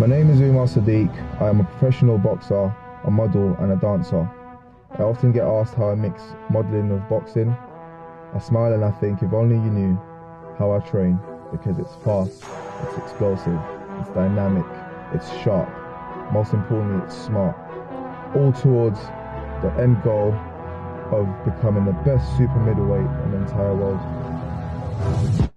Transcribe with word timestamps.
My 0.00 0.06
name 0.06 0.30
is 0.30 0.40
Umar 0.40 0.64
Sadiq. 0.64 1.12
I 1.42 1.50
am 1.50 1.60
a 1.60 1.64
professional 1.64 2.16
boxer, 2.16 2.74
a 3.04 3.10
model, 3.10 3.54
and 3.60 3.72
a 3.72 3.76
dancer. 3.76 4.26
I 4.98 5.02
often 5.02 5.30
get 5.30 5.44
asked 5.44 5.74
how 5.74 5.90
I 5.90 5.94
mix 5.94 6.22
modeling 6.48 6.88
with 6.88 7.06
boxing. 7.10 7.54
I 8.34 8.38
smile 8.38 8.72
and 8.72 8.82
I 8.82 8.92
think 8.92 9.22
if 9.22 9.34
only 9.34 9.56
you 9.56 9.70
knew 9.70 10.00
how 10.58 10.72
I 10.72 10.78
train 10.78 11.20
because 11.52 11.78
it's 11.78 11.94
fast, 12.02 12.42
it's 12.82 12.96
explosive, 12.96 13.60
it's 14.00 14.08
dynamic, 14.14 14.64
it's 15.12 15.28
sharp. 15.42 15.68
Most 16.32 16.54
importantly, 16.54 17.04
it's 17.04 17.14
smart. 17.14 17.54
All 18.34 18.54
towards 18.54 19.00
the 19.60 19.70
end 19.78 20.02
goal 20.02 20.32
of 21.12 21.28
becoming 21.44 21.84
the 21.84 21.92
best 22.08 22.26
super 22.38 22.58
middleweight 22.60 23.04
in 23.26 23.32
the 23.32 23.36
entire 23.36 23.76
world. 23.76 25.49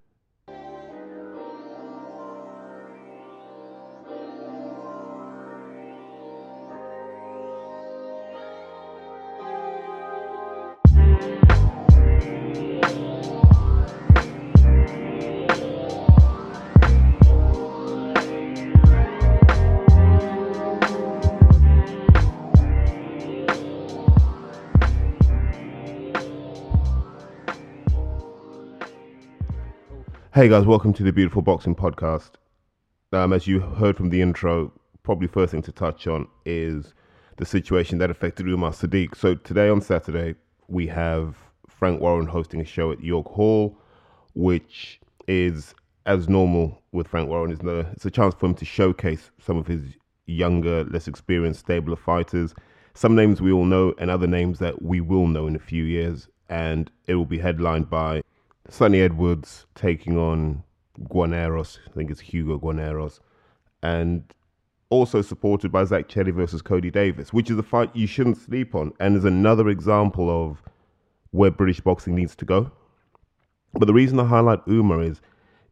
Hey 30.43 30.49
guys, 30.49 30.65
welcome 30.65 30.91
to 30.95 31.03
the 31.03 31.13
Beautiful 31.13 31.41
Boxing 31.41 31.73
Podcast. 31.73 32.31
Um, 33.13 33.31
as 33.31 33.47
you 33.47 33.61
heard 33.61 33.95
from 33.95 34.09
the 34.09 34.21
intro, 34.21 34.73
probably 35.01 35.29
first 35.29 35.51
thing 35.51 35.61
to 35.61 35.71
touch 35.71 36.05
on 36.05 36.27
is 36.45 36.93
the 37.37 37.45
situation 37.45 37.97
that 37.99 38.09
affected 38.09 38.49
Umar 38.49 38.71
Sadiq. 38.71 39.15
So 39.15 39.35
today 39.35 39.69
on 39.69 39.79
Saturday, 39.79 40.35
we 40.67 40.85
have 40.87 41.37
Frank 41.69 42.01
Warren 42.01 42.27
hosting 42.27 42.59
a 42.59 42.65
show 42.65 42.91
at 42.91 43.01
York 43.01 43.27
Hall, 43.27 43.77
which 44.33 44.99
is 45.29 45.73
as 46.05 46.27
normal 46.27 46.81
with 46.91 47.07
Frank 47.07 47.29
Warren. 47.29 47.55
The, 47.63 47.87
it's 47.93 48.05
a 48.05 48.11
chance 48.11 48.35
for 48.35 48.47
him 48.47 48.55
to 48.55 48.65
showcase 48.65 49.31
some 49.39 49.55
of 49.55 49.65
his 49.65 49.95
younger, 50.25 50.83
less 50.83 51.07
experienced, 51.07 51.61
stabler 51.61 51.95
fighters. 51.95 52.53
Some 52.95 53.15
names 53.15 53.41
we 53.41 53.53
all 53.53 53.63
know, 53.63 53.93
and 53.97 54.11
other 54.11 54.27
names 54.27 54.59
that 54.59 54.81
we 54.81 54.99
will 54.99 55.27
know 55.27 55.47
in 55.47 55.55
a 55.55 55.59
few 55.59 55.85
years. 55.85 56.27
And 56.49 56.91
it 57.07 57.15
will 57.15 57.23
be 57.23 57.39
headlined 57.39 57.89
by 57.89 58.23
Sunny 58.69 59.01
Edwards 59.01 59.65
taking 59.75 60.17
on 60.17 60.63
Guaneros, 61.09 61.79
I 61.87 61.91
think 61.91 62.11
it's 62.11 62.21
Hugo 62.21 62.57
Guaneros, 62.59 63.19
And 63.81 64.23
also 64.89 65.21
supported 65.21 65.71
by 65.71 65.83
Zach 65.83 66.07
Chelli 66.07 66.33
versus 66.33 66.61
Cody 66.61 66.91
Davis, 66.91 67.33
which 67.33 67.49
is 67.49 67.57
a 67.57 67.63
fight 67.63 67.93
you 67.95 68.07
shouldn't 68.07 68.37
sleep 68.37 68.75
on 68.75 68.93
and 68.99 69.17
is 69.17 69.25
another 69.25 69.67
example 69.69 70.29
of 70.29 70.61
where 71.31 71.51
British 71.51 71.81
boxing 71.81 72.15
needs 72.15 72.35
to 72.35 72.45
go. 72.45 72.71
But 73.73 73.87
the 73.87 73.93
reason 73.93 74.19
I 74.19 74.25
highlight 74.25 74.59
Umar 74.67 75.01
is 75.01 75.19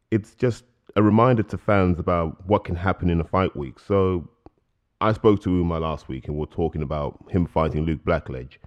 it's 0.10 0.34
just 0.34 0.66
a 0.96 1.04
reminder 1.04 1.44
to 1.44 1.58
fans 1.58 2.00
about 2.00 2.46
what 2.48 2.64
can 2.66 2.76
happen 2.76 3.10
in 3.10 3.22
a 3.22 3.24
fight 3.24 3.56
week. 3.56 3.80
So 3.80 4.28
I 5.00 5.14
spoke 5.14 5.42
to 5.44 5.50
Umar 5.50 5.80
last 5.80 6.10
week 6.10 6.28
and 6.28 6.36
we 6.36 6.44
are 6.44 6.48
talking 6.48 6.82
about 6.82 7.24
him 7.30 7.46
fighting 7.46 7.86
Luke 7.86 8.04
Blackledge. 8.04 8.58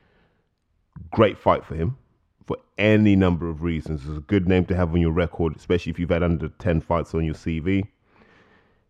Great 1.11 1.37
fight 1.37 1.65
for 1.65 1.75
him 1.75 1.99
for 2.47 2.57
any 2.79 3.17
number 3.17 3.49
of 3.49 3.63
reasons. 3.63 4.03
It's 4.07 4.19
a 4.19 4.23
good 4.23 4.49
name 4.49 4.67
to 4.67 4.77
have 4.77 4.93
on 4.93 5.01
your 5.01 5.13
record, 5.13 5.57
especially 5.57 5.91
if 5.91 5.99
you've 5.99 6.11
had 6.11 6.23
under 6.23 6.49
10 6.49 6.81
fights 6.81 7.15
on 7.15 7.25
your 7.25 7.35
CV. 7.35 7.87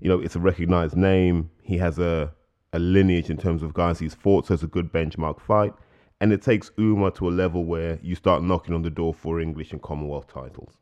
You 0.01 0.09
know, 0.09 0.21
it's 0.21 0.37
a 0.37 0.41
recognized 0.41 0.97
name. 0.97 1.51
He 1.63 1.79
has 1.79 1.99
a, 1.99 2.33
a 2.73 2.79
lineage 2.79 3.31
in 3.31 3.37
terms 3.37 3.63
of 3.63 3.75
guys 3.75 3.99
he's 3.99 4.15
fought, 4.15 4.47
so 4.47 4.55
it's 4.55 4.63
a 4.63 4.69
good 4.69 4.93
benchmark 4.93 5.41
fight. 5.41 5.73
And 6.21 6.33
it 6.33 6.43
takes 6.43 6.71
Umar 6.79 7.11
to 7.13 7.29
a 7.29 7.31
level 7.31 7.65
where 7.65 7.99
you 8.03 8.15
start 8.15 8.43
knocking 8.43 8.75
on 8.75 8.83
the 8.83 8.91
door 8.91 9.15
for 9.15 9.41
English 9.41 9.73
and 9.73 9.83
Commonwealth 9.83 10.27
titles. 10.27 10.73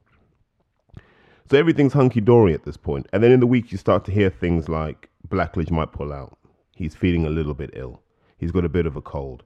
So 1.51 1.59
everything's 1.59 1.93
hunky 1.93 2.21
dory 2.21 2.55
at 2.55 2.65
this 2.65 2.77
point. 2.77 3.07
And 3.13 3.23
then 3.23 3.33
in 3.33 3.41
the 3.41 3.47
week, 3.47 3.73
you 3.73 3.79
start 3.79 4.05
to 4.07 4.13
hear 4.13 4.31
things 4.31 4.69
like 4.69 5.11
Blackledge 5.29 5.71
might 5.71 5.93
pull 5.93 6.13
out. 6.13 6.39
He's 6.75 6.95
feeling 6.95 7.27
a 7.27 7.31
little 7.31 7.55
bit 7.55 7.71
ill. 7.75 8.01
He's 8.39 8.53
got 8.53 8.65
a 8.65 8.69
bit 8.69 8.87
of 8.87 8.97
a 8.97 9.03
cold. 9.03 9.43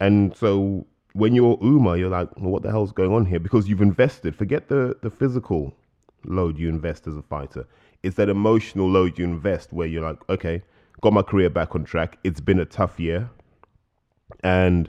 And 0.00 0.34
so 0.34 0.86
when 1.12 1.34
you're 1.34 1.58
Umar, 1.62 1.96
you're 1.96 2.10
like, 2.10 2.28
well, 2.38 2.50
what 2.50 2.62
the 2.62 2.70
hell's 2.70 2.92
going 2.92 3.12
on 3.12 3.26
here? 3.26 3.40
Because 3.40 3.68
you've 3.68 3.82
invested. 3.82 4.36
Forget 4.36 4.68
the, 4.68 4.96
the 5.02 5.10
physical 5.10 5.74
load 6.24 6.58
you 6.58 6.68
invest 6.68 7.06
as 7.06 7.16
a 7.16 7.22
fighter. 7.22 7.66
It's 8.02 8.16
that 8.16 8.28
emotional 8.28 8.88
load 8.88 9.18
you 9.18 9.24
invest 9.24 9.72
where 9.72 9.86
you're 9.86 10.02
like, 10.02 10.18
okay, 10.28 10.62
got 11.00 11.12
my 11.12 11.22
career 11.22 11.50
back 11.50 11.74
on 11.74 11.84
track. 11.84 12.18
It's 12.24 12.40
been 12.40 12.60
a 12.60 12.64
tough 12.64 13.00
year. 13.00 13.30
And 14.42 14.88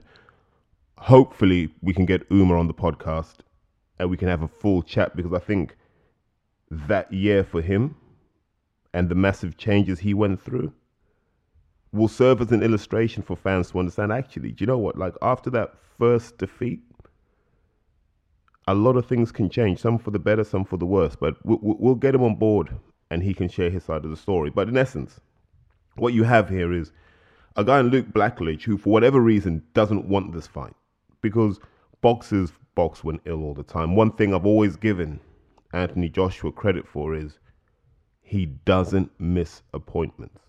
hopefully 0.97 1.73
we 1.81 1.93
can 1.93 2.05
get 2.05 2.25
Umar 2.31 2.57
on 2.57 2.67
the 2.67 2.73
podcast 2.73 3.37
and 3.99 4.09
we 4.09 4.17
can 4.17 4.27
have 4.27 4.43
a 4.43 4.47
full 4.47 4.83
chat 4.83 5.15
because 5.15 5.33
I 5.33 5.39
think 5.39 5.75
that 6.69 7.11
year 7.11 7.43
for 7.43 7.61
him 7.61 7.95
and 8.93 9.09
the 9.09 9.15
massive 9.15 9.57
changes 9.57 9.99
he 9.99 10.13
went 10.13 10.41
through 10.41 10.73
will 11.93 12.07
serve 12.07 12.41
as 12.41 12.51
an 12.51 12.63
illustration 12.63 13.21
for 13.21 13.35
fans 13.35 13.71
to 13.71 13.79
understand 13.79 14.11
actually, 14.11 14.51
do 14.51 14.63
you 14.63 14.67
know 14.67 14.77
what? 14.77 14.97
Like 14.97 15.13
after 15.21 15.49
that 15.51 15.73
first 15.99 16.37
defeat, 16.37 16.81
a 18.67 18.73
lot 18.73 18.95
of 18.95 19.05
things 19.05 19.31
can 19.31 19.49
change, 19.49 19.79
some 19.79 19.97
for 19.97 20.11
the 20.11 20.19
better, 20.19 20.43
some 20.43 20.63
for 20.63 20.77
the 20.77 20.85
worse. 20.85 21.15
But 21.15 21.35
we'll, 21.45 21.59
we'll 21.61 21.95
get 21.95 22.15
him 22.15 22.23
on 22.23 22.35
board 22.35 22.69
and 23.09 23.21
he 23.21 23.33
can 23.33 23.49
share 23.49 23.69
his 23.69 23.83
side 23.83 24.05
of 24.05 24.11
the 24.11 24.17
story. 24.17 24.49
But 24.49 24.69
in 24.69 24.77
essence, 24.77 25.19
what 25.95 26.13
you 26.13 26.23
have 26.23 26.49
here 26.49 26.71
is 26.71 26.91
a 27.57 27.63
guy 27.63 27.79
in 27.79 27.89
Luke 27.89 28.07
Blackledge 28.13 28.63
who, 28.63 28.77
for 28.77 28.91
whatever 28.91 29.19
reason, 29.19 29.63
doesn't 29.73 30.07
want 30.07 30.33
this 30.33 30.47
fight 30.47 30.73
because 31.21 31.59
boxers 32.01 32.53
box 32.75 33.03
when 33.03 33.19
ill 33.25 33.43
all 33.43 33.53
the 33.53 33.63
time. 33.63 33.95
One 33.95 34.11
thing 34.13 34.33
I've 34.33 34.45
always 34.45 34.77
given 34.77 35.19
Anthony 35.73 36.07
Joshua 36.07 36.51
credit 36.51 36.87
for 36.87 37.13
is 37.13 37.39
he 38.21 38.45
doesn't 38.45 39.11
miss 39.19 39.61
appointments. 39.73 40.39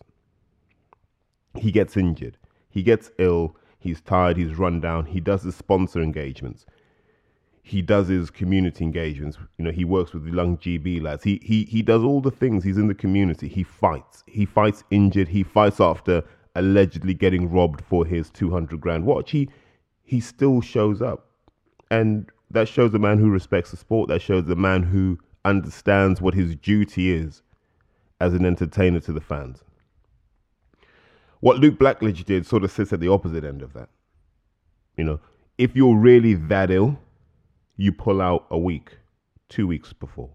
He 1.56 1.70
gets 1.70 1.96
injured, 1.96 2.38
he 2.70 2.82
gets 2.82 3.10
ill, 3.18 3.56
He's 3.82 4.00
tired, 4.00 4.36
he's 4.36 4.56
run 4.56 4.80
down. 4.80 5.06
He 5.06 5.18
does 5.18 5.42
his 5.42 5.56
sponsor 5.56 6.00
engagements. 6.00 6.66
He 7.64 7.82
does 7.82 8.06
his 8.06 8.30
community 8.30 8.84
engagements. 8.84 9.38
You 9.58 9.64
know, 9.64 9.72
he 9.72 9.84
works 9.84 10.12
with 10.12 10.24
the 10.24 10.30
young 10.30 10.56
GB 10.56 11.02
lads. 11.02 11.24
He 11.24 11.40
he 11.42 11.64
he 11.64 11.82
does 11.82 12.04
all 12.04 12.20
the 12.20 12.30
things. 12.30 12.62
He's 12.62 12.78
in 12.78 12.86
the 12.86 12.94
community. 12.94 13.48
He 13.48 13.64
fights. 13.64 14.22
He 14.28 14.44
fights 14.44 14.84
injured. 14.92 15.28
He 15.28 15.42
fights 15.42 15.80
after 15.80 16.22
allegedly 16.54 17.12
getting 17.12 17.50
robbed 17.50 17.80
for 17.80 18.06
his 18.06 18.30
200 18.30 18.80
grand 18.80 19.04
watch. 19.04 19.32
He 19.32 19.48
he 20.04 20.20
still 20.20 20.60
shows 20.60 21.02
up. 21.02 21.26
And 21.90 22.30
that 22.52 22.68
shows 22.68 22.94
a 22.94 23.00
man 23.00 23.18
who 23.18 23.30
respects 23.30 23.72
the 23.72 23.76
sport. 23.76 24.08
That 24.08 24.22
shows 24.22 24.48
a 24.48 24.54
man 24.54 24.84
who 24.84 25.18
understands 25.44 26.20
what 26.20 26.34
his 26.34 26.54
duty 26.54 27.12
is 27.12 27.42
as 28.20 28.32
an 28.32 28.46
entertainer 28.46 29.00
to 29.00 29.12
the 29.12 29.20
fans. 29.20 29.64
What 31.42 31.58
Luke 31.58 31.76
Blackledge 31.76 32.24
did 32.24 32.46
sort 32.46 32.62
of 32.62 32.70
sits 32.70 32.92
at 32.92 33.00
the 33.00 33.08
opposite 33.08 33.42
end 33.42 33.62
of 33.62 33.72
that. 33.72 33.88
You 34.96 35.02
know, 35.02 35.20
if 35.58 35.74
you're 35.74 35.96
really 35.96 36.34
that 36.34 36.70
ill, 36.70 37.00
you 37.76 37.90
pull 37.90 38.22
out 38.22 38.46
a 38.48 38.56
week, 38.56 38.96
two 39.48 39.66
weeks 39.66 39.92
before. 39.92 40.30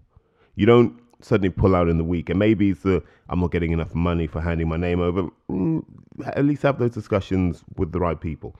You 0.55 0.65
don't 0.65 0.99
suddenly 1.21 1.49
pull 1.49 1.77
out 1.77 1.87
in 1.87 1.97
the 1.97 2.03
week. 2.03 2.29
And 2.29 2.37
maybe 2.37 2.71
it's 2.71 2.81
the 2.81 3.01
I'm 3.29 3.39
not 3.39 3.51
getting 3.51 3.71
enough 3.71 3.95
money 3.95 4.27
for 4.27 4.41
handing 4.41 4.67
my 4.67 4.75
name 4.75 4.99
over. 4.99 5.29
Mm, 5.49 5.85
at 6.25 6.43
least 6.43 6.63
have 6.63 6.77
those 6.77 6.91
discussions 6.91 7.63
with 7.77 7.93
the 7.93 8.01
right 8.01 8.19
people. 8.19 8.53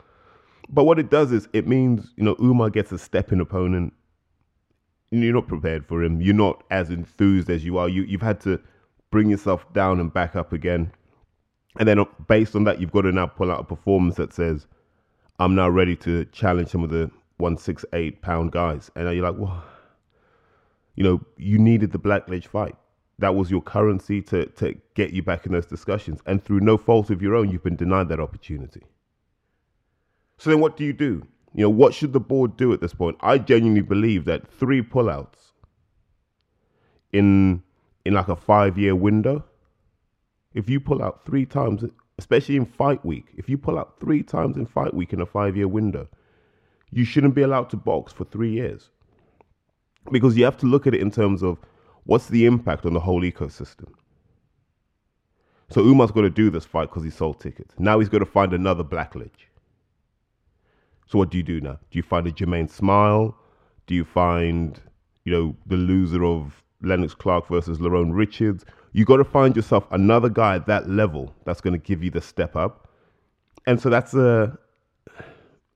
But 0.70 0.86
what 0.86 1.00
it 1.00 1.10
does 1.10 1.34
is 1.34 1.50
it 1.52 1.68
means, 1.68 2.14
you 2.16 2.24
know, 2.24 2.38
Umar 2.40 2.70
gets 2.70 2.94
a 2.94 2.98
stepping 2.98 3.40
in 3.40 3.42
opponent. 3.42 3.92
You're 5.12 5.34
not 5.34 5.50
prepared 5.50 5.86
for 5.86 6.02
him. 6.02 6.22
You're 6.22 6.34
not 6.34 6.64
as 6.72 6.92
enthused 6.92 7.50
as 7.50 7.66
you 7.66 7.78
are. 7.78 7.90
You, 7.90 8.04
you've 8.04 8.22
had 8.22 8.40
to 8.42 8.62
bring 9.12 9.30
yourself 9.30 9.66
down 9.74 10.00
and 10.00 10.14
back 10.14 10.38
up 10.38 10.54
again. 10.54 10.94
And 11.80 11.88
then 11.88 12.04
based 12.28 12.56
on 12.56 12.64
that, 12.66 12.82
you've 12.82 12.92
got 12.92 13.02
to 13.02 13.12
now 13.12 13.28
pull 13.28 13.52
out 13.52 13.60
a 13.60 13.64
performance 13.64 14.16
that 14.16 14.34
says, 14.34 14.68
I'm 15.40 15.56
now 15.56 15.70
ready 15.70 15.96
to 15.98 16.26
challenge 16.26 16.70
some 16.70 16.84
of 16.84 16.90
the 16.90 17.12
168 17.38 18.22
pound 18.22 18.52
guys. 18.52 18.90
And 18.96 19.14
you're 19.16 19.30
like, 19.30 19.40
well, 19.40 19.64
you 20.96 21.04
know, 21.04 21.22
you 21.38 21.60
needed 21.60 21.92
the 21.92 22.00
Blackledge 22.00 22.48
fight. 22.48 22.76
That 23.20 23.36
was 23.36 23.50
your 23.50 23.62
currency 23.62 24.22
to, 24.24 24.46
to 24.46 24.76
get 24.96 25.12
you 25.12 25.24
back 25.24 25.46
in 25.46 25.52
those 25.52 25.66
discussions. 25.66 26.20
And 26.26 26.44
through 26.44 26.60
no 26.62 26.78
fault 26.78 27.10
of 27.10 27.22
your 27.22 27.36
own, 27.36 27.50
you've 27.50 27.64
been 27.64 27.76
denied 27.76 28.10
that 28.10 28.20
opportunity. 28.20 28.84
So 30.38 30.50
then 30.50 30.60
what 30.60 30.78
do 30.78 30.84
you 30.84 30.94
do? 30.94 31.26
You 31.54 31.64
know, 31.64 31.70
what 31.70 31.94
should 31.94 32.14
the 32.14 32.20
board 32.20 32.58
do 32.58 32.74
at 32.74 32.82
this 32.82 32.94
point? 32.94 33.18
I 33.22 33.38
genuinely 33.40 33.82
believe 33.82 34.26
that 34.26 34.48
three 34.48 34.82
pullouts 34.82 35.54
in 37.12 37.64
in 38.06 38.14
like 38.14 38.28
a 38.28 38.36
five 38.36 38.78
year 38.78 38.96
window 38.96 39.44
if 40.54 40.70
you 40.70 40.80
pull 40.80 41.04
out 41.04 41.26
three 41.26 41.46
times, 41.46 41.84
especially 42.18 42.56
in 42.56 42.66
fight 42.66 43.04
week, 43.06 43.28
if 43.36 43.50
you 43.50 43.58
pull 43.58 43.78
out 43.78 44.00
three 44.00 44.24
times 44.24 44.58
in 44.58 44.66
fight 44.66 44.94
week 44.94 45.14
in 45.14 45.22
a 45.22 45.26
five 45.26 45.56
year 45.56 45.68
window, 45.68 46.08
you 46.92 47.04
shouldn't 47.04 47.36
be 47.36 47.42
allowed 47.42 47.70
to 47.70 47.78
box 47.78 48.14
for 48.14 48.26
three 48.26 48.52
years. 48.52 48.90
Because 50.12 50.38
you 50.38 50.46
have 50.46 50.58
to 50.58 50.66
look 50.66 50.88
at 50.88 50.94
it 50.94 51.02
in 51.02 51.12
terms 51.12 51.44
of 51.44 51.58
what's 52.06 52.28
the 52.28 52.46
impact 52.46 52.86
on 52.86 52.94
the 52.94 53.00
whole 53.00 53.22
ecosystem. 53.22 53.92
So 55.70 55.82
Umar's 55.82 56.12
got 56.12 56.22
to 56.22 56.30
do 56.30 56.50
this 56.50 56.66
fight 56.66 56.90
because 56.90 57.04
he 57.04 57.10
sold 57.10 57.42
tickets. 57.42 57.74
Now 57.78 58.00
he's 58.00 58.08
got 58.10 58.20
to 58.20 58.26
find 58.26 58.54
another 58.54 58.84
Blackledge. 58.84 59.48
So 61.08 61.18
what 61.18 61.30
do 61.30 61.38
you 61.38 61.44
do 61.44 61.60
now? 61.60 61.80
Do 61.92 61.98
you 61.98 62.04
find 62.04 62.26
a 62.28 62.32
Jermaine 62.32 62.70
Smile? 62.70 63.38
Do 63.86 63.96
you 63.96 64.06
find, 64.06 64.80
you 65.26 65.32
know, 65.32 65.56
the 65.66 65.76
loser 65.76 66.24
of 66.24 66.64
Lennox 66.82 67.14
Clarke 67.14 67.48
versus 67.48 67.80
Lerrone 67.80 68.12
Richards? 68.14 68.66
You 68.98 69.06
got 69.06 69.18
to 69.18 69.24
find 69.24 69.56
yourself 69.56 69.86
another 69.92 70.28
guy 70.28 70.56
at 70.56 70.66
that 70.66 70.90
level 70.90 71.32
that's 71.46 71.62
going 71.62 71.74
to 71.74 71.78
give 71.78 72.04
you 72.04 72.10
the 72.10 72.20
step 72.20 72.56
up. 72.56 72.90
And 73.68 73.80
so 73.80 73.92
that's 73.92 74.16
a 74.16 74.58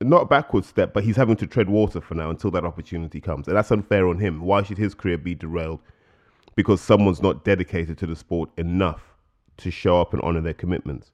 not 0.01 0.23
a 0.23 0.25
backward 0.25 0.65
step, 0.65 0.91
but 0.91 1.03
he's 1.03 1.17
having 1.17 1.35
to 1.35 1.45
tread 1.45 1.69
water 1.69 2.01
for 2.01 2.15
now 2.15 2.31
until 2.31 2.49
that 2.49 2.65
opportunity 2.65 3.21
comes. 3.21 3.47
And 3.47 3.55
that's 3.55 3.69
unfair 3.69 4.07
on 4.07 4.17
him. 4.17 4.41
Why 4.41 4.63
should 4.63 4.79
his 4.79 4.95
career 4.95 5.19
be 5.19 5.35
derailed 5.35 5.81
because 6.55 6.81
someone's 6.81 7.21
not 7.21 7.45
dedicated 7.45 7.99
to 7.99 8.07
the 8.07 8.15
sport 8.15 8.49
enough 8.57 9.03
to 9.57 9.69
show 9.69 10.01
up 10.01 10.13
and 10.13 10.21
honor 10.23 10.41
their 10.41 10.55
commitments? 10.55 11.11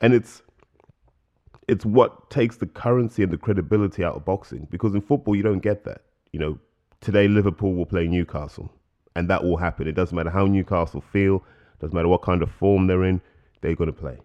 And 0.00 0.14
it's 0.14 0.42
it's 1.68 1.86
what 1.86 2.28
takes 2.28 2.56
the 2.56 2.66
currency 2.66 3.22
and 3.22 3.30
the 3.30 3.38
credibility 3.38 4.02
out 4.02 4.16
of 4.16 4.24
boxing 4.24 4.66
because 4.68 4.96
in 4.96 5.00
football 5.00 5.36
you 5.36 5.44
don't 5.44 5.60
get 5.60 5.84
that. 5.84 6.02
You 6.32 6.40
know, 6.40 6.58
today 7.00 7.28
Liverpool 7.28 7.72
will 7.72 7.86
play 7.86 8.08
Newcastle 8.08 8.68
and 9.16 9.30
that 9.30 9.42
will 9.42 9.56
happen. 9.56 9.88
It 9.88 9.92
doesn't 9.92 10.14
matter 10.14 10.30
how 10.30 10.46
Newcastle 10.46 11.00
feel, 11.00 11.42
doesn't 11.80 11.94
matter 11.94 12.06
what 12.06 12.22
kind 12.22 12.42
of 12.42 12.50
form 12.50 12.86
they're 12.86 13.02
in, 13.02 13.20
they're 13.62 13.74
going 13.74 13.90
to 13.90 13.98
play. 13.98 14.18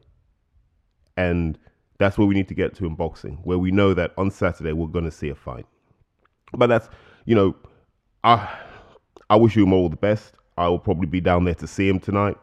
And 1.15 1.57
that's 1.97 2.17
where 2.17 2.27
we 2.27 2.35
need 2.35 2.49
to 2.49 2.53
get 2.53 2.75
to 2.75 2.85
in 2.85 2.95
boxing, 2.95 3.39
where 3.43 3.57
we 3.57 3.71
know 3.71 3.93
that 3.93 4.11
on 4.17 4.29
Saturday 4.29 4.73
we're 4.73 4.87
going 4.87 5.05
to 5.05 5.11
see 5.11 5.29
a 5.29 5.35
fight. 5.35 5.65
But 6.53 6.67
that's, 6.67 6.89
you 7.25 7.35
know, 7.35 7.55
I 8.23 8.53
I 9.29 9.37
wish 9.37 9.55
him 9.55 9.71
all 9.71 9.87
the 9.87 9.95
best. 9.95 10.33
I 10.57 10.67
will 10.67 10.77
probably 10.77 11.07
be 11.07 11.21
down 11.21 11.45
there 11.45 11.55
to 11.55 11.67
see 11.67 11.87
him 11.87 11.99
tonight. 11.99 12.35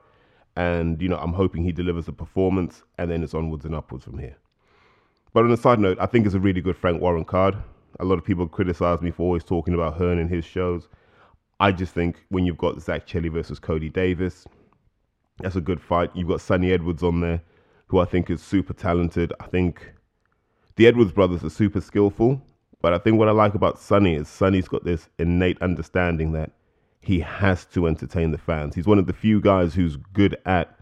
And, 0.56 1.01
you 1.03 1.09
know, 1.09 1.19
I'm 1.19 1.35
hoping 1.35 1.62
he 1.62 1.71
delivers 1.71 2.09
a 2.09 2.12
performance 2.12 2.83
and 2.97 3.11
then 3.11 3.23
it's 3.23 3.35
onwards 3.35 3.67
and 3.67 3.75
upwards 3.75 4.05
from 4.05 4.19
here. 4.19 4.37
But 5.35 5.44
on 5.44 5.53
a 5.53 5.56
side 5.59 5.79
note, 5.79 5.99
I 6.01 6.06
think 6.06 6.25
it's 6.25 6.35
a 6.35 6.41
really 6.41 6.62
good 6.62 6.77
Frank 6.77 7.03
Warren 7.03 7.27
card. 7.27 7.56
A 8.01 8.05
lot 8.06 8.19
of 8.19 8.25
people 8.25 8.49
criticize 8.49 9.03
me 9.03 9.11
for 9.11 9.25
always 9.25 9.44
talking 9.44 9.75
about 9.75 9.99
Hearn 9.99 10.19
and 10.19 10.31
his 10.31 10.47
shows. 10.47 10.89
I 11.60 11.72
just 11.72 11.93
think 11.93 12.25
when 12.28 12.46
you've 12.46 12.58
got 12.58 12.81
Zach 12.81 13.06
Chelli 13.06 13.32
versus 13.32 13.58
Cody 13.58 13.88
Davis, 13.88 14.46
that's 15.40 15.56
a 15.56 15.60
good 15.60 15.81
fight. 15.81 16.10
You've 16.14 16.28
got 16.28 16.40
Sunny 16.40 16.72
Edwards 16.72 17.02
on 17.02 17.20
there, 17.20 17.43
who 17.87 17.99
I 17.99 18.05
think 18.05 18.31
is 18.31 18.43
super 18.43 18.72
talented. 18.72 19.32
I 19.40 19.46
think 19.46 19.93
the 20.76 20.87
Edwards 20.87 21.12
brothers 21.12 21.43
are 21.43 21.50
super 21.50 21.81
skillful, 21.81 22.40
but 22.81 22.94
I 22.94 22.99
think 22.99 23.19
what 23.19 23.28
I 23.28 23.32
like 23.32 23.55
about 23.55 23.78
Sunny 23.78 24.14
is 24.14 24.28
Sunny's 24.28 24.69
got 24.69 24.84
this 24.84 25.08
innate 25.19 25.60
understanding 25.60 26.32
that 26.32 26.52
he 27.00 27.20
has 27.20 27.64
to 27.66 27.87
entertain 27.88 28.31
the 28.31 28.38
fans. 28.38 28.75
He's 28.75 28.87
one 28.87 28.99
of 28.99 29.06
the 29.06 29.12
few 29.12 29.40
guys 29.40 29.75
who's 29.75 29.96
good 29.96 30.37
at 30.46 30.78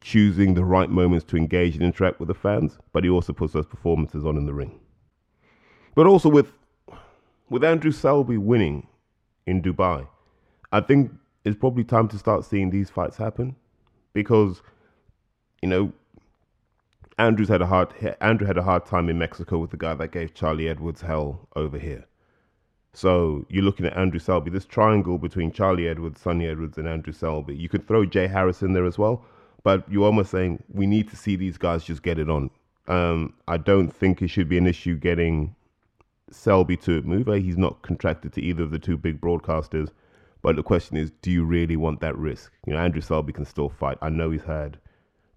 choosing 0.00 0.54
the 0.54 0.64
right 0.64 0.90
moments 0.90 1.24
to 1.26 1.36
engage 1.36 1.74
and 1.74 1.84
interact 1.84 2.18
with 2.18 2.28
the 2.28 2.34
fans, 2.34 2.78
but 2.92 3.04
he 3.04 3.10
also 3.10 3.32
puts 3.32 3.52
those 3.52 3.66
performances 3.66 4.24
on 4.24 4.36
in 4.36 4.46
the 4.46 4.54
ring. 4.54 4.80
But 5.94 6.06
also 6.06 6.28
with 6.28 6.52
with 7.48 7.62
Andrew 7.62 7.92
Selby 7.92 8.38
winning 8.38 8.88
in 9.46 9.62
Dubai, 9.62 10.06
I 10.72 10.80
think 10.80 11.12
it's 11.44 11.56
probably 11.56 11.84
time 11.84 12.08
to 12.08 12.18
start 12.18 12.44
seeing 12.44 12.70
these 12.70 12.90
fights 12.90 13.16
happen 13.16 13.56
because 14.12 14.62
you 15.62 15.68
know 15.68 15.92
Andrew's 17.18 17.48
had 17.48 17.62
a 17.62 17.66
hard 17.66 17.94
Andrew 18.20 18.46
had 18.46 18.58
a 18.58 18.62
hard 18.62 18.84
time 18.84 19.08
in 19.08 19.18
Mexico 19.18 19.58
with 19.58 19.70
the 19.70 19.76
guy 19.76 19.94
that 19.94 20.12
gave 20.12 20.34
Charlie 20.34 20.68
Edwards 20.68 21.00
hell 21.00 21.48
over 21.56 21.78
here. 21.78 22.04
So 22.92 23.44
you're 23.50 23.62
looking 23.62 23.84
at 23.86 23.96
Andrew 23.96 24.18
Selby, 24.18 24.50
this 24.50 24.64
triangle 24.64 25.18
between 25.18 25.52
Charlie 25.52 25.86
Edwards, 25.86 26.20
Sunny 26.20 26.46
Edwards, 26.46 26.78
and 26.78 26.88
Andrew 26.88 27.12
Selby. 27.12 27.54
You 27.54 27.68
could 27.68 27.86
throw 27.86 28.06
Jay 28.06 28.26
Harris 28.26 28.62
in 28.62 28.72
there 28.72 28.86
as 28.86 28.98
well, 28.98 29.22
but 29.62 29.84
you're 29.90 30.06
almost 30.06 30.30
saying 30.30 30.62
we 30.72 30.86
need 30.86 31.08
to 31.10 31.16
see 31.16 31.36
these 31.36 31.58
guys 31.58 31.84
just 31.84 32.02
get 32.02 32.18
it 32.18 32.30
on. 32.30 32.50
Um, 32.88 33.34
I 33.48 33.58
don't 33.58 33.90
think 33.90 34.22
it 34.22 34.28
should 34.28 34.48
be 34.48 34.56
an 34.56 34.66
issue 34.66 34.96
getting 34.96 35.54
Selby 36.30 36.76
to 36.78 37.02
move. 37.02 37.26
He's 37.26 37.56
not 37.56 37.82
contracted 37.82 38.32
to 38.34 38.42
either 38.42 38.62
of 38.62 38.70
the 38.70 38.78
two 38.78 38.96
big 38.96 39.20
broadcasters. 39.20 39.90
But 40.42 40.56
the 40.56 40.62
question 40.62 40.96
is, 40.96 41.10
do 41.22 41.30
you 41.30 41.44
really 41.44 41.76
want 41.76 42.00
that 42.00 42.16
risk? 42.16 42.52
You 42.66 42.74
know, 42.74 42.78
Andrew 42.78 43.00
Selby 43.00 43.32
can 43.32 43.44
still 43.44 43.68
fight. 43.68 43.98
I 44.00 44.08
know 44.10 44.30
he's 44.30 44.44
had 44.44 44.78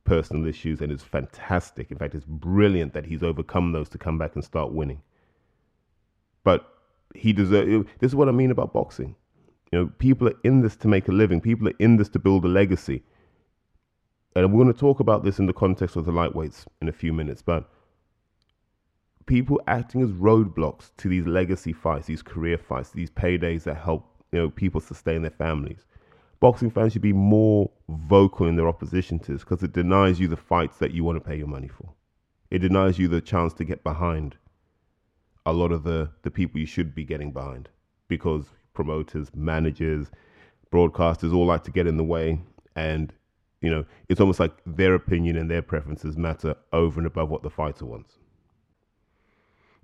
personal 0.03 0.47
issues 0.47 0.81
and 0.81 0.91
it's 0.91 1.03
fantastic. 1.03 1.91
In 1.91 1.97
fact, 1.97 2.15
it's 2.15 2.25
brilliant 2.25 2.93
that 2.93 3.05
he's 3.05 3.23
overcome 3.23 3.71
those 3.71 3.89
to 3.89 3.97
come 3.97 4.17
back 4.17 4.35
and 4.35 4.43
start 4.43 4.71
winning. 4.71 5.01
But 6.43 6.67
he 7.15 7.33
deserves. 7.33 7.87
This 7.99 8.11
is 8.11 8.15
what 8.15 8.29
I 8.29 8.31
mean 8.31 8.51
about 8.51 8.73
boxing. 8.73 9.15
You 9.71 9.79
know, 9.79 9.91
people 9.99 10.27
are 10.27 10.39
in 10.43 10.61
this 10.61 10.75
to 10.77 10.87
make 10.87 11.07
a 11.07 11.11
living. 11.11 11.41
People 11.41 11.67
are 11.67 11.75
in 11.79 11.97
this 11.97 12.09
to 12.09 12.19
build 12.19 12.45
a 12.45 12.47
legacy 12.47 13.03
and 14.35 14.53
we're 14.53 14.63
going 14.63 14.73
to 14.73 14.79
talk 14.79 14.99
about 14.99 15.23
this 15.23 15.39
in 15.39 15.45
the 15.45 15.53
context 15.53 15.95
of 15.95 16.05
the 16.05 16.11
lightweights 16.11 16.65
in 16.81 16.87
a 16.87 16.93
few 16.93 17.11
minutes, 17.11 17.41
but 17.41 17.69
people 19.29 19.61
acting 19.67 20.01
as 20.01 20.09
roadblocks 20.09 20.89
to 20.97 21.07
these 21.07 21.27
legacy 21.27 21.71
fights, 21.71 22.07
these 22.07 22.23
career 22.23 22.57
fights, 22.57 22.89
these 22.89 23.11
paydays 23.11 23.63
that 23.63 23.77
help 23.77 24.03
you 24.31 24.39
know 24.39 24.49
people 24.49 24.81
sustain 24.81 25.21
their 25.21 25.31
families. 25.31 25.85
Boxing 26.39 26.71
fans 26.71 26.93
should 26.93 27.03
be 27.03 27.13
more 27.13 27.69
vocal 27.89 28.47
in 28.47 28.55
their 28.55 28.67
opposition 28.67 29.19
to 29.19 29.33
this 29.33 29.41
because 29.41 29.61
it 29.61 29.71
denies 29.71 30.19
you 30.19 30.27
the 30.27 30.35
fights 30.35 30.77
that 30.77 30.93
you 30.93 31.03
want 31.03 31.15
to 31.15 31.29
pay 31.29 31.37
your 31.37 31.47
money 31.47 31.67
for. 31.67 31.93
It 32.49 32.59
denies 32.59 32.97
you 32.97 33.07
the 33.07 33.21
chance 33.21 33.53
to 33.55 33.63
get 33.63 33.83
behind 33.83 34.35
a 35.45 35.53
lot 35.53 35.71
of 35.71 35.83
the, 35.83 36.09
the 36.23 36.31
people 36.31 36.59
you 36.59 36.65
should 36.65 36.95
be 36.95 37.03
getting 37.03 37.31
behind 37.31 37.69
because 38.07 38.45
promoters, 38.73 39.29
managers, 39.35 40.07
broadcasters 40.71 41.35
all 41.35 41.45
like 41.45 41.63
to 41.65 41.71
get 41.71 41.87
in 41.87 41.97
the 41.97 42.03
way 42.03 42.41
and 42.75 43.13
you 43.61 43.69
know, 43.69 43.85
it's 44.07 44.21
almost 44.21 44.39
like 44.39 44.53
their 44.65 44.95
opinion 44.95 45.35
and 45.35 45.51
their 45.51 45.61
preferences 45.61 46.17
matter 46.17 46.55
over 46.71 46.99
and 46.99 47.07
above 47.07 47.29
what 47.29 47.43
the 47.43 47.49
fighter 47.49 47.85
wants. 47.85 48.18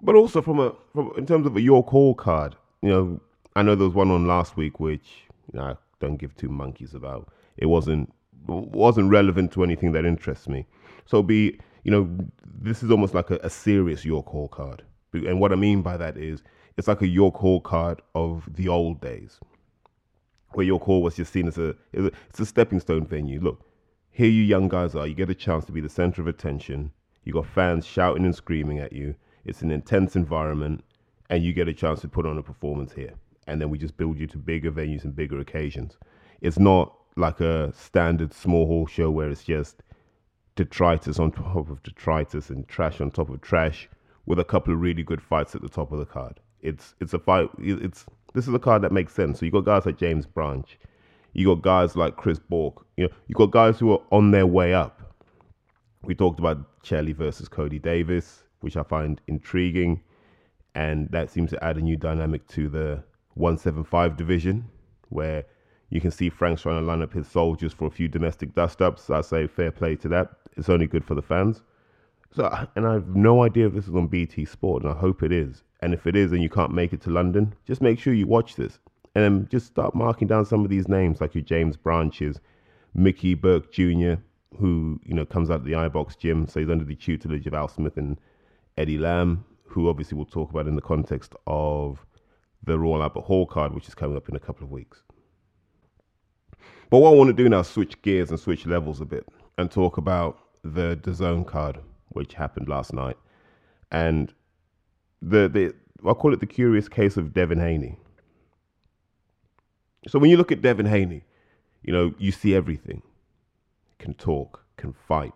But 0.02 0.16
also 0.16 0.42
from 0.42 0.60
a 0.60 0.74
from 0.94 1.12
in 1.18 1.26
terms 1.26 1.46
of 1.46 1.56
a 1.56 1.62
York 1.62 1.88
Hall 1.88 2.14
card, 2.14 2.56
you 2.82 2.90
know, 2.90 3.20
I 3.56 3.62
know 3.62 3.76
there 3.76 3.88
was 3.88 3.96
one 3.96 4.12
on 4.12 4.28
last 4.28 4.58
week 4.58 4.80
which 4.80 5.26
you 5.52 5.60
know, 5.60 5.66
I 5.66 5.76
don't 6.00 6.18
give 6.18 6.36
two 6.36 6.50
monkeys 6.50 6.94
about. 6.94 7.30
It 7.58 7.68
wasn't 7.68 8.14
wasn't 8.48 9.10
relevant 9.10 9.52
to 9.54 9.64
anything 9.64 9.92
that 9.94 10.06
interests 10.06 10.48
me. 10.48 10.66
So 11.06 11.24
be 11.24 11.60
you 11.84 11.92
know, 11.92 12.10
this 12.44 12.82
is 12.84 12.92
almost 12.92 13.14
like 13.14 13.30
a, 13.30 13.40
a 13.44 13.50
serious 13.50 14.04
York 14.04 14.26
Hall 14.28 14.48
card. 14.48 14.84
And 15.14 15.40
what 15.40 15.52
I 15.52 15.56
mean 15.56 15.82
by 15.82 15.98
that 15.98 16.18
is 16.18 16.44
it's 16.78 16.88
like 16.88 17.02
a 17.02 17.08
York 17.08 17.36
Hall 17.36 17.62
card 17.62 18.02
of 18.16 18.50
the 18.54 18.68
old 18.68 19.00
days 19.02 19.40
where 20.54 20.66
York 20.66 20.84
Hall 20.84 21.02
was 21.02 21.16
just 21.16 21.32
seen 21.32 21.48
as 21.48 21.58
a 21.58 21.76
it's 21.94 22.40
a 22.40 22.46
stepping 22.46 22.80
stone 22.80 23.06
venue. 23.06 23.40
Look, 23.40 23.62
here 24.12 24.30
you 24.30 24.44
young 24.44 24.68
guys 24.68 24.96
are. 24.96 25.08
You 25.08 25.14
get 25.14 25.30
a 25.30 25.36
chance 25.36 25.66
to 25.66 25.72
be 25.72 25.82
the 25.82 25.90
center 25.90 26.22
of 26.22 26.28
attention. 26.28 26.92
You 27.24 27.34
got 27.34 27.46
fans 27.46 27.86
shouting 27.86 28.25
and 28.25 28.36
screaming 28.36 28.80
at 28.80 28.94
you. 28.94 29.16
It's 29.46 29.62
an 29.62 29.72
intense 29.72 30.16
environment, 30.16 30.84
and 31.30 31.44
you 31.44 31.54
get 31.54 31.68
a 31.68 31.74
chance 31.74 32.02
to 32.02 32.08
put 32.08 32.25
on 32.25 32.38
a 32.38 32.44
performance 32.44 32.94
here. 32.94 33.14
And 33.48 33.62
then 33.62 33.70
we 33.70 33.78
just 33.78 33.98
build 33.98 34.20
you 34.20 34.28
to 34.28 34.38
bigger 34.38 34.72
venues 34.72 35.04
and 35.04 35.16
bigger 35.16 35.40
occasions. 35.40 35.98
It's 36.42 36.60
not 36.60 36.94
like 37.16 37.40
a 37.40 37.72
standard 37.74 38.34
small 38.34 38.66
hall 38.66 38.88
show 38.88 39.12
where 39.12 39.30
it's 39.30 39.44
just 39.44 39.82
detritus 40.56 41.20
on 41.20 41.32
top 41.32 41.70
of 41.70 41.84
detritus 41.84 42.50
and 42.50 42.68
trash 42.68 43.00
on 43.02 43.12
top 43.12 43.30
of 43.30 43.42
trash 43.42 43.90
with 44.25 44.40
a 44.40 44.44
couple 44.44 44.74
of 44.74 44.82
really 44.82 45.04
good 45.04 45.22
fights 45.22 45.56
at 45.56 45.62
the 45.62 45.70
top 45.70 45.92
of 45.92 46.00
the 46.00 46.06
card. 46.06 46.40
It's 46.62 46.96
it's 47.00 47.14
a 47.14 47.20
fight. 47.20 47.50
It's 47.60 48.06
this 48.34 48.48
is 48.48 48.54
a 48.54 48.60
card 48.60 48.82
that 48.82 48.92
makes 48.92 49.14
sense. 49.14 49.40
So 49.40 49.46
you 49.46 49.52
got 49.52 49.66
guys 49.66 49.86
like 49.86 49.98
James 49.98 50.25
Branch, 50.25 50.78
you 51.34 51.46
got 51.48 51.62
guys 51.62 51.96
like 51.96 52.16
Chris 52.16 52.40
Bourke. 52.40 52.86
You 52.98 53.06
know, 53.06 53.14
you 53.28 53.36
got 53.36 53.52
guys 53.52 53.78
who 53.78 53.92
are 53.92 54.02
on 54.12 54.32
their 54.32 54.48
way 54.48 54.74
up. 54.74 55.02
We 56.04 56.16
talked 56.16 56.40
about 56.40 56.82
Chelli 56.82 57.16
versus 57.16 57.48
Cody 57.48 57.80
Davis, 57.80 58.44
which 58.65 58.75
I 58.75 58.81
find 58.81 59.22
intriguing, 59.27 60.01
and 60.74 61.07
that 61.12 61.29
seems 61.29 61.51
to 61.51 61.63
add 61.63 61.77
a 61.77 61.81
new 61.81 61.95
dynamic 61.95 62.48
to 62.48 62.67
the 62.67 63.03
175 63.36 64.17
division, 64.17 64.65
where 65.10 65.45
you 65.91 66.01
can 66.01 66.10
see 66.10 66.31
Frank's 66.31 66.63
trying 66.63 66.79
to 66.79 66.86
line 66.86 67.03
up 67.03 67.13
his 67.13 67.27
soldiers 67.27 67.74
for 67.74 67.86
a 67.86 67.91
few 67.91 68.07
domestic 68.07 68.55
dust 68.55 68.81
ups. 68.81 69.12
I 69.12 69.22
say 69.22 69.45
fair 69.45 69.72
play 69.72 69.95
to 69.98 70.07
that. 70.07 70.31
It's 70.57 70.67
only 70.67 70.88
good 70.88 71.05
for 71.05 71.13
the 71.13 71.22
fans. 71.22 71.62
So, 72.34 72.51
and 72.75 72.88
I 72.88 72.93
have 72.93 73.15
no 73.15 73.43
idea 73.43 73.67
if 73.67 73.75
this 73.75 73.88
is 73.88 73.93
on 73.93 74.07
BT 74.07 74.45
Sport, 74.45 74.81
and 74.81 74.91
I 74.91 74.95
hope 74.95 75.22
it 75.22 75.31
is. 75.31 75.62
And 75.81 75.93
if 75.93 76.07
it 76.07 76.15
is 76.15 76.31
and 76.31 76.41
you 76.41 76.50
can't 76.50 76.74
make 76.74 76.91
it 76.91 77.01
to 77.01 77.12
London, 77.12 77.53
just 77.67 77.84
make 77.84 78.00
sure 78.00 78.15
you 78.15 78.25
watch 78.25 78.55
this. 78.55 78.79
And 79.13 79.24
then 79.24 79.48
just 79.51 79.67
start 79.67 79.93
marking 79.93 80.27
down 80.27 80.43
some 80.43 80.63
of 80.63 80.72
these 80.72 80.88
names, 80.88 81.22
like 81.22 81.36
your 81.36 81.43
James 81.43 81.77
Branches, 81.77 82.41
Mickey 82.95 83.36
Burke 83.36 83.72
Jr., 83.72 84.15
who, 84.57 85.00
you 85.05 85.13
know, 85.13 85.25
comes 85.25 85.51
out 85.51 85.57
of 85.57 85.65
the 85.65 85.74
iBox 85.74 86.17
gym. 86.17 86.48
So 86.48 86.60
he's 86.60 86.69
under 86.69 86.84
the 86.84 86.95
tutelage 86.95 87.45
of 87.45 87.53
Al 87.53 87.67
Smith 87.67 87.98
and 87.98 88.17
Eddie 88.77 88.98
Lamb, 88.98 89.46
who 89.63 89.89
obviously 89.89 90.15
we'll 90.17 90.25
talk 90.25 90.51
about 90.51 90.67
in 90.67 90.75
the 90.75 90.82
context 90.82 91.34
of 91.48 92.05
the 92.63 92.79
Royal 92.79 93.03
Albert 93.03 93.22
Hall 93.22 93.46
card, 93.46 93.74
which 93.74 93.88
is 93.88 93.96
coming 93.96 94.17
up 94.17 94.29
in 94.29 94.36
a 94.36 94.39
couple 94.39 94.63
of 94.63 94.72
weeks. 94.72 95.03
But 96.89 97.00
what 97.00 97.12
I 97.12 97.15
want 97.15 97.29
to 97.29 97.34
do 97.34 97.50
now 97.50 97.62
is 97.62 97.67
switch 97.67 98.01
gears 98.01 98.29
and 98.29 98.39
switch 98.39 98.65
levels 98.65 99.01
a 99.01 99.05
bit 99.05 99.27
and 99.58 99.72
talk 99.72 99.98
about 99.98 100.39
the 100.63 100.98
DAZN 101.03 101.46
card, 101.48 101.79
which 102.10 102.34
happened 102.34 102.70
last 102.70 102.94
night. 102.94 103.17
And 103.91 104.34
the 105.22 105.48
the 105.50 105.74
I 106.10 106.13
call 106.13 106.34
it 106.34 106.39
the 106.39 106.48
curious 106.48 106.89
case 106.89 107.17
of 107.17 107.34
Devin 107.34 107.60
Haney. 107.60 107.98
So 110.08 110.20
when 110.20 110.29
you 110.29 110.38
look 110.38 110.51
at 110.51 110.62
Devin 110.62 110.86
Haney, 110.88 111.24
you 111.84 111.94
know 111.94 112.13
you 112.20 112.32
see 112.32 112.55
everything. 112.55 113.01
can 114.00 114.13
talk, 114.13 114.63
can 114.77 114.94
fight, 114.94 115.34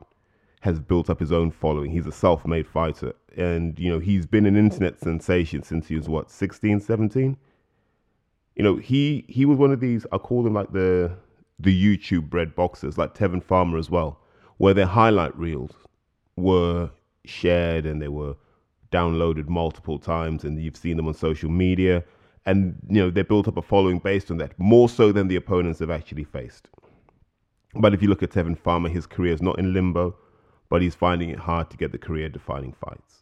has 0.61 0.79
built 0.79 1.09
up 1.09 1.19
his 1.19 1.31
own 1.31 1.51
following. 1.51 1.91
He's 1.91 2.05
a 2.05 2.11
self 2.11 2.45
made 2.45 2.67
fighter. 2.67 3.13
And, 3.37 3.77
you 3.79 3.89
know, 3.89 3.99
he's 3.99 4.25
been 4.25 4.45
an 4.45 4.57
internet 4.57 4.99
sensation 4.99 5.63
since 5.63 5.87
he 5.87 5.95
was, 5.95 6.09
what, 6.09 6.29
16, 6.29 6.81
17? 6.81 7.37
You 8.55 8.63
know, 8.63 8.75
he, 8.75 9.25
he 9.29 9.45
was 9.45 9.57
one 9.57 9.71
of 9.71 9.79
these, 9.79 10.05
I 10.11 10.17
call 10.17 10.43
them 10.43 10.53
like 10.53 10.73
the, 10.73 11.15
the 11.59 11.97
YouTube 11.97 12.29
bred 12.29 12.55
boxers, 12.55 12.97
like 12.97 13.15
Tevin 13.15 13.41
Farmer 13.41 13.77
as 13.77 13.89
well, 13.89 14.19
where 14.57 14.73
their 14.73 14.85
highlight 14.85 15.37
reels 15.37 15.71
were 16.35 16.89
shared 17.25 17.85
and 17.85 18.01
they 18.01 18.07
were 18.07 18.35
downloaded 18.91 19.47
multiple 19.47 19.99
times 19.99 20.43
and 20.43 20.61
you've 20.61 20.75
seen 20.75 20.97
them 20.97 21.07
on 21.07 21.13
social 21.13 21.49
media 21.49 22.03
and 22.45 22.75
you 22.89 22.99
know 23.01 23.09
they 23.09 23.21
built 23.21 23.47
up 23.47 23.57
a 23.57 23.61
following 23.61 23.99
based 23.99 24.31
on 24.31 24.37
that 24.37 24.57
more 24.57 24.89
so 24.89 25.11
than 25.11 25.27
the 25.27 25.35
opponents 25.35 25.79
have 25.79 25.91
actually 25.91 26.23
faced 26.23 26.67
but 27.75 27.93
if 27.93 28.01
you 28.01 28.07
look 28.07 28.23
at 28.23 28.31
Tevin 28.31 28.57
Farmer 28.57 28.89
his 28.89 29.05
career 29.05 29.33
is 29.33 29.41
not 29.41 29.59
in 29.59 29.73
limbo 29.73 30.15
but 30.69 30.81
he's 30.81 30.95
finding 30.95 31.29
it 31.29 31.39
hard 31.39 31.69
to 31.69 31.77
get 31.77 31.91
the 31.91 31.97
career 31.97 32.29
defining 32.29 32.73
fights 32.73 33.21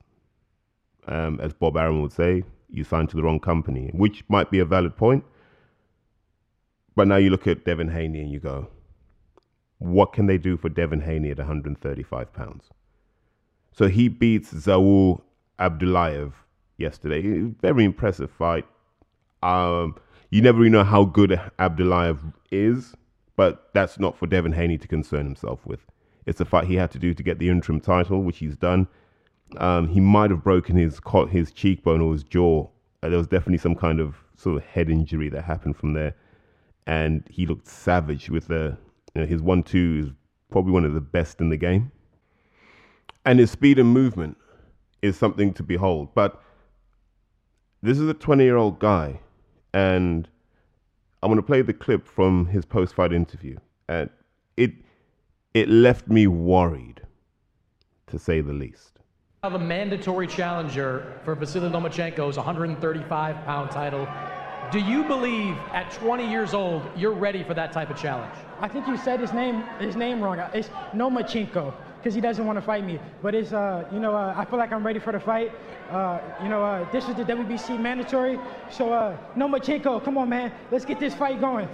um, 1.07 1.39
as 1.41 1.53
Bob 1.53 1.77
Arum 1.77 2.01
would 2.01 2.13
say 2.13 2.43
you 2.69 2.83
signed 2.83 3.09
to 3.09 3.15
the 3.15 3.23
wrong 3.23 3.39
company 3.39 3.89
which 3.93 4.23
might 4.29 4.51
be 4.51 4.59
a 4.59 4.65
valid 4.65 4.95
point 4.97 5.23
but 6.95 7.07
now 7.07 7.15
you 7.17 7.29
look 7.29 7.47
at 7.47 7.65
Devin 7.65 7.89
Haney 7.89 8.19
and 8.19 8.31
you 8.31 8.39
go 8.39 8.67
what 9.79 10.13
can 10.13 10.25
they 10.25 10.37
do 10.37 10.57
for 10.57 10.69
Devin 10.69 11.01
Haney 11.01 11.31
at 11.31 11.37
135 11.37 12.33
pounds 12.33 12.69
so 13.71 13.87
he 13.87 14.07
beats 14.07 14.51
Zaur 14.51 15.21
Abdullayev 15.59 16.33
yesterday. 16.77 17.21
Very 17.61 17.83
impressive 17.83 18.31
fight. 18.31 18.65
Um, 19.43 19.95
you 20.29 20.41
never 20.41 20.59
really 20.59 20.71
know 20.71 20.83
how 20.83 21.05
good 21.05 21.39
Abdullayev 21.59 22.33
is, 22.51 22.93
but 23.35 23.69
that's 23.73 23.99
not 23.99 24.17
for 24.17 24.27
Devin 24.27 24.53
Haney 24.53 24.77
to 24.77 24.87
concern 24.87 25.25
himself 25.25 25.65
with. 25.65 25.81
It's 26.27 26.41
a 26.41 26.45
fight 26.45 26.65
he 26.65 26.75
had 26.75 26.91
to 26.91 26.99
do 26.99 27.13
to 27.13 27.23
get 27.23 27.39
the 27.39 27.49
interim 27.49 27.79
title, 27.79 28.21
which 28.21 28.37
he's 28.37 28.57
done. 28.57 28.87
Um, 29.57 29.87
he 29.87 30.01
might 30.01 30.29
have 30.29 30.43
broken 30.43 30.75
his 30.75 30.99
his 31.29 31.51
cheekbone 31.51 32.01
or 32.01 32.11
his 32.11 32.23
jaw. 32.23 32.67
Uh, 33.01 33.09
there 33.09 33.17
was 33.17 33.27
definitely 33.27 33.59
some 33.59 33.75
kind 33.75 33.99
of 33.99 34.17
sort 34.35 34.57
of 34.57 34.63
head 34.63 34.89
injury 34.89 35.29
that 35.29 35.43
happened 35.43 35.77
from 35.77 35.93
there, 35.93 36.13
and 36.85 37.23
he 37.29 37.45
looked 37.45 37.67
savage 37.67 38.29
with 38.29 38.47
the 38.47 38.77
you 39.15 39.21
know, 39.21 39.27
his 39.27 39.41
one-two 39.41 40.03
is 40.05 40.11
probably 40.51 40.73
one 40.73 40.83
of 40.83 40.93
the 40.93 41.01
best 41.01 41.39
in 41.39 41.49
the 41.49 41.57
game, 41.57 41.91
and 43.25 43.39
his 43.39 43.49
speed 43.49 43.79
and 43.79 43.89
movement 43.89 44.37
is 45.01 45.15
something 45.17 45.53
to 45.53 45.63
behold. 45.63 46.13
But 46.13 46.41
this 47.81 47.99
is 47.99 48.09
a 48.09 48.13
20 48.13 48.43
year 48.43 48.57
old 48.57 48.79
guy, 48.79 49.21
and 49.73 50.27
I'm 51.23 51.29
going 51.29 51.37
to 51.37 51.43
play 51.43 51.61
the 51.61 51.73
clip 51.73 52.05
from 52.05 52.47
his 52.47 52.65
post 52.65 52.95
fight 52.95 53.13
interview. 53.13 53.57
And 53.87 54.09
it, 54.57 54.71
it 55.59 55.69
left 55.69 56.07
me 56.07 56.27
worried, 56.27 57.01
to 58.07 58.19
say 58.19 58.41
the 58.41 58.53
least. 58.53 58.99
Now 59.43 59.49
The 59.49 59.59
mandatory 59.59 60.27
challenger 60.27 61.19
for 61.23 61.33
Vasily 61.35 61.69
Lomachenko's 61.69 62.37
135 62.37 63.35
pound 63.45 63.71
title. 63.71 64.07
Do 64.71 64.79
you 64.79 65.03
believe 65.03 65.55
at 65.71 65.91
20 65.91 66.29
years 66.29 66.53
old 66.53 66.83
you're 66.95 67.13
ready 67.13 67.43
for 67.43 67.53
that 67.53 67.71
type 67.71 67.89
of 67.89 67.97
challenge? 67.97 68.33
I 68.59 68.67
think 68.67 68.87
you 68.87 68.97
said 68.97 69.19
his 69.19 69.33
name 69.33 69.63
his 69.79 69.95
name 69.95 70.21
wrong. 70.21 70.39
It's 70.53 70.69
Nomachenko 70.93 71.73
because 71.97 72.13
he 72.13 72.21
doesn't 72.21 72.45
want 72.45 72.57
to 72.57 72.61
fight 72.61 72.85
me. 72.85 72.99
But 73.21 73.33
it's, 73.33 73.53
uh, 73.53 73.85
you 73.91 73.99
know, 73.99 74.15
uh, 74.15 74.33
I 74.35 74.45
feel 74.45 74.59
like 74.59 74.71
I'm 74.71 74.85
ready 74.85 74.99
for 74.99 75.11
the 75.11 75.19
fight. 75.19 75.51
Uh, 75.89 76.19
you 76.43 76.49
know, 76.49 76.63
uh, 76.63 76.89
this 76.91 77.07
is 77.07 77.15
the 77.15 77.23
WBC 77.23 77.79
mandatory. 77.79 78.39
So, 78.69 78.93
uh, 78.93 79.17
Nomachenko, 79.35 80.03
come 80.03 80.17
on, 80.17 80.29
man. 80.29 80.51
Let's 80.71 80.85
get 80.85 80.99
this 80.99 81.13
fight 81.13 81.39
going. 81.41 81.67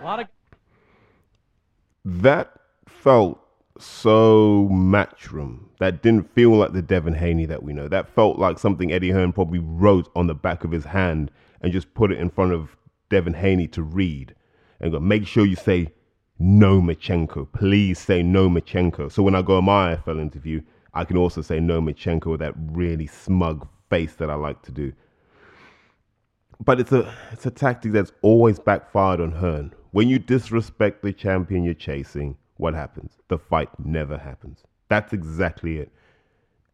A 0.00 0.04
lot 0.04 0.20
of. 0.20 0.28
That 2.04 2.52
felt 2.88 3.40
so 3.78 4.68
matchroom. 4.72 5.60
That 5.78 6.02
didn't 6.02 6.34
feel 6.34 6.50
like 6.50 6.72
the 6.72 6.82
Devin 6.82 7.14
Haney 7.14 7.46
that 7.46 7.62
we 7.62 7.72
know. 7.72 7.88
That 7.88 8.14
felt 8.14 8.38
like 8.38 8.58
something 8.58 8.92
Eddie 8.92 9.10
Hearn 9.10 9.32
probably 9.32 9.60
wrote 9.60 10.10
on 10.16 10.26
the 10.26 10.34
back 10.34 10.64
of 10.64 10.70
his 10.70 10.84
hand 10.84 11.30
and 11.60 11.72
just 11.72 11.94
put 11.94 12.12
it 12.12 12.18
in 12.18 12.30
front 12.30 12.52
of 12.52 12.76
Devin 13.08 13.34
Haney 13.34 13.68
to 13.68 13.82
read. 13.82 14.34
And 14.80 14.92
go, 14.92 15.00
make 15.00 15.26
sure 15.26 15.46
you 15.46 15.56
say 15.56 15.92
Nomachenko. 16.40 17.52
Please 17.52 17.98
say 17.98 18.22
Nomachenko. 18.22 19.10
So 19.10 19.22
when 19.22 19.34
I 19.34 19.42
go 19.42 19.58
on 19.58 19.64
my 19.64 19.96
IFL 19.96 20.20
interview, 20.20 20.62
I 20.94 21.04
can 21.04 21.16
also 21.16 21.42
say 21.42 21.58
Nomachenko 21.58 22.26
with 22.26 22.40
that 22.40 22.54
really 22.56 23.06
smug 23.06 23.68
face 23.90 24.14
that 24.14 24.30
I 24.30 24.34
like 24.34 24.62
to 24.62 24.72
do. 24.72 24.92
But 26.64 26.80
it's 26.80 26.92
a 26.92 27.12
it's 27.30 27.46
a 27.46 27.50
tactic 27.50 27.92
that's 27.92 28.12
always 28.22 28.58
backfired 28.58 29.20
on 29.20 29.32
Hearn. 29.32 29.72
When 29.92 30.08
you 30.08 30.18
disrespect 30.18 31.02
the 31.02 31.12
champion 31.12 31.62
you're 31.64 31.74
chasing, 31.74 32.36
what 32.58 32.74
happens? 32.74 33.12
The 33.28 33.38
fight 33.38 33.70
never 33.82 34.18
happens. 34.18 34.62
That's 34.88 35.12
exactly 35.12 35.78
it. 35.78 35.90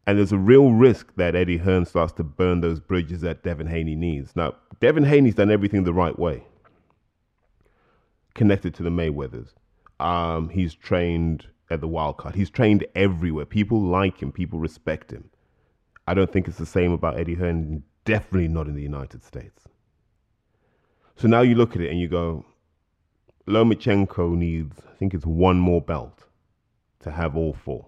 And 0.07 0.19
there's 0.19 0.33
a 0.33 0.39
real 0.39 0.73
risk 0.73 1.15
that 1.17 1.35
Eddie 1.35 1.57
Hearn 1.57 1.87
starts 1.87 2.13
to 2.15 2.25
burn 2.25 2.61
those 2.61 2.81
bridges 2.81 3.23
that 3.23 3.43
Devin 3.43 3.69
Haney 3.69 3.95
needs. 3.95 4.37
Now, 4.37 4.55
Devin 4.81 5.05
Haney's 5.05 5.35
done 5.35 5.51
everything 5.51 5.85
the 5.85 5.95
right 5.95 6.19
way 6.19 6.45
connected 8.35 8.75
to 8.75 8.83
the 8.83 8.91
Mayweathers. 8.91 9.55
Um, 10.01 10.49
he's 10.49 10.75
trained 10.75 11.47
at 11.71 11.81
the 11.81 11.89
Wildcard. 11.89 12.35
He's 12.35 12.51
trained 12.51 12.85
everywhere. 12.95 13.47
People 13.47 13.81
like 13.81 14.21
him. 14.21 14.33
People 14.33 14.59
respect 14.59 15.11
him. 15.11 15.31
I 16.07 16.15
don't 16.15 16.31
think 16.31 16.49
it's 16.49 16.59
the 16.59 16.67
same 16.67 16.93
about 16.93 17.19
Eddie 17.19 17.35
Hearn. 17.35 17.85
Definitely 18.05 18.49
not 18.49 18.67
in 18.67 18.75
the 18.75 18.83
United 18.83 19.25
States. 19.25 19.65
So 21.17 21.29
now 21.29 21.41
you 21.41 21.55
look 21.55 21.77
at 21.77 21.81
it 21.81 21.91
and 21.91 22.01
you 22.01 22.09
go, 22.09 22.45
Lomachenko 23.47 24.37
needs, 24.37 24.81
I 24.89 24.95
think 24.97 25.13
it's 25.15 25.27
one 25.27 25.59
more 25.59 25.83
belt 25.83 26.25
to 27.01 27.11
have 27.11 27.37
all 27.37 27.53
four. 27.53 27.87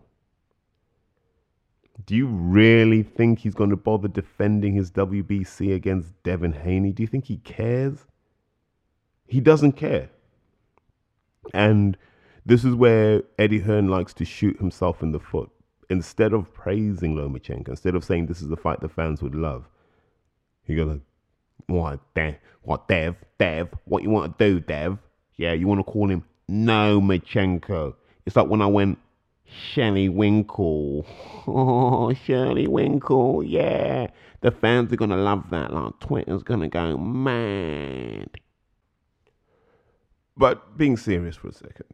Do 2.05 2.15
you 2.15 2.27
really 2.27 3.03
think 3.03 3.39
he's 3.39 3.55
going 3.55 3.71
to 3.71 3.77
bother 3.77 4.09
defending 4.09 4.75
his 4.75 4.91
WBC 4.91 5.75
against 5.75 6.23
Devin 6.23 6.53
Haney? 6.53 6.93
Do 6.93 7.03
you 7.03 7.07
think 7.07 7.25
he 7.25 7.39
cares? 7.39 8.05
He 9.27 9.41
doesn't 9.41 9.73
care. 9.73 10.11
And 11.55 11.97
this 12.45 12.65
is 12.65 12.75
where 12.75 13.23
Eddie 13.39 13.61
Hearn 13.61 13.89
likes 13.89 14.13
to 14.15 14.25
shoot 14.25 14.59
himself 14.59 15.03
in 15.03 15.13
the 15.13 15.19
foot. 15.19 15.51
Instead 15.89 16.33
of 16.33 16.53
praising 16.53 17.17
Lomachenko, 17.17 17.69
instead 17.69 17.95
of 17.95 18.05
saying 18.05 18.27
this 18.27 18.43
is 18.43 18.49
the 18.49 18.57
fight 18.57 18.81
the 18.81 18.89
fans 18.89 19.23
would 19.23 19.35
love, 19.35 19.69
he 20.65 20.75
goes, 20.75 21.01
"What, 21.67 22.01
Dev? 22.15 22.37
What, 22.63 22.89
Dev? 22.89 23.17
Dev? 23.39 23.69
What 23.85 24.03
you 24.03 24.11
want 24.11 24.37
to 24.37 24.45
do, 24.45 24.61
Dev? 24.61 24.99
Yeah, 25.37 25.53
you 25.53 25.67
want 25.67 25.81
to 25.81 25.85
call 25.85 26.11
him 26.11 26.25
Nomachenko? 26.51 27.95
It's 28.25 28.37
like 28.37 28.49
when 28.49 28.63
I 28.63 28.67
went 28.67 28.99
Shelley 29.45 30.09
Winkle. 30.09 31.07
Oh, 31.49 32.13
Shelley 32.13 32.67
Winkle, 32.67 33.45
yeah. 33.45 34.09
The 34.41 34.51
fans 34.51 34.93
are 34.93 34.97
gonna 34.97 35.17
love 35.17 35.49
that. 35.51 35.73
Like 35.73 35.97
Twitter's 36.01 36.43
gonna 36.43 36.69
go 36.69 36.97
mad. 36.99 38.29
But 40.37 40.77
being 40.77 40.97
serious 40.97 41.37
for 41.37 41.49
a 41.49 41.53
second, 41.53 41.87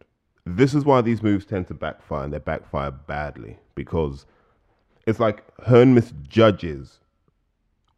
this 0.47 0.73
is 0.75 0.87
why 0.87 1.03
these 1.03 1.23
moves 1.23 1.45
tend 1.45 1.69
to 1.69 1.75
backfire, 1.75 2.25
and 2.25 2.33
they 2.33 2.39
backfire 2.39 2.91
badly 2.91 3.59
because 3.75 4.25
it's 5.07 5.21
like 5.21 5.45
Hearn 5.67 5.95
misjudges 5.95 6.99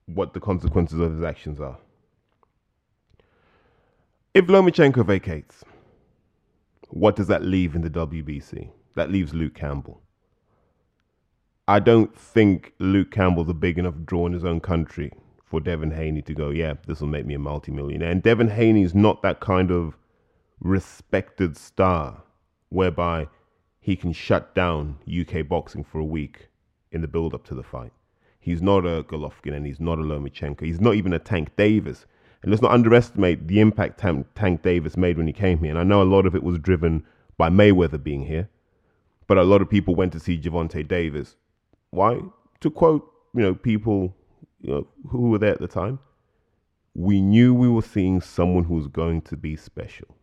what 0.07 0.35
the 0.35 0.41
consequences 0.41 0.99
of 0.99 1.13
his 1.13 1.23
actions 1.23 1.61
are. 1.61 1.79
If 4.35 4.47
Lomachenko 4.47 5.07
vacates, 5.07 5.63
what 6.89 7.15
does 7.15 7.29
that 7.29 7.45
leave 7.45 7.77
in 7.77 7.83
the 7.83 7.91
WBC? 7.91 8.69
That 8.97 9.09
leaves 9.09 9.33
Luke 9.33 9.55
Campbell. 9.55 10.03
I 11.69 11.79
don't 11.79 12.19
think 12.19 12.73
Luke 12.81 13.13
Campbell's 13.13 13.49
a 13.49 13.55
big 13.55 13.79
enough 13.79 13.95
draw 14.05 14.27
in 14.27 14.33
his 14.33 14.45
own 14.45 14.59
country 14.59 15.13
for 15.45 15.61
Devin 15.61 15.93
Haney 15.93 16.21
to 16.23 16.35
go, 16.35 16.51
yeah, 16.51 16.75
this 16.85 17.01
will 17.01 17.07
make 17.07 17.27
me 17.27 17.35
a 17.35 17.39
multimillionaire. 17.39 18.11
And 18.11 18.25
Devin 18.25 18.49
Haney's 18.49 18.93
not 18.93 19.23
that 19.23 19.39
kind 19.39 19.71
of 19.71 19.97
respected 20.59 21.57
star 21.57 22.25
whereby 22.71 23.29
he 23.79 23.95
can 23.95 24.13
shut 24.13 24.53
down 24.53 24.99
UK 25.09 25.47
boxing 25.47 25.85
for 25.85 26.01
a 26.01 26.05
week 26.05 26.49
in 26.91 27.03
the 27.03 27.09
build 27.09 27.35
up 27.35 27.45
to 27.45 27.55
the 27.55 27.63
fight. 27.63 27.93
He's 28.41 28.61
not 28.61 28.85
a 28.85 29.05
Golovkin 29.05 29.55
and 29.55 29.65
he's 29.65 29.79
not 29.79 30.01
a 30.01 30.03
Lomachenko. 30.03 30.63
He's 30.63 30.81
not 30.81 30.97
even 30.97 31.13
a 31.13 31.21
Tank 31.21 31.55
Davis. 31.57 32.05
And 32.45 32.51
let's 32.51 32.61
not 32.61 32.73
underestimate 32.73 33.49
the 33.49 33.59
impact 33.59 33.99
Tank, 33.99 34.27
Tank 34.35 34.61
Davis 34.61 34.99
made 34.99 35.17
when 35.17 35.27
he 35.27 35.33
came 35.33 35.61
here. 35.61 35.71
And 35.71 35.79
I 35.79 35.83
know 35.83 36.03
a 36.03 36.05
lot 36.05 36.27
of 36.27 36.35
it 36.35 36.43
was 36.43 36.59
driven 36.59 37.03
by 37.39 37.49
Mayweather 37.49 38.03
being 38.03 38.27
here, 38.27 38.51
but 39.27 39.39
a 39.39 39.43
lot 39.43 39.63
of 39.63 39.71
people 39.71 39.95
went 39.95 40.13
to 40.13 40.21
see 40.21 40.39
Gervonta 40.39 40.87
Davis. 40.87 41.37
Why? 41.89 42.21
To 42.61 42.71
quote, 42.71 43.11
you 43.35 43.41
know, 43.41 43.55
people 43.55 44.15
you 44.61 44.73
know, 44.75 44.87
who 45.09 45.31
were 45.31 45.39
there 45.39 45.53
at 45.53 45.61
the 45.61 45.67
time, 45.67 46.01
we 46.95 47.23
knew 47.23 47.55
we 47.55 47.67
were 47.67 47.81
seeing 47.81 48.21
someone 48.21 48.65
who 48.65 48.75
was 48.75 48.89
going 48.89 49.23
to 49.23 49.39
be 49.39 49.57
special. 49.57 50.15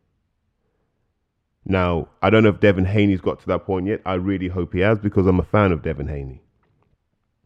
Now, 1.66 2.08
I 2.22 2.30
don't 2.30 2.44
know 2.44 2.50
if 2.50 2.60
Devin 2.60 2.86
Haney's 2.86 3.20
got 3.20 3.40
to 3.40 3.48
that 3.48 3.66
point 3.66 3.88
yet. 3.88 4.00
I 4.06 4.14
really 4.14 4.48
hope 4.48 4.74
he 4.74 4.82
has 4.82 5.00
because 5.00 5.26
I'm 5.26 5.40
a 5.40 5.44
fan 5.44 5.72
of 5.72 5.82
Devin 5.82 6.08
Haney. 6.08 6.44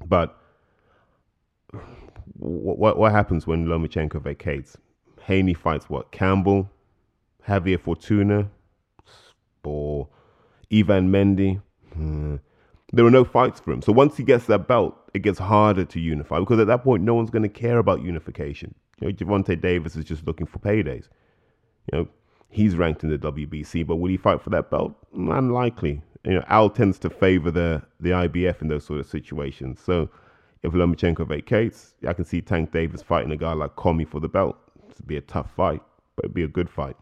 But 0.05 0.37
what 2.33 2.97
what 2.97 3.11
happens 3.11 3.47
when 3.47 3.65
Lomachenko 3.65 4.21
vacates? 4.21 4.77
Haney 5.23 5.53
fights 5.53 5.89
what? 5.89 6.11
Campbell, 6.11 6.69
Javier 7.47 7.79
Fortuna, 7.79 8.49
or 9.63 10.07
Ivan 10.71 11.09
Mendy. 11.11 11.61
Hmm. 11.93 12.35
There 12.93 13.05
are 13.05 13.11
no 13.11 13.25
fights 13.25 13.59
for 13.59 13.71
him. 13.71 13.81
So 13.81 13.91
once 13.91 14.15
he 14.15 14.23
gets 14.23 14.45
that 14.45 14.67
belt, 14.67 14.95
it 15.13 15.19
gets 15.19 15.39
harder 15.39 15.85
to 15.85 15.99
unify 15.99 16.39
because 16.39 16.59
at 16.59 16.67
that 16.67 16.83
point, 16.83 17.03
no 17.03 17.13
one's 17.13 17.29
going 17.29 17.43
to 17.43 17.49
care 17.49 17.79
about 17.79 18.01
unification. 18.01 18.73
You 18.99 19.07
know, 19.07 19.13
Gervonta 19.13 19.59
Davis 19.59 19.95
is 19.95 20.05
just 20.05 20.25
looking 20.25 20.45
for 20.45 20.59
paydays. 20.59 21.09
You 21.91 21.99
know, 21.99 22.07
he's 22.49 22.75
ranked 22.75 23.03
in 23.03 23.09
the 23.09 23.17
WBC, 23.17 23.85
but 23.85 23.97
will 23.97 24.09
he 24.09 24.17
fight 24.17 24.41
for 24.41 24.49
that 24.51 24.69
belt? 24.69 24.95
Unlikely. 25.13 26.01
You 26.23 26.35
know, 26.35 26.43
Al 26.47 26.69
tends 26.69 26.97
to 26.99 27.09
favor 27.09 27.51
the 27.51 27.81
the 27.99 28.11
IBF 28.11 28.61
in 28.61 28.67
those 28.67 28.85
sort 28.85 28.99
of 28.99 29.05
situations. 29.05 29.79
So 29.83 30.09
if 30.65 30.73
Lomachenko 30.73 31.27
vacates, 31.27 31.93
I 32.07 32.13
can 32.13 32.25
see 32.25 32.41
Tank 32.41 32.71
Davis 32.71 33.01
fighting 33.01 33.31
a 33.31 33.37
guy 33.37 33.53
like 33.53 33.75
Commey 33.75 34.07
for 34.07 34.19
the 34.19 34.27
belt. 34.27 34.57
It'd 34.89 35.07
be 35.07 35.17
a 35.17 35.21
tough 35.21 35.51
fight, 35.55 35.81
but 36.15 36.25
it'd 36.25 36.33
be 36.33 36.43
a 36.43 36.47
good 36.47 36.69
fight. 36.69 36.97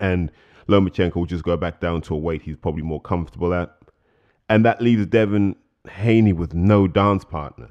And 0.00 0.30
Lomachenko 0.68 1.14
will 1.14 1.26
just 1.26 1.44
go 1.44 1.56
back 1.56 1.80
down 1.80 2.02
to 2.02 2.14
a 2.14 2.18
weight 2.18 2.42
he's 2.42 2.56
probably 2.56 2.82
more 2.82 3.00
comfortable 3.00 3.54
at. 3.54 3.76
And 4.48 4.64
that 4.64 4.82
leaves 4.82 5.06
Devin 5.06 5.56
Haney 5.88 6.32
with 6.32 6.52
no 6.52 6.86
dance 6.86 7.24
partner, 7.24 7.70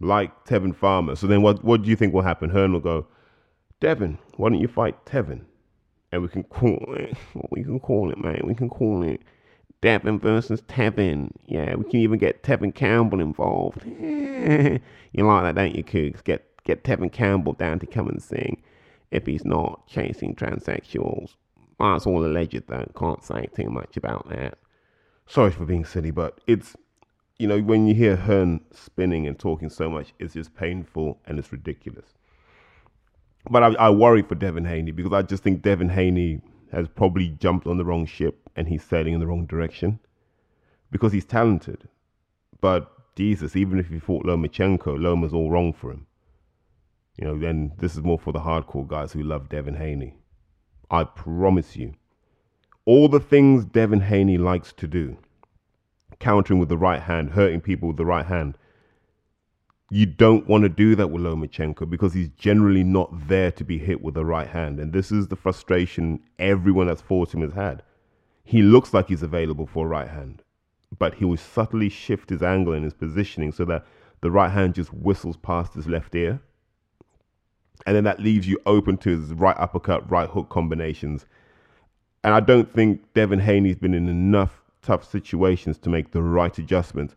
like 0.00 0.44
Tevin 0.44 0.74
Farmer. 0.74 1.16
So 1.16 1.26
then 1.26 1.42
what, 1.42 1.64
what 1.64 1.82
do 1.82 1.90
you 1.90 1.96
think 1.96 2.14
will 2.14 2.22
happen? 2.22 2.50
Hearn 2.50 2.72
will 2.72 2.80
go, 2.80 3.06
Devin, 3.80 4.18
why 4.36 4.50
don't 4.50 4.60
you 4.60 4.68
fight 4.68 5.04
Tevin? 5.04 5.42
And 6.12 6.22
we 6.22 6.28
can 6.28 6.44
call 6.44 6.94
it, 6.96 7.16
we 7.50 7.64
can 7.64 7.80
call 7.80 8.10
it, 8.10 8.18
man. 8.18 8.42
We 8.44 8.54
can 8.54 8.68
call 8.68 9.02
it 9.02 9.20
Devin 9.84 10.18
versus 10.18 10.62
Tevin. 10.62 11.30
Yeah, 11.44 11.74
we 11.74 11.84
can 11.84 12.00
even 12.00 12.18
get 12.18 12.42
Tevin 12.42 12.74
Campbell 12.74 13.20
involved. 13.20 13.84
you 13.84 14.80
like 15.12 15.42
that, 15.42 15.54
don't 15.54 15.74
you, 15.74 15.84
Cougs? 15.84 16.24
Get 16.24 16.42
get 16.64 16.84
Tevin 16.84 17.12
Campbell 17.12 17.52
down 17.52 17.78
to 17.80 17.86
come 17.86 18.08
and 18.08 18.22
sing 18.22 18.62
if 19.10 19.26
he's 19.26 19.44
not 19.44 19.86
chasing 19.86 20.34
transsexuals. 20.34 21.34
It's 21.78 22.06
all 22.06 22.24
alleged, 22.24 22.62
though. 22.66 22.90
Can't 22.96 23.22
say 23.22 23.46
too 23.54 23.68
much 23.68 23.98
about 23.98 24.26
that. 24.30 24.56
Sorry 25.26 25.50
for 25.50 25.66
being 25.66 25.84
silly, 25.84 26.10
but 26.10 26.40
it's, 26.46 26.74
you 27.38 27.46
know, 27.46 27.60
when 27.60 27.86
you 27.86 27.94
hear 27.94 28.16
Hearn 28.16 28.60
spinning 28.72 29.26
and 29.26 29.38
talking 29.38 29.68
so 29.68 29.90
much, 29.90 30.14
it's 30.18 30.32
just 30.32 30.56
painful 30.56 31.20
and 31.26 31.38
it's 31.38 31.52
ridiculous. 31.52 32.06
But 33.50 33.62
I, 33.62 33.66
I 33.74 33.90
worry 33.90 34.22
for 34.22 34.34
Devin 34.34 34.64
Haney 34.64 34.92
because 34.92 35.12
I 35.12 35.20
just 35.20 35.42
think 35.42 35.60
Devin 35.60 35.90
Haney 35.90 36.40
has 36.74 36.88
probably 36.88 37.28
jumped 37.28 37.66
on 37.66 37.76
the 37.76 37.84
wrong 37.84 38.06
ship 38.06 38.50
and 38.56 38.68
he's 38.68 38.82
sailing 38.82 39.14
in 39.14 39.20
the 39.20 39.26
wrong 39.26 39.46
direction 39.46 40.00
because 40.90 41.12
he's 41.12 41.24
talented. 41.24 41.88
But 42.60 42.90
Jesus, 43.16 43.56
even 43.56 43.78
if 43.78 43.88
he 43.88 43.98
fought 43.98 44.24
Lomachenko, 44.24 45.00
Loma's 45.00 45.32
all 45.32 45.50
wrong 45.50 45.72
for 45.72 45.90
him. 45.90 46.06
You 47.16 47.26
know, 47.26 47.38
then 47.38 47.72
this 47.78 47.94
is 47.94 48.02
more 48.02 48.18
for 48.18 48.32
the 48.32 48.40
hardcore 48.40 48.86
guys 48.86 49.12
who 49.12 49.22
love 49.22 49.48
Devin 49.48 49.76
Haney. 49.76 50.16
I 50.90 51.04
promise 51.04 51.76
you, 51.76 51.94
all 52.84 53.08
the 53.08 53.20
things 53.20 53.64
Devin 53.64 54.00
Haney 54.00 54.36
likes 54.36 54.72
to 54.74 54.86
do, 54.86 55.16
countering 56.18 56.58
with 56.58 56.68
the 56.68 56.76
right 56.76 57.02
hand, 57.02 57.30
hurting 57.30 57.60
people 57.60 57.88
with 57.88 57.96
the 57.96 58.04
right 58.04 58.26
hand, 58.26 58.58
you 59.94 60.06
don't 60.06 60.48
want 60.48 60.64
to 60.64 60.68
do 60.68 60.96
that 60.96 61.06
with 61.06 61.22
Lomachenko 61.22 61.88
because 61.88 62.12
he's 62.12 62.28
generally 62.30 62.82
not 62.82 63.28
there 63.28 63.52
to 63.52 63.62
be 63.62 63.78
hit 63.78 64.02
with 64.02 64.14
the 64.14 64.24
right 64.24 64.48
hand. 64.48 64.80
And 64.80 64.92
this 64.92 65.12
is 65.12 65.28
the 65.28 65.36
frustration 65.36 66.18
everyone 66.40 66.88
that's 66.88 67.00
fought 67.00 67.32
him 67.32 67.42
has 67.42 67.52
had. 67.52 67.80
He 68.42 68.60
looks 68.60 68.92
like 68.92 69.06
he's 69.06 69.22
available 69.22 69.68
for 69.68 69.86
a 69.86 69.88
right 69.88 70.08
hand, 70.08 70.42
but 70.98 71.14
he 71.14 71.24
will 71.24 71.36
subtly 71.36 71.88
shift 71.88 72.30
his 72.30 72.42
angle 72.42 72.72
and 72.72 72.82
his 72.82 72.92
positioning 72.92 73.52
so 73.52 73.64
that 73.66 73.86
the 74.20 74.32
right 74.32 74.50
hand 74.50 74.74
just 74.74 74.92
whistles 74.92 75.36
past 75.36 75.74
his 75.74 75.86
left 75.86 76.12
ear. 76.16 76.40
And 77.86 77.94
then 77.94 78.02
that 78.02 78.18
leaves 78.18 78.48
you 78.48 78.58
open 78.66 78.96
to 78.98 79.10
his 79.10 79.32
right 79.32 79.56
uppercut, 79.60 80.10
right 80.10 80.28
hook 80.28 80.48
combinations. 80.48 81.24
And 82.24 82.34
I 82.34 82.40
don't 82.40 82.74
think 82.74 83.12
Devin 83.14 83.38
Haney's 83.38 83.76
been 83.76 83.94
in 83.94 84.08
enough 84.08 84.60
tough 84.82 85.08
situations 85.08 85.78
to 85.78 85.88
make 85.88 86.10
the 86.10 86.20
right 86.20 86.58
adjustments 86.58 87.14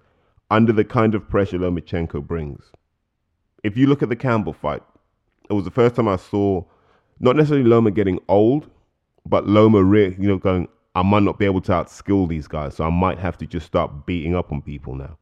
under 0.49 0.71
the 0.71 0.83
kind 0.83 1.15
of 1.15 1.27
pressure 1.27 1.59
Lomachenko 1.59 2.25
brings. 2.25 2.63
If 3.63 3.75
you 3.77 3.87
look 3.87 4.01
at 4.01 4.09
the 4.09 4.15
Campbell 4.15 4.53
fight, 4.53 4.83
it 5.49 5.53
was 5.53 5.65
the 5.65 5.71
first 5.71 5.95
time 5.95 6.07
I 6.07 6.15
saw 6.15 6.63
not 7.19 7.35
necessarily 7.35 7.67
Loma 7.67 7.91
getting 7.91 8.19
old, 8.27 8.69
but 9.25 9.47
Loma, 9.47 9.83
re- 9.83 10.15
you 10.19 10.27
know, 10.27 10.37
going, 10.37 10.67
I 10.95 11.01
might 11.01 11.23
not 11.23 11.39
be 11.39 11.45
able 11.45 11.61
to 11.61 11.71
outskill 11.71 12.27
these 12.27 12.47
guys, 12.47 12.75
so 12.75 12.83
I 12.83 12.89
might 12.89 13.19
have 13.19 13.37
to 13.39 13.45
just 13.45 13.65
start 13.65 14.05
beating 14.05 14.35
up 14.35 14.51
on 14.51 14.61
people 14.61 14.95
now. 14.95 15.17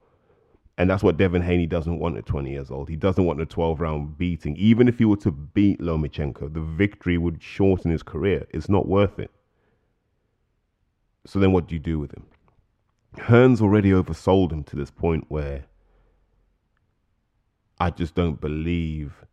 And 0.78 0.90
that's 0.90 1.04
what 1.04 1.18
Devin 1.18 1.42
Haney 1.42 1.68
doesn't 1.68 2.00
want 2.00 2.18
at 2.18 2.26
20 2.26 2.52
years 2.52 2.70
old. 2.70 2.90
He 2.90 2.98
doesn't 2.98 3.24
want 3.24 3.40
a 3.40 3.46
12 3.46 3.80
round 3.80 4.18
beating. 4.18 4.58
Even 4.58 4.90
if 4.90 4.98
he 4.98 5.06
were 5.06 5.16
to 5.18 5.32
beat 5.32 5.80
Lomachenko, 5.80 6.54
the 6.54 6.60
victory 6.62 7.18
would 7.18 7.42
shorten 7.42 7.92
his 7.92 8.04
career. 8.04 8.46
It's 8.50 8.68
not 8.68 8.88
worth 8.88 9.18
it. 9.18 9.32
So 11.26 11.40
then 11.40 11.54
what 11.54 11.68
do 11.68 11.76
you 11.76 11.80
do 11.80 11.98
with 11.98 12.12
him? 12.12 12.26
Hearn's 13.20 13.62
already 13.62 13.92
oversold 13.92 14.52
him 14.52 14.64
to 14.66 14.76
this 14.76 14.92
point 14.92 15.26
where 15.28 15.66
I 17.80 17.90
just 17.90 18.16
don't 18.16 18.40
believe 18.40 19.26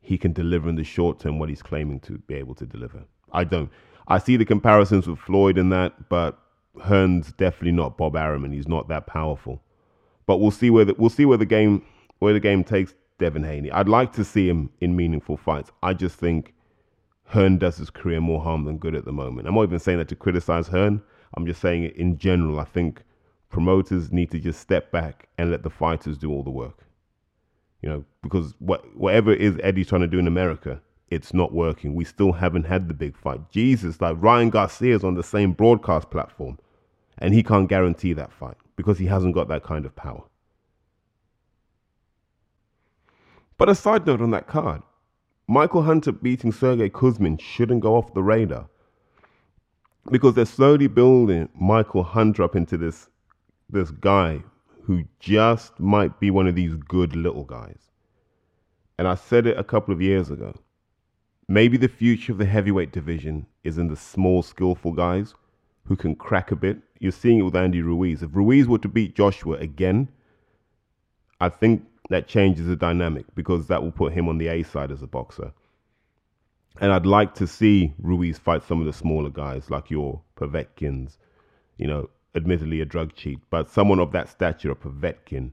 he 0.00 0.18
can 0.18 0.32
deliver 0.32 0.68
in 0.68 0.74
the 0.74 0.84
short 0.84 1.20
term 1.20 1.38
what 1.38 1.48
he's 1.48 1.62
claiming 1.62 2.00
to 2.00 2.18
be 2.18 2.34
able 2.34 2.54
to 2.56 2.66
deliver. 2.66 3.04
I 3.32 3.44
don't. 3.44 3.70
I 4.08 4.18
see 4.18 4.36
the 4.36 4.44
comparisons 4.44 5.06
with 5.06 5.18
Floyd 5.18 5.58
in 5.58 5.68
that, 5.70 6.08
but 6.08 6.38
Hearn's 6.80 7.32
definitely 7.32 7.72
not 7.72 7.96
Bob 7.96 8.16
Arum. 8.16 8.44
And 8.44 8.52
he's 8.52 8.68
not 8.68 8.88
that 8.88 9.06
powerful. 9.06 9.62
But 10.26 10.38
we'll 10.38 10.50
see 10.50 10.70
where 10.70 10.84
the, 10.84 10.94
we'll 10.98 11.10
see 11.10 11.24
where 11.24 11.38
the 11.38 11.46
game 11.46 11.84
where 12.18 12.32
the 12.32 12.40
game 12.40 12.64
takes 12.64 12.94
Devin 13.18 13.44
Haney. 13.44 13.70
I'd 13.70 13.88
like 13.88 14.12
to 14.14 14.24
see 14.24 14.48
him 14.48 14.70
in 14.80 14.96
meaningful 14.96 15.36
fights. 15.36 15.70
I 15.82 15.94
just 15.94 16.16
think 16.16 16.54
Hearn 17.26 17.58
does 17.58 17.76
his 17.76 17.90
career 17.90 18.20
more 18.20 18.40
harm 18.42 18.64
than 18.64 18.78
good 18.78 18.94
at 18.94 19.04
the 19.04 19.12
moment. 19.12 19.48
I'm 19.48 19.54
not 19.54 19.64
even 19.64 19.78
saying 19.78 19.98
that 19.98 20.08
to 20.08 20.16
criticize 20.16 20.68
Hearn. 20.68 21.02
I'm 21.34 21.46
just 21.46 21.60
saying 21.60 21.84
it 21.84 21.96
in 21.96 22.18
general. 22.18 22.60
I 22.60 22.64
think 22.64 23.02
promoters 23.48 24.12
need 24.12 24.30
to 24.30 24.38
just 24.38 24.60
step 24.60 24.90
back 24.90 25.28
and 25.38 25.50
let 25.50 25.62
the 25.62 25.70
fighters 25.70 26.18
do 26.18 26.30
all 26.30 26.42
the 26.42 26.50
work. 26.50 26.86
You 27.80 27.88
know, 27.88 28.04
because 28.22 28.54
what, 28.58 28.96
whatever 28.96 29.32
it 29.32 29.40
is 29.40 29.58
Eddie's 29.62 29.88
trying 29.88 30.02
to 30.02 30.06
do 30.06 30.18
in 30.18 30.26
America, 30.26 30.80
it's 31.10 31.34
not 31.34 31.52
working. 31.52 31.94
We 31.94 32.04
still 32.04 32.32
haven't 32.32 32.64
had 32.64 32.88
the 32.88 32.94
big 32.94 33.16
fight. 33.16 33.50
Jesus, 33.50 34.00
like 34.00 34.16
Ryan 34.18 34.50
Garcia 34.50 34.94
is 34.94 35.04
on 35.04 35.14
the 35.14 35.22
same 35.22 35.52
broadcast 35.52 36.10
platform, 36.10 36.58
and 37.18 37.34
he 37.34 37.42
can't 37.42 37.68
guarantee 37.68 38.12
that 38.14 38.32
fight 38.32 38.56
because 38.76 38.98
he 38.98 39.06
hasn't 39.06 39.34
got 39.34 39.48
that 39.48 39.62
kind 39.62 39.84
of 39.84 39.94
power. 39.94 40.22
But 43.58 43.68
a 43.68 43.74
side 43.74 44.06
note 44.06 44.22
on 44.22 44.30
that 44.30 44.46
card 44.46 44.82
Michael 45.46 45.82
Hunter 45.82 46.12
beating 46.12 46.52
Sergey 46.52 46.88
Kuzmin 46.88 47.40
shouldn't 47.40 47.82
go 47.82 47.96
off 47.96 48.14
the 48.14 48.22
radar 48.22 48.68
because 50.10 50.34
they're 50.34 50.44
slowly 50.44 50.86
building 50.86 51.48
Michael 51.54 52.02
Hunter 52.02 52.42
up 52.42 52.56
into 52.56 52.76
this 52.76 53.08
this 53.70 53.90
guy 53.90 54.42
who 54.84 55.04
just 55.20 55.78
might 55.78 56.18
be 56.20 56.30
one 56.30 56.46
of 56.46 56.54
these 56.54 56.74
good 56.74 57.16
little 57.16 57.44
guys. 57.44 57.90
And 58.98 59.08
I 59.08 59.14
said 59.14 59.46
it 59.46 59.58
a 59.58 59.64
couple 59.64 59.94
of 59.94 60.02
years 60.02 60.30
ago. 60.30 60.54
Maybe 61.48 61.76
the 61.76 61.88
future 61.88 62.32
of 62.32 62.38
the 62.38 62.44
heavyweight 62.44 62.92
division 62.92 63.46
is 63.64 63.78
in 63.78 63.88
the 63.88 63.96
small, 63.96 64.42
skillful 64.42 64.92
guys 64.92 65.34
who 65.86 65.96
can 65.96 66.14
crack 66.14 66.50
a 66.50 66.56
bit. 66.56 66.78
You're 67.00 67.12
seeing 67.12 67.38
it 67.38 67.42
with 67.42 67.56
Andy 67.56 67.82
Ruiz. 67.82 68.22
If 68.22 68.30
Ruiz 68.34 68.68
were 68.68 68.78
to 68.78 68.88
beat 68.88 69.16
Joshua 69.16 69.56
again, 69.56 70.08
I 71.40 71.48
think 71.48 71.84
that 72.10 72.28
changes 72.28 72.66
the 72.66 72.76
dynamic 72.76 73.26
because 73.34 73.66
that 73.68 73.82
will 73.82 73.90
put 73.90 74.12
him 74.12 74.28
on 74.28 74.38
the 74.38 74.48
A 74.48 74.62
side 74.62 74.90
as 74.90 75.02
a 75.02 75.06
boxer. 75.06 75.52
And 76.80 76.92
I'd 76.92 77.06
like 77.06 77.34
to 77.34 77.46
see 77.46 77.92
Ruiz 77.98 78.38
fight 78.38 78.62
some 78.62 78.80
of 78.80 78.86
the 78.86 78.92
smaller 78.92 79.30
guys 79.30 79.70
like 79.70 79.90
your 79.90 80.22
Povetkins, 80.36 81.18
you 81.76 81.86
know, 81.86 82.08
admittedly 82.34 82.80
a 82.80 82.84
drug 82.84 83.14
cheat, 83.14 83.38
but 83.50 83.70
someone 83.70 83.98
of 83.98 84.12
that 84.12 84.28
stature, 84.28 84.70
a 84.70 84.74
Povetkin, 84.74 85.52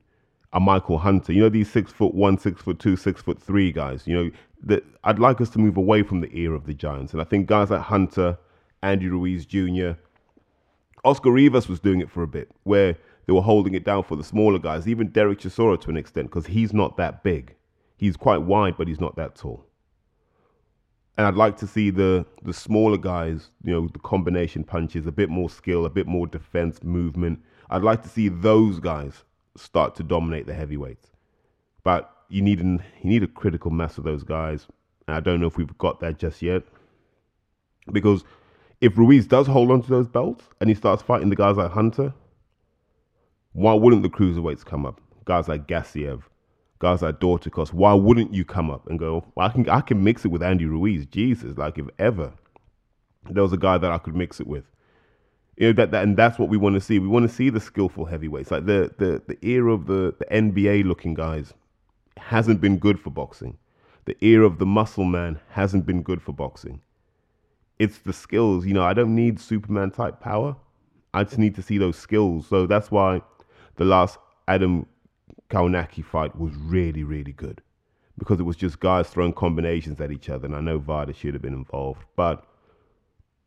a 0.54 0.60
Michael 0.60 0.98
Hunter, 0.98 1.34
you 1.34 1.42
know, 1.42 1.50
these 1.50 1.70
six 1.70 1.92
foot 1.92 2.14
one, 2.16 2.38
six 2.38 2.62
foot 2.62 2.80
two, 2.80 2.96
six 2.96 3.22
foot 3.22 3.42
three 3.42 3.72
guys, 3.72 4.08
you 4.08 4.16
know, 4.16 4.32
that 4.64 4.84
I'd 5.04 5.20
like 5.20 5.42
us 5.42 5.50
to 5.52 5.60
move 5.60 5.78
away 5.78 6.04
from 6.04 6.22
the 6.22 6.36
era 6.36 6.56
of 6.56 6.66
the 6.66 6.74
Giants. 6.74 7.12
And 7.12 7.22
I 7.22 7.26
think 7.26 7.48
guys 7.48 7.70
like 7.70 7.82
Hunter, 7.82 8.38
Andy 8.82 9.08
Ruiz 9.08 9.46
Jr., 9.46 9.92
Oscar 11.04 11.32
Rivas 11.32 11.70
was 11.70 11.80
doing 11.80 12.02
it 12.02 12.10
for 12.10 12.24
a 12.24 12.28
bit, 12.28 12.50
where 12.64 12.98
they 13.26 13.34
were 13.34 13.42
holding 13.42 13.74
it 13.74 13.86
down 13.86 14.04
for 14.04 14.16
the 14.16 14.24
smaller 14.24 14.60
guys, 14.60 14.88
even 14.88 15.10
Derek 15.10 15.40
Chisora 15.40 15.80
to 15.82 15.90
an 15.90 15.98
extent, 15.98 16.30
because 16.30 16.48
he's 16.48 16.74
not 16.74 16.98
that 16.98 17.24
big. 17.24 17.56
He's 17.98 18.18
quite 18.18 18.42
wide, 18.42 18.76
but 18.78 18.88
he's 18.88 19.00
not 19.00 19.16
that 19.18 19.36
tall 19.36 19.69
and 21.20 21.28
I'd 21.28 21.36
like 21.36 21.58
to 21.58 21.68
see 21.68 21.90
the 21.90 22.26
the 22.44 22.54
smaller 22.54 22.96
guys, 22.96 23.50
you 23.66 23.74
know, 23.74 23.90
the 23.92 24.00
combination 24.00 24.64
punches, 24.64 25.06
a 25.06 25.12
bit 25.12 25.28
more 25.30 25.50
skill, 25.50 25.86
a 25.86 25.90
bit 25.90 26.08
more 26.08 26.26
defense 26.26 26.82
movement. 26.82 27.44
I'd 27.70 27.84
like 27.84 28.04
to 28.04 28.10
see 28.10 28.30
those 28.30 28.80
guys 28.80 29.26
start 29.58 29.96
to 29.96 30.04
dominate 30.04 30.48
the 30.48 30.54
heavyweights. 30.54 31.10
But 31.84 32.10
you 32.30 32.42
need 32.42 32.62
an 32.62 32.82
you 33.02 33.10
need 33.10 33.24
a 33.24 33.28
critical 33.28 33.70
mass 33.70 33.98
of 33.98 34.06
those 34.06 34.24
guys. 34.24 34.68
And 35.10 35.18
I 35.18 35.20
don't 35.20 35.42
know 35.42 35.48
if 35.48 35.58
we've 35.58 35.78
got 35.78 36.00
that 36.00 36.20
just 36.20 36.42
yet. 36.42 36.64
Because 37.92 38.24
if 38.80 38.98
Ruiz 38.98 39.28
does 39.28 39.46
hold 39.46 39.72
on 39.72 39.82
to 39.82 39.90
those 39.90 40.08
belts 40.08 40.46
and 40.62 40.70
he 40.70 40.74
starts 40.74 41.04
fighting 41.04 41.30
the 41.30 41.36
guys 41.36 41.58
like 41.58 41.72
Hunter, 41.72 42.14
why 43.52 43.74
wouldn't 43.74 44.04
the 44.04 44.10
cruiserweights 44.10 44.64
come 44.64 44.86
up? 44.86 45.02
Guys 45.26 45.50
like 45.50 45.68
Gassiev, 45.68 46.22
guys 46.80 47.02
like 47.02 47.20
Dorticos, 47.20 47.74
why 47.74 47.94
wouldn't 47.94 48.34
you 48.34 48.46
come 48.46 48.72
up 48.72 48.88
and 48.88 48.98
go, 48.98 49.26
well, 49.36 49.48
I 49.48 49.52
can 49.52 49.70
I 49.70 49.82
can 49.82 50.04
mix 50.04 50.26
it 50.26 50.30
with 50.30 50.42
Andy 50.42 50.66
Ruiz. 50.66 51.06
Jesus, 51.06 51.58
like 51.58 51.78
if 51.78 51.88
ever 52.00 52.34
there 53.30 53.44
was 53.44 53.54
a 53.54 53.58
guy 53.58 53.78
that 53.78 53.92
I 53.92 53.98
could 53.98 54.16
mix 54.16 54.40
it 54.40 54.48
with. 54.48 54.64
You 55.58 55.68
know 55.68 55.74
that, 55.74 55.92
that 55.92 56.04
and 56.04 56.16
that's 56.16 56.40
what 56.40 56.50
we 56.50 56.58
want 56.58 56.76
to 56.76 56.82
see. 56.82 57.00
We 57.00 57.08
want 57.08 57.30
to 57.30 57.36
see 57.36 57.50
the 57.50 57.60
skillful 57.60 58.06
heavyweights, 58.06 58.52
like 58.52 58.66
the 58.66 58.94
the 58.98 59.22
the 59.28 59.38
era 59.46 59.74
of 59.74 59.88
the 59.88 60.16
the 60.18 60.26
NBA 60.26 60.86
looking 60.86 61.14
guys 61.14 61.54
hasn't 62.18 62.62
been 62.62 62.78
good 62.78 63.00
for 63.00 63.10
boxing. 63.10 63.58
The 64.06 64.16
era 64.26 64.46
of 64.46 64.58
the 64.58 64.66
muscle 64.66 65.04
man 65.04 65.40
hasn't 65.50 65.86
been 65.86 66.02
good 66.02 66.22
for 66.22 66.32
boxing. 66.32 66.82
It's 67.78 68.00
the 68.00 68.14
skills. 68.14 68.66
You 68.66 68.74
know, 68.74 68.84
I 68.84 68.94
don't 68.94 69.16
need 69.16 69.40
Superman 69.40 69.92
type 69.92 70.20
power. 70.22 70.56
I 71.14 71.24
just 71.24 71.38
need 71.38 71.56
to 71.56 71.62
see 71.62 71.78
those 71.78 71.98
skills. 71.98 72.48
So 72.48 72.66
that's 72.66 72.90
why 72.90 73.22
the 73.76 73.86
last 73.86 74.18
Adam 74.48 74.86
Kownacki 75.50 76.04
fight 76.04 76.38
was 76.38 76.56
really, 76.56 77.04
really 77.04 77.32
good 77.32 77.62
because 78.18 78.40
it 78.40 78.44
was 78.44 78.56
just 78.56 78.80
guys 78.80 79.10
throwing 79.10 79.34
combinations 79.34 80.00
at 80.00 80.12
each 80.12 80.30
other. 80.30 80.46
And 80.46 80.56
I 80.56 80.62
know 80.62 80.78
VADA 80.78 81.14
should 81.14 81.34
have 81.34 81.42
been 81.42 81.54
involved. 81.54 82.04
But 82.16 82.46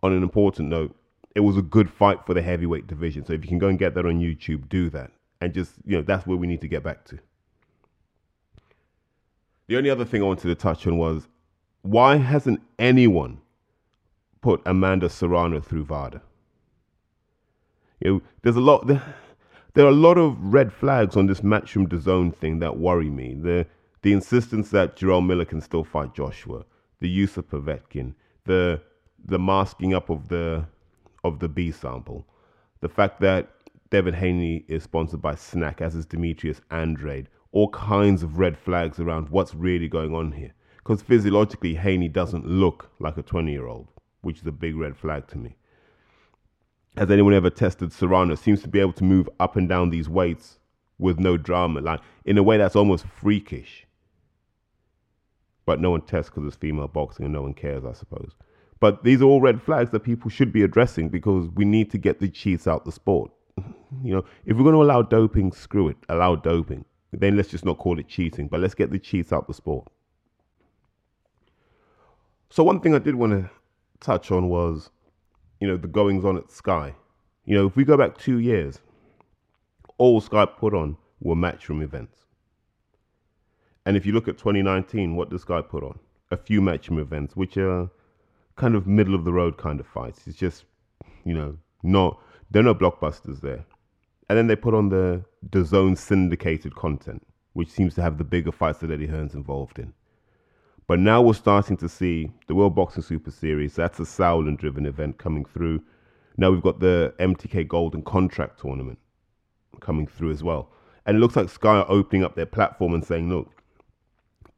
on 0.02 0.12
an 0.12 0.22
important 0.22 0.68
note, 0.68 0.96
it 1.34 1.40
was 1.40 1.56
a 1.56 1.62
good 1.62 1.88
fight 1.88 2.26
for 2.26 2.34
the 2.34 2.42
heavyweight 2.42 2.86
division. 2.86 3.24
So 3.24 3.32
if 3.32 3.42
you 3.42 3.48
can 3.48 3.58
go 3.58 3.68
and 3.68 3.78
get 3.78 3.94
that 3.94 4.06
on 4.06 4.20
YouTube, 4.20 4.68
do 4.68 4.90
that. 4.90 5.12
And 5.40 5.52
just, 5.54 5.72
you 5.84 5.96
know, 5.96 6.02
that's 6.02 6.26
where 6.26 6.36
we 6.36 6.46
need 6.46 6.60
to 6.62 6.68
get 6.68 6.82
back 6.82 7.04
to. 7.06 7.18
The 9.68 9.76
only 9.76 9.90
other 9.90 10.04
thing 10.04 10.22
I 10.22 10.26
wanted 10.26 10.48
to 10.48 10.54
touch 10.54 10.86
on 10.86 10.98
was 10.98 11.28
why 11.82 12.16
hasn't 12.16 12.60
anyone 12.78 13.40
put 14.40 14.60
Amanda 14.66 15.08
Serrano 15.08 15.60
through 15.60 15.84
VADA? 15.84 16.20
You 18.00 18.10
know, 18.10 18.22
there's 18.42 18.56
a 18.56 18.60
lot. 18.60 18.86
There, 18.86 19.02
there 19.74 19.86
are 19.86 19.90
a 19.90 19.92
lot 19.92 20.18
of 20.18 20.36
red 20.40 20.72
flags 20.72 21.16
on 21.16 21.26
this 21.26 21.40
Matchroom 21.40 21.88
DAZN 21.88 22.34
thing 22.36 22.58
that 22.58 22.76
worry 22.76 23.10
me. 23.10 23.34
The 23.34 23.66
the 24.02 24.12
insistence 24.12 24.70
that 24.70 24.96
Jarrell 24.96 25.24
Miller 25.24 25.44
can 25.44 25.60
still 25.60 25.84
fight 25.84 26.12
Joshua, 26.12 26.64
the 26.98 27.08
use 27.08 27.36
of 27.36 27.48
Povetkin, 27.48 28.14
the 28.44 28.80
the 29.24 29.38
masking 29.38 29.94
up 29.94 30.10
of 30.10 30.28
the 30.28 30.66
of 31.24 31.38
the 31.38 31.48
B 31.48 31.70
sample, 31.70 32.26
the 32.80 32.88
fact 32.88 33.20
that 33.20 33.50
Devin 33.90 34.14
Haney 34.14 34.64
is 34.68 34.82
sponsored 34.82 35.22
by 35.22 35.34
SNAC, 35.34 35.80
as 35.80 35.94
is 35.94 36.06
Demetrius 36.06 36.60
Andrade, 36.70 37.28
all 37.52 37.68
kinds 37.68 38.22
of 38.22 38.38
red 38.38 38.58
flags 38.58 38.98
around 38.98 39.28
what's 39.28 39.54
really 39.54 39.86
going 39.86 40.14
on 40.14 40.32
here. 40.32 40.52
Because 40.78 41.02
physiologically, 41.02 41.74
Haney 41.74 42.08
doesn't 42.08 42.46
look 42.46 42.90
like 42.98 43.16
a 43.16 43.22
20 43.22 43.52
year 43.52 43.66
old, 43.66 43.88
which 44.22 44.40
is 44.40 44.46
a 44.46 44.52
big 44.52 44.76
red 44.76 44.96
flag 44.96 45.28
to 45.28 45.38
me. 45.38 45.56
Has 46.96 47.10
anyone 47.10 47.34
ever 47.34 47.50
tested 47.50 47.92
Serrano? 47.92 48.34
Seems 48.34 48.62
to 48.62 48.68
be 48.68 48.80
able 48.80 48.92
to 48.94 49.04
move 49.04 49.28
up 49.40 49.56
and 49.56 49.68
down 49.68 49.90
these 49.90 50.08
weights 50.08 50.58
with 50.98 51.18
no 51.18 51.36
drama, 51.36 51.80
like 51.80 52.00
in 52.24 52.38
a 52.38 52.42
way 52.42 52.58
that's 52.58 52.76
almost 52.76 53.06
freakish. 53.06 53.86
But 55.64 55.80
no 55.80 55.90
one 55.90 56.02
tests 56.02 56.30
because 56.30 56.46
it's 56.46 56.56
female 56.56 56.88
boxing 56.88 57.24
and 57.24 57.32
no 57.32 57.42
one 57.42 57.54
cares, 57.54 57.84
I 57.84 57.92
suppose. 57.92 58.32
But 58.80 59.04
these 59.04 59.22
are 59.22 59.26
all 59.26 59.40
red 59.40 59.62
flags 59.62 59.90
that 59.90 60.00
people 60.00 60.28
should 60.28 60.52
be 60.52 60.62
addressing 60.62 61.08
because 61.08 61.48
we 61.50 61.64
need 61.64 61.90
to 61.92 61.98
get 61.98 62.20
the 62.20 62.28
cheats 62.28 62.66
out 62.66 62.84
the 62.84 62.92
sport. 62.92 63.30
you 64.02 64.12
know, 64.14 64.24
if 64.44 64.56
we're 64.56 64.64
going 64.64 64.74
to 64.74 64.82
allow 64.82 65.02
doping, 65.02 65.52
screw 65.52 65.88
it, 65.88 65.96
allow 66.08 66.36
doping 66.36 66.84
then 67.12 67.36
let's 67.36 67.50
just 67.50 67.64
not 67.64 67.78
call 67.78 67.98
it 67.98 68.08
cheating, 68.08 68.48
but 68.48 68.60
let's 68.60 68.74
get 68.74 68.90
the 68.90 68.98
cheats 68.98 69.32
out 69.32 69.46
the 69.46 69.54
sport. 69.54 69.86
So 72.50 72.64
one 72.64 72.80
thing 72.80 72.94
I 72.94 72.98
did 72.98 73.14
want 73.14 73.32
to 73.32 73.50
touch 74.00 74.30
on 74.30 74.48
was, 74.48 74.90
you 75.62 75.68
know, 75.68 75.76
the 75.76 75.86
goings 75.86 76.24
on 76.24 76.36
at 76.36 76.50
Sky. 76.50 76.92
You 77.44 77.54
know, 77.56 77.66
if 77.68 77.76
we 77.76 77.84
go 77.84 77.96
back 77.96 78.18
two 78.18 78.40
years, 78.40 78.80
all 79.96 80.20
Sky 80.20 80.44
put 80.44 80.74
on 80.74 80.96
were 81.20 81.36
matchroom 81.36 81.84
events. 81.84 82.18
And 83.86 83.96
if 83.96 84.04
you 84.04 84.12
look 84.12 84.26
at 84.26 84.36
2019, 84.38 85.14
what 85.14 85.30
does 85.30 85.42
Sky 85.42 85.62
put 85.62 85.84
on? 85.84 86.00
A 86.32 86.36
few 86.36 86.60
matchroom 86.60 87.00
events, 87.00 87.36
which 87.36 87.56
are 87.58 87.88
kind 88.56 88.74
of 88.74 88.88
middle 88.88 89.14
of 89.14 89.24
the 89.24 89.32
road 89.32 89.56
kind 89.56 89.78
of 89.78 89.86
fights. 89.86 90.26
It's 90.26 90.36
just, 90.36 90.64
you 91.24 91.32
know, 91.32 91.56
not 91.84 92.20
there 92.50 92.58
are 92.58 92.64
no 92.64 92.74
blockbusters 92.74 93.40
there. 93.40 93.64
And 94.28 94.36
then 94.36 94.48
they 94.48 94.56
put 94.56 94.74
on 94.74 94.88
the 94.88 95.24
the 95.48 95.64
zone 95.64 95.94
syndicated 95.94 96.74
content, 96.74 97.24
which 97.52 97.68
seems 97.68 97.94
to 97.94 98.02
have 98.02 98.18
the 98.18 98.24
bigger 98.24 98.50
fights 98.50 98.80
that 98.80 98.90
Eddie 98.90 99.06
Hearn's 99.06 99.34
involved 99.34 99.78
in. 99.78 99.94
But 100.86 100.98
now 100.98 101.22
we're 101.22 101.34
starting 101.34 101.76
to 101.78 101.88
see 101.88 102.30
the 102.48 102.54
World 102.54 102.74
Boxing 102.74 103.02
Super 103.02 103.30
Series. 103.30 103.74
That's 103.74 104.00
a 104.00 104.02
Sauerland 104.02 104.58
driven 104.58 104.84
event 104.86 105.18
coming 105.18 105.44
through. 105.44 105.82
Now 106.36 106.50
we've 106.50 106.62
got 106.62 106.80
the 106.80 107.14
MTK 107.18 107.68
Golden 107.68 108.02
Contract 108.02 108.60
Tournament 108.60 108.98
coming 109.80 110.06
through 110.06 110.30
as 110.30 110.42
well. 110.42 110.70
And 111.06 111.16
it 111.16 111.20
looks 111.20 111.36
like 111.36 111.48
Sky 111.48 111.76
are 111.76 111.90
opening 111.90 112.24
up 112.24 112.34
their 112.34 112.46
platform 112.46 112.94
and 112.94 113.04
saying, 113.04 113.28
look, 113.28 113.50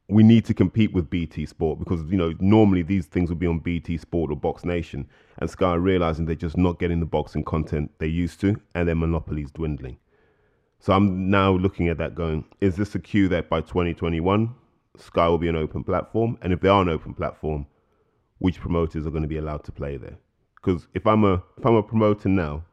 we 0.09 0.23
need 0.23 0.45
to 0.45 0.55
compete 0.55 0.93
with 0.93 1.09
BT 1.09 1.47
Sport 1.47 1.79
because 1.79 2.03
you 2.11 2.17
know 2.17 2.35
normally 2.39 2.83
these 2.83 3.07
things 3.07 3.31
would 3.31 3.39
be 3.39 3.47
on 3.47 3.59
BT 3.59 3.97
Sport 3.97 4.31
or 4.31 4.37
Box 4.37 4.65
Nation, 4.65 5.09
and 5.39 5.49
Sky 5.49 5.71
are 5.71 5.81
realizing 5.81 6.27
they're 6.27 6.35
just 6.35 6.59
not 6.59 6.79
getting 6.79 7.01
the 7.01 7.07
boxing 7.07 7.43
content 7.43 7.91
they 7.99 8.07
used 8.07 8.39
to, 8.41 8.61
and 8.75 8.87
their 8.87 8.95
monopoly's 8.95 9.51
dwindling. 9.51 9.97
So 10.79 10.93
I'm 10.93 11.31
now 11.31 11.53
looking 11.53 11.89
at 11.89 11.97
that, 11.99 12.15
going, 12.15 12.45
is 12.61 12.77
this 12.77 12.95
a 12.95 12.99
cue 12.99 13.29
that 13.29 13.49
by 13.49 13.63
2021 13.63 14.55
Sky 14.97 15.29
will 15.29 15.39
be 15.39 15.49
an 15.49 15.57
open 15.57 15.85
platform, 15.85 16.39
and 16.43 16.53
if 16.53 16.61
they 16.61 16.69
are 16.69 16.83
an 16.83 16.89
open 16.89 17.15
platform, 17.15 17.67
which 18.39 18.61
promoters 18.61 19.07
are 19.07 19.11
going 19.11 19.23
to 19.23 19.29
be 19.29 19.39
allowed 19.39 19.65
to 19.65 19.73
play 19.73 19.97
there? 19.97 20.19
Because 20.57 20.87
if 20.95 21.07
I'm 21.07 21.25
a 21.25 21.43
if 21.59 21.67
I'm 21.67 21.75
a 21.75 21.83
promoter 21.83 22.29
now, 22.29 22.65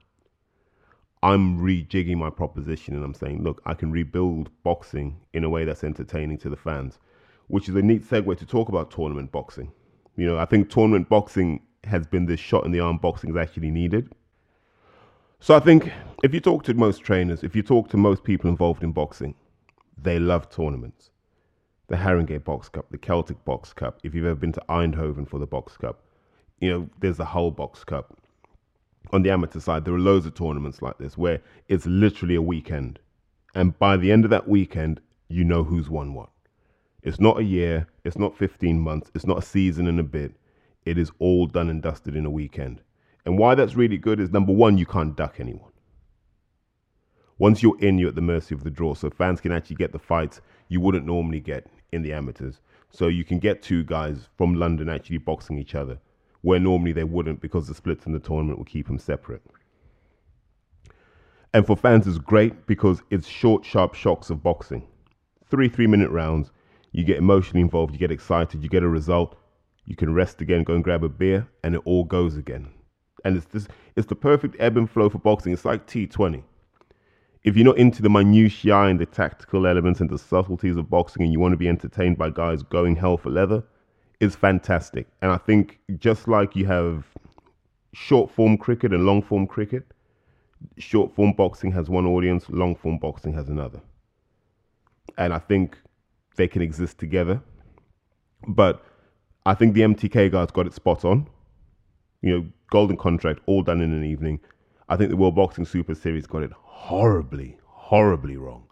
I'm 1.24 1.60
rejigging 1.60 2.18
my 2.18 2.30
proposition 2.30 2.96
and 2.96 3.04
I'm 3.04 3.14
saying, 3.14 3.44
look, 3.44 3.62
I 3.66 3.74
can 3.74 3.92
rebuild 3.92 4.50
boxing 4.64 5.20
in 5.34 5.44
a 5.44 5.50
way 5.50 5.66
that's 5.66 5.84
entertaining 5.84 6.38
to 6.40 6.50
the 6.50 6.56
fans 6.56 7.00
which 7.52 7.68
is 7.68 7.76
a 7.76 7.82
neat 7.82 8.10
segue 8.10 8.38
to 8.38 8.46
talk 8.46 8.70
about 8.70 8.90
tournament 8.92 9.30
boxing. 9.30 9.70
You 10.16 10.26
know, 10.26 10.38
I 10.38 10.46
think 10.46 10.70
tournament 10.70 11.10
boxing 11.10 11.62
has 11.84 12.08
been 12.08 12.26
this 12.26 12.40
shot 12.40 12.66
in 12.66 12.72
the 12.72 12.80
arm 12.80 12.98
boxing 12.98 13.30
is 13.30 13.36
actually 13.36 13.72
needed. 13.72 14.14
So 15.42 15.54
I 15.54 15.60
think 15.60 15.92
if 16.24 16.34
you 16.34 16.40
talk 16.40 16.64
to 16.64 16.74
most 16.74 17.00
trainers, 17.00 17.44
if 17.44 17.54
you 17.54 17.62
talk 17.62 17.90
to 17.90 17.98
most 17.98 18.24
people 18.24 18.50
involved 18.50 18.84
in 18.84 18.94
boxing, 18.94 19.36
they 20.02 20.18
love 20.18 20.50
tournaments. 20.50 21.11
The 21.92 21.98
Haringey 21.98 22.42
Box 22.42 22.70
Cup, 22.70 22.90
the 22.90 22.98
Celtic 22.98 23.44
Box 23.44 23.74
Cup. 23.74 24.00
If 24.02 24.16
you've 24.16 24.26
ever 24.26 24.36
been 24.36 24.54
to 24.54 24.64
Eindhoven 24.70 25.28
for 25.28 25.40
the 25.40 25.46
Box 25.46 25.76
Cup, 25.76 26.06
you 26.62 26.72
know, 26.72 26.90
there's 27.02 27.18
the 27.18 27.26
Hull 27.26 27.52
Box 27.52 27.84
Cup. 27.84 28.18
On 29.12 29.24
the 29.24 29.30
amateur 29.30 29.60
side, 29.60 29.84
there 29.84 29.94
are 29.94 30.00
loads 30.00 30.26
of 30.26 30.34
tournaments 30.34 30.82
like 30.82 30.98
this 31.00 31.18
where 31.18 31.42
it's 31.68 31.86
literally 31.86 32.36
a 32.36 32.42
weekend. 32.42 32.98
And 33.56 33.78
by 33.78 33.98
the 33.98 34.10
end 34.10 34.24
of 34.24 34.30
that 34.30 34.48
weekend, 34.48 35.02
you 35.28 35.44
know 35.44 35.66
who's 35.66 35.90
won 35.90 36.14
what. 36.14 36.30
It's 37.04 37.20
not 37.20 37.40
a 37.40 37.44
year, 37.44 37.88
it's 38.06 38.18
not 38.18 38.38
15 38.38 38.80
months, 38.80 39.12
it's 39.14 39.28
not 39.28 39.40
a 39.40 39.46
season 39.46 39.86
and 39.86 40.00
a 40.00 40.04
bit. 40.04 40.32
It 40.86 40.98
is 40.98 41.12
all 41.20 41.46
done 41.46 41.70
and 41.70 41.82
dusted 41.82 42.16
in 42.16 42.26
a 42.26 42.32
weekend. 42.32 42.80
And 43.26 43.38
why 43.38 43.54
that's 43.54 43.76
really 43.76 43.98
good 43.98 44.22
is 44.22 44.32
number 44.32 44.54
one, 44.54 44.78
you 44.78 44.86
can't 44.86 45.18
duck 45.18 45.42
anyone. 45.42 45.74
Once 47.38 47.62
you're 47.62 47.78
in, 47.82 47.98
you're 47.98 48.10
at 48.10 48.16
the 48.16 48.22
mercy 48.22 48.56
of 48.56 48.64
the 48.64 48.70
draw. 48.70 48.94
So 48.94 49.10
fans 49.10 49.42
can 49.42 49.52
actually 49.52 49.76
get 49.76 49.92
the 49.92 50.00
fights 50.00 50.40
you 50.70 50.80
wouldn't 50.80 51.06
normally 51.06 51.42
get 51.42 51.68
in 51.92 52.02
the 52.02 52.14
amateurs. 52.14 52.62
So 52.90 53.08
you 53.08 53.24
can 53.24 53.40
get 53.40 53.62
two 53.62 53.84
guys 53.84 54.28
from 54.38 54.56
London 54.56 54.90
actually 54.90 55.18
boxing 55.18 55.58
each 55.58 55.76
other, 55.76 56.00
where 56.42 56.60
normally 56.60 56.92
they 56.92 57.04
wouldn't 57.04 57.42
because 57.42 57.68
the 57.68 57.76
splits 57.76 58.06
in 58.06 58.14
the 58.14 58.20
tournament 58.20 58.58
will 58.58 58.66
keep 58.66 58.88
them 58.88 59.00
separate. 59.00 59.42
And 61.54 61.66
for 61.66 61.76
fans, 61.76 62.08
it's 62.08 62.18
great 62.18 62.66
because 62.66 63.02
it's 63.10 63.28
short, 63.28 63.66
sharp 63.66 63.94
shocks 63.94 64.30
of 64.30 64.42
boxing. 64.42 64.88
Three 65.50 65.68
three 65.68 65.88
minute 65.88 66.10
rounds 66.10 66.52
you 66.94 67.04
get 67.04 67.18
emotionally 67.18 67.62
involved, 67.62 67.94
you 67.94 68.00
get 68.00 68.12
excited, 68.12 68.64
you 68.64 68.70
get 68.70 68.84
a 68.84 68.90
result, 68.90 69.38
you 69.86 69.96
can 69.96 70.14
rest 70.14 70.42
again, 70.42 70.64
go 70.64 70.76
and 70.76 70.84
grab 70.84 71.04
a 71.04 71.10
beer, 71.10 71.48
and 71.64 71.76
it 71.76 71.82
all 71.86 72.04
goes 72.04 72.38
again. 72.38 72.70
And 73.26 73.38
it's 73.38 73.46
this 73.48 73.68
it's 73.96 74.08
the 74.08 74.16
perfect 74.16 74.56
ebb 74.60 74.78
and 74.78 74.90
flow 74.90 75.10
for 75.10 75.20
boxing. 75.20 75.54
It's 75.54 75.66
like 75.66 75.88
T20. 75.88 76.44
If 77.44 77.56
you're 77.56 77.66
not 77.66 77.78
into 77.78 78.04
the 78.04 78.10
minutiae 78.10 78.84
and 78.84 79.00
the 79.00 79.06
tactical 79.06 79.66
elements 79.66 80.00
and 80.00 80.10
the 80.10 80.20
subtleties 80.20 80.78
of 80.78 80.90
boxing 80.90 81.24
and 81.24 81.34
you 81.34 81.40
want 81.40 81.54
to 81.54 81.58
be 81.58 81.68
entertained 81.68 82.18
by 82.18 82.30
guys 82.30 82.62
going 82.62 82.96
hell 82.96 83.18
for 83.18 83.32
leather, 83.32 83.64
it's 84.20 84.36
fantastic. 84.36 85.08
And 85.22 85.32
I 85.32 85.38
think 85.38 85.80
just 85.98 86.28
like 86.28 86.56
you 86.56 86.68
have 86.68 87.06
short 87.94 88.30
form 88.30 88.58
cricket 88.58 88.94
and 88.94 89.06
long 89.06 89.24
form 89.24 89.48
cricket, 89.48 89.86
short 90.78 91.14
form 91.16 91.34
boxing 91.34 91.72
has 91.72 91.90
one 91.90 92.06
audience, 92.06 92.46
long 92.50 92.76
form 92.76 93.00
boxing 93.00 93.34
has 93.34 93.50
another. 93.50 93.82
And 95.18 95.34
I 95.34 95.40
think 95.40 95.78
they 96.36 96.48
can 96.48 96.62
exist 96.62 97.00
together. 97.00 97.42
But 98.48 98.86
I 99.46 99.56
think 99.56 99.74
the 99.74 99.82
MTK 99.82 100.32
guys 100.32 100.52
got 100.52 100.68
it 100.68 100.74
spot 100.74 101.04
on. 101.04 101.28
You 102.22 102.38
know, 102.38 102.46
golden 102.70 102.98
contract, 102.98 103.40
all 103.48 103.64
done 103.64 103.82
in 103.82 103.94
an 103.94 104.04
evening. 104.04 104.40
I 104.92 104.98
think 104.98 105.10
the 105.10 105.16
World 105.16 105.36
Boxing 105.36 105.64
Super 105.64 105.96
Series 105.96 106.28
got 106.28 106.44
it 106.44 106.52
horribly, 106.52 107.58
horribly 107.66 108.36
wrong. 108.36 108.66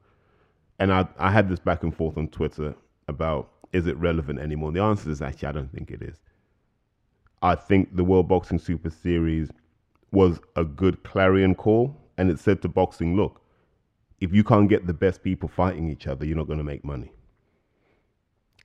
And 0.78 0.92
I, 0.92 1.08
I 1.18 1.32
had 1.32 1.48
this 1.48 1.60
back 1.60 1.82
and 1.84 1.96
forth 1.96 2.18
on 2.18 2.28
Twitter 2.28 2.76
about 3.08 3.52
is 3.72 3.88
it 3.88 3.96
relevant 3.96 4.38
anymore? 4.38 4.74
The 4.74 4.82
answer 4.82 5.10
is 5.10 5.22
actually 5.22 5.48
I 5.48 5.52
don't 5.54 5.72
think 5.72 5.92
it 5.92 6.02
is. 6.02 6.18
I 7.42 7.56
think 7.56 7.96
the 7.96 8.04
World 8.04 8.28
Boxing 8.28 8.60
Super 8.60 8.90
Series 8.90 9.50
was 10.12 10.42
a 10.58 10.66
good 10.66 11.04
clarion 11.04 11.56
call, 11.56 11.96
and 12.18 12.30
it 12.30 12.38
said 12.38 12.62
to 12.64 12.68
boxing, 12.68 13.16
look, 13.16 13.42
if 14.20 14.34
you 14.34 14.44
can't 14.44 14.68
get 14.68 14.88
the 14.88 14.94
best 14.94 15.24
people 15.24 15.48
fighting 15.48 15.88
each 15.88 16.06
other, 16.06 16.26
you're 16.26 16.36
not 16.36 16.48
going 16.48 16.60
to 16.60 16.66
make 16.66 16.84
money. 16.84 17.14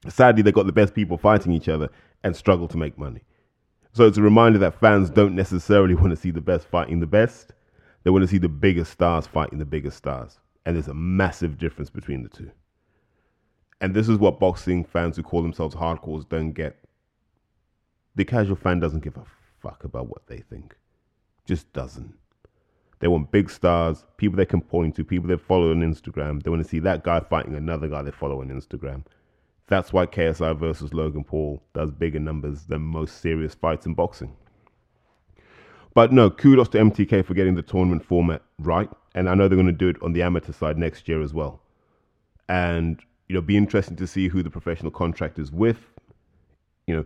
Sadly, 0.08 0.42
they 0.42 0.50
got 0.50 0.66
the 0.66 0.72
best 0.72 0.92
people 0.92 1.18
fighting 1.18 1.52
each 1.52 1.68
other 1.68 1.88
and 2.24 2.34
struggle 2.34 2.66
to 2.66 2.76
make 2.76 2.98
money. 2.98 3.22
So 3.94 4.09
it's 4.09 4.18
a 4.18 4.22
reminder 4.22 4.59
that 4.59 4.80
fans 4.80 5.09
don't 5.09 5.37
necessarily 5.37 5.94
want 5.94 6.11
to 6.11 6.16
see 6.16 6.33
the 6.33 6.40
best 6.40 6.66
fighting 6.66 6.98
the 6.98 7.07
best. 7.07 7.52
They 8.02 8.11
want 8.11 8.22
to 8.22 8.28
see 8.28 8.38
the 8.38 8.48
biggest 8.48 8.90
stars 8.90 9.24
fighting 9.24 9.61
the 9.61 9.64
biggest 9.64 9.96
stars. 9.96 10.40
And 10.66 10.74
there's 10.74 10.88
a 10.88 10.94
massive 10.94 11.59
difference 11.59 11.90
between 11.90 12.24
the 12.24 12.28
two. 12.28 12.50
And 13.80 13.94
this 13.94 14.09
is 14.09 14.18
what 14.18 14.40
boxing 14.40 14.85
fans 14.85 15.16
who 15.16 15.22
call 15.22 15.42
themselves 15.42 15.76
hardcores 15.76 16.28
don't 16.28 16.50
get. 16.50 16.76
The 18.16 18.24
casual 18.24 18.57
fan 18.57 18.80
doesn't 18.80 19.04
give 19.04 19.16
a 19.16 19.24
fuck 19.62 19.85
about 19.85 20.09
what 20.09 20.26
they 20.26 20.38
think. 20.38 20.74
Just 21.46 21.72
doesn't. 21.72 22.14
They 22.98 23.07
want 23.07 23.30
big 23.30 23.48
stars, 23.48 24.04
people 24.16 24.37
they 24.37 24.46
can 24.46 24.61
point 24.61 24.96
to, 24.96 25.04
people 25.04 25.28
they 25.28 25.37
follow 25.37 25.70
on 25.70 25.83
Instagram. 25.83 26.42
They 26.42 26.50
want 26.50 26.64
to 26.64 26.68
see 26.68 26.80
that 26.80 27.04
guy 27.04 27.20
fighting 27.20 27.54
another 27.54 27.87
guy 27.87 28.02
they 28.02 28.11
follow 28.11 28.40
on 28.40 28.48
Instagram. 28.48 29.04
That's 29.66 29.92
why 29.92 30.07
KSI 30.07 30.59
versus 30.59 30.92
Logan 30.92 31.24
Paul 31.24 31.62
does 31.72 31.90
bigger 31.90 32.20
numbers 32.20 32.64
than 32.64 32.83
most 32.83 33.20
serious 33.20 33.55
fights 33.55 33.87
in 33.87 33.94
boxing. 33.94 34.37
But 35.94 36.12
no, 36.12 36.29
kudos 36.29 36.68
to 36.70 36.79
MTK 36.79 37.24
for 37.24 37.35
getting 37.35 37.55
the 37.55 37.62
tournament 37.62 38.05
format 38.05 38.42
right. 38.59 38.90
And 39.14 39.29
I 39.29 39.35
know 39.35 39.48
they're 39.48 39.57
going 39.57 39.66
to 39.66 39.72
do 39.72 39.88
it 39.88 40.03
on 40.03 40.12
the 40.12 40.22
amateur 40.22 40.53
side 40.53 40.77
next 40.77 41.09
year 41.09 41.22
as 41.22 41.33
well. 41.33 41.62
And, 42.48 43.00
you 43.29 43.35
know, 43.35 43.40
be 43.40 43.57
interesting 43.57 43.96
to 43.96 44.07
see 44.07 44.29
who 44.29 44.42
the 44.42 44.50
professional 44.50 44.90
contract 44.90 45.38
is 45.38 45.53
with. 45.53 45.79
You 46.87 46.96
know, 46.96 47.05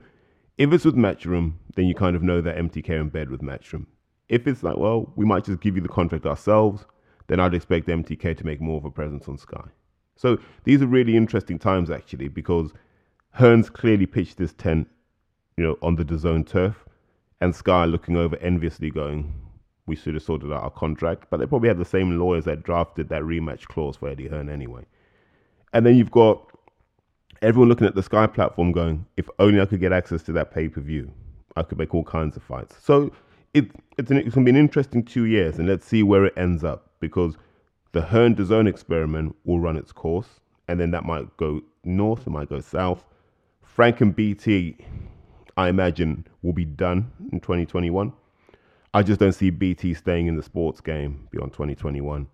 if 0.56 0.72
it's 0.72 0.84
with 0.84 0.96
Matchroom, 0.96 1.52
then 1.76 1.86
you 1.86 1.94
kind 1.94 2.16
of 2.16 2.22
know 2.22 2.40
that 2.40 2.56
MTK 2.56 2.90
are 2.90 3.00
in 3.00 3.10
bed 3.10 3.30
with 3.30 3.42
Matchroom. 3.42 3.86
If 4.28 4.46
it's 4.46 4.62
like, 4.62 4.76
well, 4.76 5.12
we 5.16 5.24
might 5.24 5.44
just 5.44 5.60
give 5.60 5.76
you 5.76 5.82
the 5.82 5.88
contract 5.88 6.26
ourselves, 6.26 6.84
then 7.28 7.40
I'd 7.40 7.54
expect 7.54 7.86
MTK 7.86 8.36
to 8.38 8.46
make 8.46 8.60
more 8.60 8.78
of 8.78 8.84
a 8.84 8.90
presence 8.90 9.28
on 9.28 9.38
Sky. 9.38 9.64
So 10.18 10.38
these 10.64 10.82
are 10.82 10.86
really 10.86 11.16
interesting 11.16 11.58
times 11.58 11.90
actually 11.90 12.28
because 12.28 12.72
Hearns 13.38 13.72
clearly 13.72 14.04
pitched 14.04 14.36
this 14.36 14.52
tent, 14.52 14.88
you 15.56 15.64
know, 15.64 15.78
on 15.80 15.94
the 15.94 16.04
DAZN 16.04 16.46
turf 16.46 16.84
and 17.40 17.54
Sky 17.54 17.84
looking 17.84 18.16
over 18.16 18.36
enviously, 18.38 18.90
going, 18.90 19.32
"We 19.86 19.94
should 19.94 20.14
have 20.14 20.24
sorted 20.24 20.52
out 20.52 20.64
our 20.64 20.70
contract." 20.70 21.28
But 21.30 21.38
they 21.38 21.46
probably 21.46 21.68
had 21.68 21.78
the 21.78 21.84
same 21.84 22.18
lawyers 22.18 22.44
that 22.46 22.64
drafted 22.64 23.08
that 23.10 23.22
rematch 23.22 23.68
clause 23.68 23.96
for 23.96 24.08
Eddie 24.08 24.26
Hearn 24.26 24.48
anyway. 24.48 24.84
And 25.72 25.86
then 25.86 25.96
you've 25.96 26.10
got 26.10 26.44
everyone 27.40 27.68
looking 27.68 27.86
at 27.86 27.94
the 27.94 28.02
Sky 28.02 28.26
platform, 28.26 28.72
going, 28.72 29.06
"If 29.16 29.28
only 29.38 29.60
I 29.60 29.66
could 29.66 29.78
get 29.78 29.92
access 29.92 30.24
to 30.24 30.32
that 30.32 30.50
pay 30.50 30.68
per 30.68 30.80
view, 30.80 31.12
I 31.54 31.62
could 31.62 31.78
make 31.78 31.94
all 31.94 32.02
kinds 32.02 32.36
of 32.36 32.42
fights." 32.42 32.76
So 32.82 33.12
it, 33.54 33.70
it's, 33.96 34.10
it's 34.10 34.10
going 34.10 34.24
to 34.24 34.40
be 34.40 34.50
an 34.50 34.56
interesting 34.56 35.04
two 35.04 35.26
years, 35.26 35.60
and 35.60 35.68
let's 35.68 35.86
see 35.86 36.02
where 36.02 36.24
it 36.24 36.34
ends 36.36 36.64
up 36.64 36.90
because 36.98 37.36
the 37.92 38.02
Hearn 38.02 38.34
DAZN 38.34 38.68
experiment 38.68 39.36
will 39.44 39.60
run 39.60 39.76
its 39.76 39.92
course, 39.92 40.40
and 40.68 40.78
then 40.78 40.90
that 40.90 41.04
might 41.04 41.36
go 41.36 41.60
north, 41.84 42.26
it 42.26 42.30
might 42.30 42.48
go 42.48 42.60
south. 42.60 43.04
Frank 43.62 44.00
and 44.00 44.14
BT 44.14 44.76
I 45.58 45.68
imagine, 45.68 46.24
will 46.42 46.52
be 46.52 46.64
done 46.64 47.10
in 47.32 47.40
2021. 47.40 48.12
I 48.94 49.02
just 49.02 49.18
don't 49.18 49.32
see 49.32 49.50
BT 49.50 49.92
staying 49.92 50.28
in 50.28 50.36
the 50.36 50.42
sports 50.42 50.80
game 50.80 51.26
beyond 51.32 51.52
2021. 51.52 52.28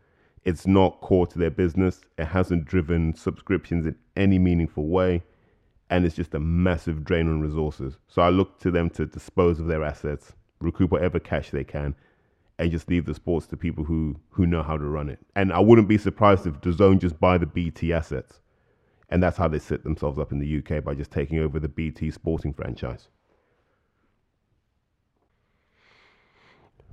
It's 0.45 0.67
not 0.67 1.01
core 1.01 1.27
to 1.29 1.39
their 1.39 1.51
business. 1.51 2.03
It 2.19 2.27
hasn't 2.27 2.67
driven 2.67 3.15
subscriptions 3.15 3.87
in 3.87 3.97
any 4.15 4.39
meaningful 4.39 4.89
way. 4.89 5.23
And 5.89 6.05
it's 6.05 6.15
just 6.15 6.35
a 6.35 6.39
massive 6.39 7.03
drain 7.03 7.27
on 7.27 7.41
resources. 7.41 7.97
So 8.09 8.21
I 8.21 8.29
look 8.29 8.61
to 8.61 8.71
them 8.71 8.91
to 8.91 9.07
dispose 9.07 9.59
of 9.59 9.69
their 9.69 9.83
assets, 9.83 10.35
recoup 10.61 10.91
whatever 10.91 11.19
cash 11.19 11.49
they 11.49 11.65
can, 11.65 11.95
and 12.59 12.71
just 12.71 12.89
leave 12.89 13.05
the 13.05 13.15
sports 13.15 13.47
to 13.49 13.57
people 13.57 13.85
who, 13.85 14.17
who 14.31 14.47
know 14.47 14.63
how 14.63 14.77
to 14.77 14.85
run 14.85 15.09
it. 15.09 15.19
And 15.35 15.53
I 15.53 15.59
wouldn't 15.59 15.89
be 15.89 15.99
surprised 15.99 16.47
if 16.47 16.61
DAZN 16.61 17.01
just 17.01 17.19
buy 17.19 17.39
the 17.39 17.47
BT 17.47 17.93
assets. 17.93 18.41
And 19.09 19.23
that's 19.23 19.37
how 19.37 19.49
they 19.49 19.59
set 19.59 19.85
themselves 19.85 20.19
up 20.19 20.33
in 20.33 20.39
the 20.39 20.59
UK 20.59 20.83
by 20.83 20.95
just 20.95 21.11
taking 21.11 21.39
over 21.39 21.59
the 21.59 21.69
BT 21.69 22.11
sporting 22.11 22.53
franchise. 22.53 23.09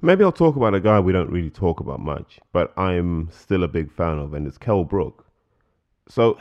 Maybe 0.03 0.23
I'll 0.23 0.31
talk 0.31 0.55
about 0.55 0.73
a 0.73 0.79
guy 0.79 0.99
we 0.99 1.13
don't 1.13 1.29
really 1.29 1.51
talk 1.51 1.79
about 1.79 1.99
much, 1.99 2.39
but 2.51 2.73
I'm 2.75 3.29
still 3.31 3.63
a 3.63 3.67
big 3.67 3.91
fan 3.91 4.17
of, 4.17 4.33
and 4.33 4.47
it's 4.47 4.57
Kell 4.57 4.83
Brook. 4.83 5.27
So, 6.09 6.39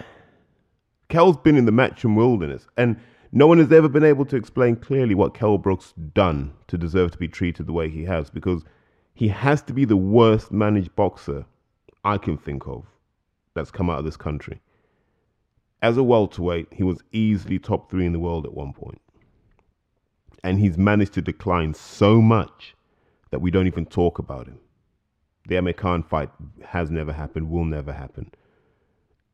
Kell's 1.10 1.36
been 1.36 1.56
in 1.56 1.66
the 1.66 1.72
matchroom 1.72 2.16
wilderness, 2.16 2.66
and 2.78 2.98
no 3.32 3.46
one 3.46 3.58
has 3.58 3.70
ever 3.70 3.88
been 3.88 4.04
able 4.04 4.24
to 4.26 4.36
explain 4.36 4.76
clearly 4.76 5.14
what 5.14 5.34
Kell 5.34 5.58
Brook's 5.58 5.92
done 6.14 6.54
to 6.68 6.78
deserve 6.78 7.10
to 7.12 7.18
be 7.18 7.28
treated 7.28 7.66
the 7.66 7.72
way 7.74 7.90
he 7.90 8.04
has, 8.04 8.30
because 8.30 8.64
he 9.20 9.28
has 9.28 9.60
to 9.60 9.74
be 9.74 9.84
the 9.84 9.98
worst 9.98 10.50
managed 10.50 10.96
boxer 10.96 11.44
I 12.02 12.16
can 12.16 12.38
think 12.38 12.66
of 12.66 12.86
that's 13.52 13.70
come 13.70 13.90
out 13.90 13.98
of 13.98 14.06
this 14.06 14.16
country. 14.16 14.62
As 15.82 15.98
a 15.98 16.02
welterweight, 16.02 16.68
he 16.72 16.84
was 16.84 17.02
easily 17.12 17.58
top 17.58 17.90
three 17.90 18.06
in 18.06 18.14
the 18.14 18.18
world 18.18 18.46
at 18.46 18.54
one 18.54 18.72
point. 18.72 19.02
And 20.42 20.58
he's 20.58 20.78
managed 20.78 21.12
to 21.12 21.20
decline 21.20 21.74
so 21.74 22.22
much 22.22 22.74
that 23.30 23.42
we 23.42 23.50
don't 23.50 23.66
even 23.66 23.84
talk 23.84 24.18
about 24.18 24.46
him. 24.46 24.58
The 25.46 25.56
Amir 25.56 25.74
Khan 25.74 26.02
fight 26.02 26.30
has 26.64 26.90
never 26.90 27.12
happened, 27.12 27.50
will 27.50 27.66
never 27.66 27.92
happen. 27.92 28.30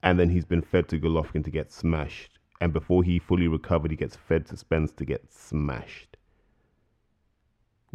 And 0.03 0.19
then 0.19 0.31
he's 0.31 0.45
been 0.45 0.63
fed 0.63 0.89
to 0.89 0.99
Golovkin 0.99 1.45
to 1.45 1.51
get 1.53 1.71
smashed. 1.71 2.41
And 2.61 2.73
before 2.73 3.05
he 3.05 3.21
fully 3.21 3.47
recovered, 3.47 3.93
he 3.93 3.97
gets 3.97 4.17
fed 4.17 4.47
to 4.47 4.57
Spence 4.57 4.91
to 4.97 5.05
get 5.05 5.33
smashed. 5.33 6.16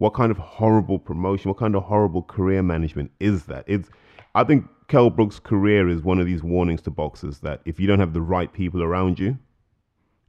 What 0.01 0.15
kind 0.15 0.31
of 0.31 0.39
horrible 0.39 0.97
promotion, 0.97 1.49
what 1.49 1.59
kind 1.59 1.75
of 1.75 1.83
horrible 1.83 2.23
career 2.23 2.63
management 2.63 3.11
is 3.19 3.43
that? 3.43 3.65
It's, 3.67 3.87
I 4.33 4.43
think 4.43 4.65
Kell 4.87 5.11
Brook's 5.11 5.37
career 5.37 5.87
is 5.87 6.01
one 6.01 6.17
of 6.17 6.25
these 6.25 6.41
warnings 6.41 6.81
to 6.81 6.89
boxers 6.89 7.37
that 7.41 7.61
if 7.65 7.79
you 7.79 7.85
don't 7.85 7.99
have 7.99 8.13
the 8.13 8.21
right 8.23 8.51
people 8.51 8.81
around 8.81 9.19
you, 9.19 9.37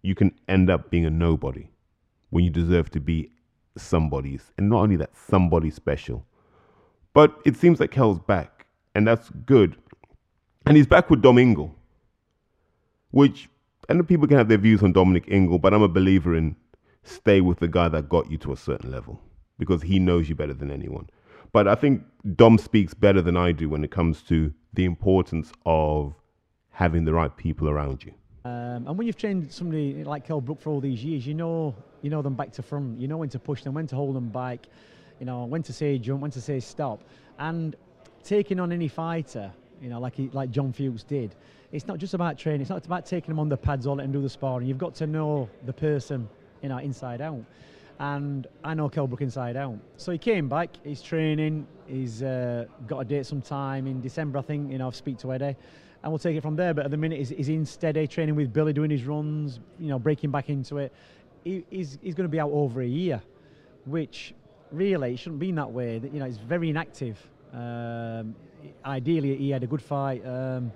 you 0.03 0.15
can 0.15 0.39
end 0.47 0.69
up 0.69 0.91
being 0.91 1.07
a 1.07 1.11
nobody 1.11 1.71
when 2.29 2.45
you 2.45 2.51
deserve 2.51 2.91
to 2.91 3.01
be 3.01 3.31
somebody's, 3.79 4.53
and 4.59 4.69
not 4.69 4.81
only 4.81 4.97
that, 4.97 5.17
somebody 5.17 5.71
special. 5.71 6.27
But 7.15 7.35
it 7.47 7.57
seems 7.57 7.79
that 7.79 7.89
Kell's 7.89 8.19
back, 8.19 8.67
and 8.95 9.09
that's 9.09 9.31
good. 9.47 9.79
And 10.67 10.77
he's 10.77 10.87
back 10.87 11.09
with 11.09 11.23
Dom 11.23 11.39
Ingle, 11.39 11.75
which, 13.11 13.49
and 13.89 14.07
people 14.07 14.29
can 14.29 14.37
have 14.37 14.51
their 14.51 14.59
views 14.59 14.83
on 14.83 14.93
Dominic 14.93 15.29
Ingle, 15.29 15.59
but 15.59 15.73
I'm 15.73 15.81
a 15.81 15.89
believer 15.89 16.37
in 16.37 16.57
stay 17.05 17.41
with 17.41 17.59
the 17.59 17.69
guy 17.69 17.89
that 17.89 18.11
got 18.11 18.31
you 18.31 18.37
to 18.37 18.53
a 18.53 18.57
certain 18.59 18.91
level 18.91 19.19
because 19.63 19.83
he 19.83 19.99
knows 19.99 20.29
you 20.29 20.35
better 20.35 20.55
than 20.55 20.71
anyone. 20.71 21.09
But 21.53 21.69
I 21.69 21.77
think 21.77 22.03
Dom 22.35 22.59
speaks 22.59 22.95
better 22.95 23.23
than 23.23 23.37
I 23.37 23.53
do 23.53 23.69
when 23.69 23.85
it 23.85 23.93
comes 23.93 24.23
to 24.23 24.53
the 24.73 24.85
importance 24.85 25.53
of 25.65 26.15
having 26.71 27.05
the 27.05 27.13
right 27.13 27.35
people 27.37 27.69
around 27.69 28.03
you. 28.05 28.13
Um, 28.45 28.89
and 28.89 28.99
when 28.99 29.07
you've 29.07 29.17
trained 29.17 29.53
somebody 29.53 30.03
like 30.03 30.27
Kell 30.27 30.41
Brook 30.41 30.61
for 30.61 30.71
all 30.71 30.81
these 30.81 31.05
years, 31.05 31.27
you 31.27 31.35
know 31.35 31.77
you 32.01 32.11
know 32.11 32.23
them 32.23 32.35
back 32.35 32.51
to 32.55 32.63
front. 32.63 33.01
You 33.01 33.07
know 33.07 33.19
when 33.19 33.29
to 33.29 33.39
push 33.39 33.63
them, 33.63 33.75
when 33.75 33.87
to 33.87 33.95
hold 33.95 34.17
them 34.17 34.31
back, 34.31 34.67
you 35.21 35.27
know 35.27 35.45
when 35.45 35.63
to 35.63 35.73
say 35.73 35.99
jump, 35.99 36.23
when 36.23 36.33
to 36.33 36.41
say 36.41 36.59
stop. 36.59 37.05
And 37.39 37.77
taking 38.25 38.59
on 38.59 38.73
any 38.73 38.89
fighter, 38.89 39.53
you 39.81 39.89
know, 39.89 40.01
like 40.01 40.17
he, 40.17 40.29
like 40.33 40.51
John 40.51 40.73
Fuchs 40.73 41.05
did, 41.05 41.37
it's 41.71 41.87
not 41.87 41.99
just 41.99 42.15
about 42.15 42.39
training. 42.39 42.63
It's 42.63 42.71
not 42.71 42.85
about 42.85 43.07
taking 43.07 43.29
them 43.29 43.39
on 43.39 43.49
the 43.49 43.57
pads 43.57 43.87
all 43.87 44.01
and 44.01 44.13
do 44.13 44.21
the 44.21 44.29
sparring. 44.29 44.67
You've 44.67 44.79
got 44.79 44.95
to 44.97 45.07
know 45.07 45.49
the 45.67 45.73
person, 45.73 46.29
you 46.63 46.69
know, 46.69 46.79
inside 46.79 47.21
out. 47.21 47.45
And 47.99 48.47
I 48.65 48.75
know 48.75 48.89
Kell 48.89 49.07
Brook 49.07 49.21
inside 49.21 49.57
out. 49.57 49.79
So 49.97 50.13
he 50.13 50.19
came 50.19 50.49
back. 50.49 50.71
He's 50.83 51.03
training. 51.03 51.67
He's 51.87 52.23
uh, 52.23 52.67
got 52.87 53.01
a 53.01 53.05
date 53.05 53.27
sometime 53.27 53.87
in 53.87 54.01
December, 54.01 54.39
I 54.39 54.43
think. 54.43 54.73
You 54.73 54.79
know, 54.79 54.87
I'll 54.87 54.93
speak 54.93 55.19
to 55.19 55.33
Eddie 55.33 55.57
and 56.03 56.11
we'll 56.11 56.19
take 56.19 56.37
it 56.37 56.41
from 56.41 56.57
there. 56.57 56.75
But 56.75 56.87
at 56.87 56.91
the 56.91 56.97
minute, 56.97 57.19
he's, 57.19 57.29
he's 57.29 57.49
in 57.49 57.65
steady 57.65 58.07
training 58.07 58.35
with 58.35 58.53
Billy, 58.53 58.73
doing 58.73 58.91
his 58.91 59.05
runs, 59.05 59.61
you 59.79 59.89
know, 59.89 59.99
breaking 59.99 60.31
back 60.31 60.49
into 60.49 60.79
it. 60.79 60.93
He, 61.45 61.65
he's, 61.71 61.99
he's 62.03 62.15
going 62.15 62.29
to 62.29 62.33
be 62.33 62.41
out 62.41 62.51
over 62.51 62.83
a 62.83 62.87
year, 62.87 63.23
which 63.85 64.35
really 64.71 65.17
shouldn't 65.17 65.41
be 65.41 65.53
that 65.53 65.71
way. 65.71 66.01
You 66.03 66.21
know, 66.21 66.27
he's 66.27 66.39
very 66.39 66.71
inactive. 66.71 67.19
Um, 67.53 68.35
ideally, 68.85 69.37
he 69.37 69.51
had 69.51 69.63
a 69.63 69.67
good 69.67 69.83
fight 69.83 70.27
um, 70.27 70.73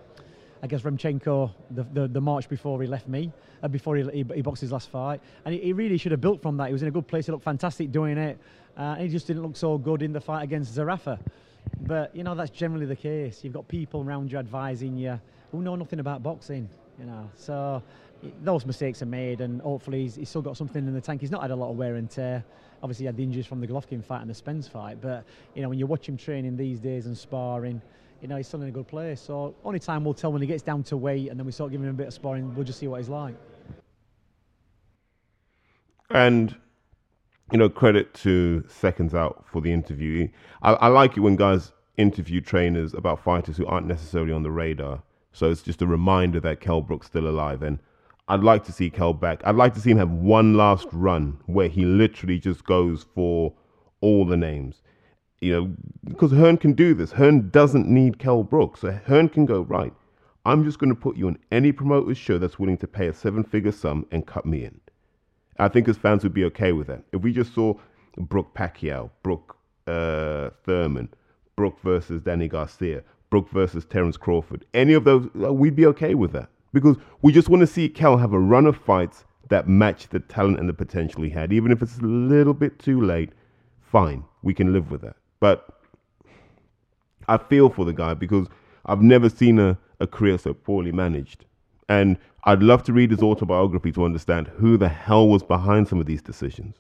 against 0.67 0.85
Remchenko 0.85 1.51
the, 1.71 1.83
the, 1.93 2.09
the, 2.09 2.21
March 2.21 2.49
before 2.49 2.81
he 2.83 2.87
left 2.87 3.09
me, 3.09 3.33
uh, 3.63 3.69
before 3.69 3.97
he, 3.97 4.03
he, 4.05 4.25
he, 4.35 4.43
boxed 4.43 4.61
his 4.61 4.73
last 4.73 4.91
fight. 4.91 5.21
And 5.45 5.55
he, 5.55 5.61
he, 5.61 5.73
really 5.73 5.97
should 5.97 6.13
have 6.13 6.21
built 6.21 6.43
from 6.43 6.57
that. 6.59 6.67
He 6.67 6.73
was 6.73 6.83
in 6.83 6.89
a 6.89 6.93
good 6.93 7.07
place. 7.07 7.27
He 7.27 7.33
looked 7.33 7.45
fantastic 7.45 7.91
doing 7.91 8.19
it. 8.19 8.39
Uh, 8.77 8.95
and 8.99 9.03
he 9.03 9.09
just 9.09 9.27
didn't 9.27 9.43
look 9.43 9.57
so 9.57 9.79
good 9.79 10.03
in 10.03 10.13
the 10.13 10.21
fight 10.21 10.43
against 10.43 10.77
Zerafa. 10.77 11.19
But 11.81 12.15
you 12.15 12.23
know 12.23 12.35
that's 12.35 12.51
generally 12.51 12.87
the 12.87 12.97
case. 12.97 13.43
You've 13.43 13.53
got 13.53 13.67
people 13.69 14.03
around 14.03 14.31
you 14.31 14.39
advising 14.39 14.97
you 14.97 15.21
who 15.51 15.63
know 15.63 15.77
nothing 15.77 16.01
about 16.01 16.23
boxing. 16.23 16.69
You 16.99 17.07
know, 17.07 17.31
so 17.35 17.83
those 18.43 18.65
mistakes 18.65 19.03
are 19.03 19.07
made, 19.07 19.41
and 19.41 19.61
hopefully 19.61 20.03
he's, 20.03 20.15
he's, 20.15 20.29
still 20.29 20.43
got 20.43 20.57
something 20.57 20.87
in 20.87 20.95
the 20.95 21.01
tank. 21.01 21.21
He's 21.21 21.31
not 21.31 21.43
had 21.43 21.51
a 21.51 21.57
lot 21.57 21.71
of 21.71 21.77
wear 21.77 21.97
and 21.97 22.11
tear. 22.11 22.45
Obviously, 22.83 23.05
he 23.05 23.07
had 23.07 23.17
the 23.17 23.23
injuries 23.23 23.47
from 23.47 23.61
the 23.61 23.67
Golovkin 23.67 24.03
fight 24.05 24.21
and 24.21 24.31
the 24.31 24.35
Spence 24.35 24.69
fight, 24.69 25.01
but 25.01 25.25
you 25.55 25.63
know 25.63 25.69
when 25.69 25.79
you 25.79 25.87
watch 25.87 26.09
him 26.09 26.17
training 26.17 26.57
these 26.57 26.79
days 26.79 27.07
and 27.07 27.17
sparring, 27.17 27.83
you 28.21 28.29
know 28.29 28.37
he's 28.37 28.47
still 28.49 28.63
in 28.63 28.69
a 28.69 28.73
good 28.73 28.89
place. 28.89 29.21
So 29.21 29.55
only 29.65 29.79
time 29.79 30.05
will 30.05 30.15
tell 30.15 30.33
when 30.33 30.43
he 30.43 30.49
gets 30.49 30.63
down 30.63 30.83
to 30.85 30.97
weight, 30.97 31.31
and 31.31 31.39
then 31.39 31.47
we 31.47 31.53
start 31.53 31.71
giving 31.71 31.87
him 31.87 31.95
a 31.95 31.99
bit 31.99 32.09
of 32.09 32.15
sparring. 32.15 32.55
We'll 32.55 32.65
just 32.65 32.79
see 32.79 32.89
what 32.89 32.99
he's 32.99 33.09
like. 33.09 33.35
And 36.11 36.55
you 37.53 37.59
know, 37.59 37.69
credit 37.69 38.13
to 38.15 38.65
Seconds 38.69 39.15
Out 39.15 39.45
for 39.51 39.61
the 39.61 39.73
interview. 39.73 40.29
I, 40.63 40.73
I 40.73 40.87
like 40.89 41.17
it 41.17 41.21
when 41.21 41.37
guys 41.37 41.73
interview 41.97 42.41
trainers 42.41 42.93
about 42.93 43.23
fighters 43.23 43.57
who 43.57 43.67
aren't 43.67 43.87
necessarily 43.87 44.33
on 44.33 44.43
the 44.43 44.51
radar. 44.51 45.03
So 45.33 45.51
it's 45.51 45.63
just 45.63 45.83
a 45.83 45.87
reminder 45.87 46.41
that 46.41 46.61
Kell 46.61 46.81
Brook's 46.81 47.07
still 47.07 47.29
alive. 47.29 47.63
And 47.63 47.79
I'd 48.29 48.43
like 48.43 48.65
to 48.65 48.73
see 48.73 48.91
Kell 48.91 49.13
back. 49.13 49.43
I'd 49.45 49.55
like 49.55 49.75
to 49.75 49.81
see 49.81 49.91
him 49.91 49.99
have 49.99 50.11
one 50.11 50.55
last 50.55 50.89
run 50.93 51.39
where 51.47 51.69
he 51.69 51.85
literally 51.85 52.39
just 52.39 52.65
goes 52.65 53.07
for 53.15 53.55
all 54.01 54.25
the 54.25 54.37
names. 54.37 54.83
You 55.41 55.53
know, 55.53 55.77
because 56.05 56.33
Hearn 56.33 56.57
can 56.57 56.73
do 56.73 56.95
this. 56.95 57.13
Hearn 57.13 57.51
doesn't 57.51 57.89
need 57.89 58.19
Kell 58.19 58.43
Brooks. 58.43 58.81
So 58.81 58.93
Hearn 59.07 59.29
can 59.29 59.45
go, 59.45 59.63
right, 59.63 59.93
I'm 60.47 60.65
just 60.65 60.79
going 60.79 60.91
to 60.91 61.01
put 61.01 61.17
you 61.17 61.27
on 61.27 61.39
any 61.51 61.73
promoter's 61.73 62.17
show 62.17 62.39
that's 62.39 62.59
willing 62.59 62.79
to 62.79 62.87
pay 62.87 63.09
a 63.09 63.13
seven 63.13 63.45
figure 63.45 63.73
sum 63.73 64.07
and 64.13 64.27
cut 64.27 64.47
me 64.47 64.65
in. 64.65 64.81
I 65.59 65.69
think 65.69 65.87
his 65.87 65.97
fans 65.97 66.23
would 66.23 66.35
be 66.35 66.45
okay 66.45 66.73
with 66.73 66.87
that. 66.87 67.03
If 67.13 67.23
we 67.23 67.33
just 67.33 67.55
saw 67.55 67.75
Brook 68.17 68.55
Pacquiao, 68.55 69.11
Brook 69.23 69.57
uh, 69.87 70.51
Thurman, 70.65 71.09
Brook 71.57 71.79
versus 71.83 72.23
Danny 72.23 72.49
Garcia, 72.49 73.03
Brook 73.31 73.51
versus 73.51 73.85
Terence 73.85 74.17
Crawford, 74.17 74.65
any 74.73 74.93
of 74.93 75.05
those, 75.05 75.29
uh, 75.43 75.53
we'd 75.53 75.77
be 75.77 75.87
okay 75.87 76.15
with 76.15 76.33
that 76.33 76.49
because 76.73 76.97
we 77.23 77.33
just 77.33 77.49
want 77.49 77.61
to 77.61 77.67
see 77.67 77.89
Kell 77.89 78.17
have 78.17 78.33
a 78.33 78.39
run 78.39 78.67
of 78.67 78.77
fights 78.77 79.25
that 79.49 79.69
match 79.69 80.09
the 80.09 80.21
talent 80.21 80.61
and 80.61 80.69
the 80.69 80.75
potential 80.75 81.23
he 81.23 81.31
had. 81.31 81.53
Even 81.53 81.73
if 81.73 81.83
it's 81.83 81.99
a 81.99 82.03
little 82.03 82.55
bit 82.55 82.79
too 82.79 83.01
late, 83.01 83.31
fine, 83.81 84.25
we 84.43 84.55
can 84.55 84.73
live 84.73 84.91
with 84.91 85.01
that. 85.01 85.17
But 85.41 85.69
I 87.29 87.37
feel 87.37 87.69
for 87.71 87.85
the 87.85 87.93
guy 87.93 88.15
because 88.15 88.47
I've 88.87 89.03
never 89.03 89.29
seen 89.29 89.59
a, 89.59 89.79
a 90.01 90.07
career 90.07 90.39
so 90.39 90.55
poorly 90.55 90.93
managed. 90.93 91.45
And 91.89 92.19
I'd 92.45 92.63
love 92.63 92.83
to 92.85 92.93
read 92.93 93.11
his 93.11 93.23
autobiography 93.23 93.93
to 93.93 94.05
understand 94.05 94.49
who 94.49 94.77
the 94.77 94.89
hell 94.89 95.29
was 95.29 95.43
behind 95.43 95.89
some 95.89 96.01
of 96.01 96.07
these 96.07 96.23
decisions. 96.23 96.77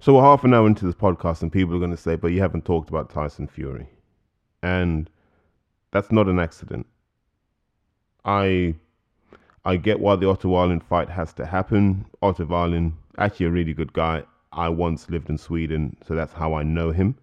So 0.00 0.14
we're 0.14 0.22
half 0.22 0.44
an 0.44 0.54
hour 0.54 0.66
into 0.66 0.86
this 0.86 0.94
podcast, 0.94 1.42
and 1.42 1.52
people 1.52 1.74
are 1.74 1.80
going 1.80 1.90
to 1.90 1.96
say, 1.96 2.14
but 2.14 2.28
you 2.28 2.40
haven't 2.40 2.64
talked 2.64 2.88
about 2.88 3.10
Tyson 3.10 3.48
Fury. 3.48 3.88
And 4.62 5.10
that's 5.90 6.12
not 6.12 6.28
an 6.28 6.38
accident. 6.38 6.86
I 8.24 8.74
I 9.64 9.76
get 9.76 10.00
why 10.00 10.16
the 10.16 10.28
Otto 10.28 10.48
Wallin 10.48 10.80
fight 10.80 11.08
has 11.08 11.32
to 11.34 11.46
happen. 11.46 12.06
Otto 12.22 12.46
Wallin, 12.46 12.96
actually 13.18 13.46
a 13.46 13.50
really 13.50 13.74
good 13.74 13.92
guy. 13.92 14.22
I 14.52 14.68
once 14.68 15.10
lived 15.10 15.30
in 15.30 15.38
Sweden, 15.38 15.96
so 16.06 16.14
that's 16.14 16.32
how 16.32 16.54
I 16.54 16.62
know 16.62 16.90
him. 16.90 17.16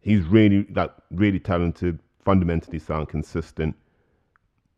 He's 0.00 0.24
really 0.24 0.66
like 0.74 0.92
really 1.10 1.40
talented, 1.40 1.98
fundamentally 2.24 2.78
sound, 2.78 3.08
consistent. 3.08 3.76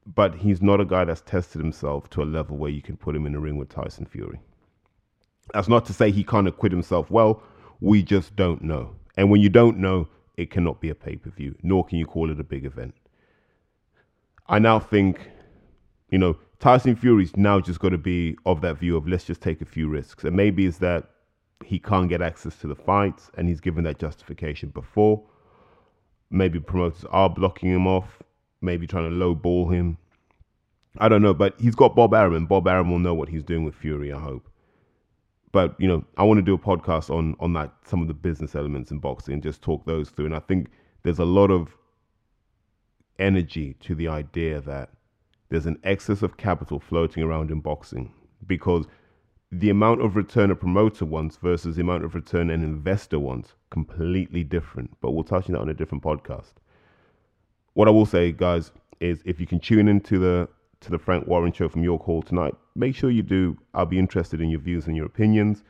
But 0.07 0.35
he's 0.35 0.61
not 0.61 0.81
a 0.81 0.85
guy 0.85 1.05
that's 1.05 1.23
tested 1.23 1.61
himself 1.61 2.11
to 2.11 2.23
a 2.23 2.25
level 2.25 2.57
where 2.59 2.71
you 2.71 2.83
can 2.83 2.97
put 2.97 3.17
him 3.17 3.25
in 3.25 3.35
a 3.35 3.41
ring 3.41 3.57
with 3.57 3.71
Tyson 3.71 4.05
Fury. 4.05 4.39
That's 5.53 5.69
not 5.69 5.87
to 5.87 5.93
say 5.93 6.11
he 6.11 6.25
can't 6.25 6.49
acquit 6.49 6.73
himself 6.73 7.11
well. 7.11 7.43
We 7.81 8.03
just 8.03 8.37
don't 8.37 8.63
know. 8.63 8.97
And 9.17 9.31
when 9.31 9.41
you 9.41 9.49
don't 9.49 9.79
know, 9.79 10.09
it 10.37 10.51
cannot 10.51 10.81
be 10.81 10.91
a 10.91 10.95
pay 10.95 11.17
per 11.17 11.31
view, 11.31 11.55
nor 11.63 11.85
can 11.85 11.99
you 11.99 12.07
call 12.07 12.31
it 12.31 12.41
a 12.41 12.45
big 12.45 12.65
event. 12.65 12.95
I 14.47 14.59
now 14.59 14.79
think, 14.79 15.31
you 16.11 16.19
know, 16.19 16.37
Tyson 16.61 16.97
Fury's 16.97 17.37
now 17.37 17.61
just 17.61 17.81
got 17.81 17.91
to 17.91 17.99
be 17.99 18.37
of 18.45 18.61
that 18.63 18.79
view 18.79 18.97
of 18.97 19.07
let's 19.07 19.25
just 19.25 19.41
take 19.41 19.61
a 19.61 19.67
few 19.67 19.89
risks. 19.89 20.25
And 20.25 20.37
maybe 20.37 20.67
it's 20.67 20.79
that 20.79 21.11
he 21.65 21.79
can't 21.79 22.09
get 22.09 22.23
access 22.23 22.57
to 22.57 22.67
the 22.67 22.75
fights 22.75 23.31
and 23.37 23.49
he's 23.49 23.61
given 23.61 23.85
that 23.85 23.99
justification 23.99 24.71
before. 24.71 25.23
Maybe 26.31 26.61
promoters 26.61 27.05
are 27.11 27.31
blocking 27.31 27.71
him 27.71 27.87
off, 27.87 28.23
maybe 28.61 28.87
trying 28.87 29.09
to 29.09 29.17
lowball 29.17 29.73
him. 29.73 29.99
I 30.99 31.09
don't 31.09 31.23
know, 31.23 31.35
but 31.35 31.55
he's 31.61 31.75
got 31.75 31.97
Bob 31.97 32.15
Arum. 32.15 32.35
And 32.35 32.49
Bob 32.49 32.69
Arum 32.69 32.91
will 32.91 32.99
know 32.99 33.15
what 33.15 33.29
he's 33.29 33.43
doing 33.43 33.65
with 33.65 33.75
Fury, 33.75 34.13
I 34.13 34.19
hope. 34.19 34.49
But 35.53 35.77
you 35.79 35.87
know, 35.87 36.05
I 36.17 36.25
want 36.25 36.39
to 36.39 36.43
do 36.43 36.55
a 36.55 36.59
podcast 36.59 37.11
on 37.11 37.37
on 37.39 37.53
that 37.53 37.73
some 37.85 38.03
of 38.03 38.09
the 38.09 38.15
business 38.15 38.57
elements 38.57 38.91
in 38.91 38.99
boxing 38.99 39.35
and 39.35 39.43
just 39.43 39.63
talk 39.63 39.85
those 39.87 40.11
through. 40.11 40.27
And 40.27 40.35
I 40.35 40.41
think 40.41 40.69
there's 41.05 41.21
a 41.21 41.25
lot 41.25 41.51
of 41.51 41.77
energy 43.19 43.75
to 43.81 43.95
the 43.95 44.09
idea 44.09 44.61
that 44.63 44.91
there's 45.51 45.67
an 45.67 45.79
excess 45.85 46.23
of 46.23 46.37
capital 46.37 46.81
floating 46.81 47.23
around 47.23 47.53
in 47.53 47.61
boxing 47.61 48.13
because 48.47 48.87
the 49.53 49.71
amount 49.71 50.03
of 50.03 50.17
return 50.17 50.51
a 50.51 50.57
promoter 50.57 51.05
wants 51.05 51.37
versus 51.37 51.77
the 51.77 51.83
amount 51.83 52.05
of 52.05 52.15
return 52.15 52.51
an 52.51 52.63
investor 52.63 53.19
wants 53.19 53.53
completely 53.71 54.43
different. 54.43 54.97
But 55.01 55.13
we'll 55.13 55.25
touch 55.25 55.47
on 55.47 55.53
that 55.53 55.61
on 55.61 55.69
a 55.69 55.75
different 55.75 56.03
podcast. 56.03 56.53
What 57.75 57.89
I 57.89 57.91
will 57.91 58.07
say, 58.07 58.33
guys, 58.33 58.73
is 59.01 59.21
if 59.25 59.41
you 59.41 59.47
can 59.47 59.61
tune 59.61 59.89
into 59.89 60.19
the 60.19 60.49
to 60.81 60.91
the 60.91 60.99
Frank 60.99 61.27
Warren 61.27 61.51
show 61.51 61.69
from 61.69 61.83
York 61.83 62.03
Hall 62.03 62.21
tonight, 62.23 62.55
make 62.75 62.95
sure 62.95 63.11
you 63.11 63.23
do. 63.23 63.57
I'll 63.73 63.87
be 63.87 63.99
interested 63.99 64.41
in 64.41 64.51
your 64.51 64.61
views 64.61 64.87
and 64.87 64.95
your 64.97 65.07
opinions. 65.07 65.63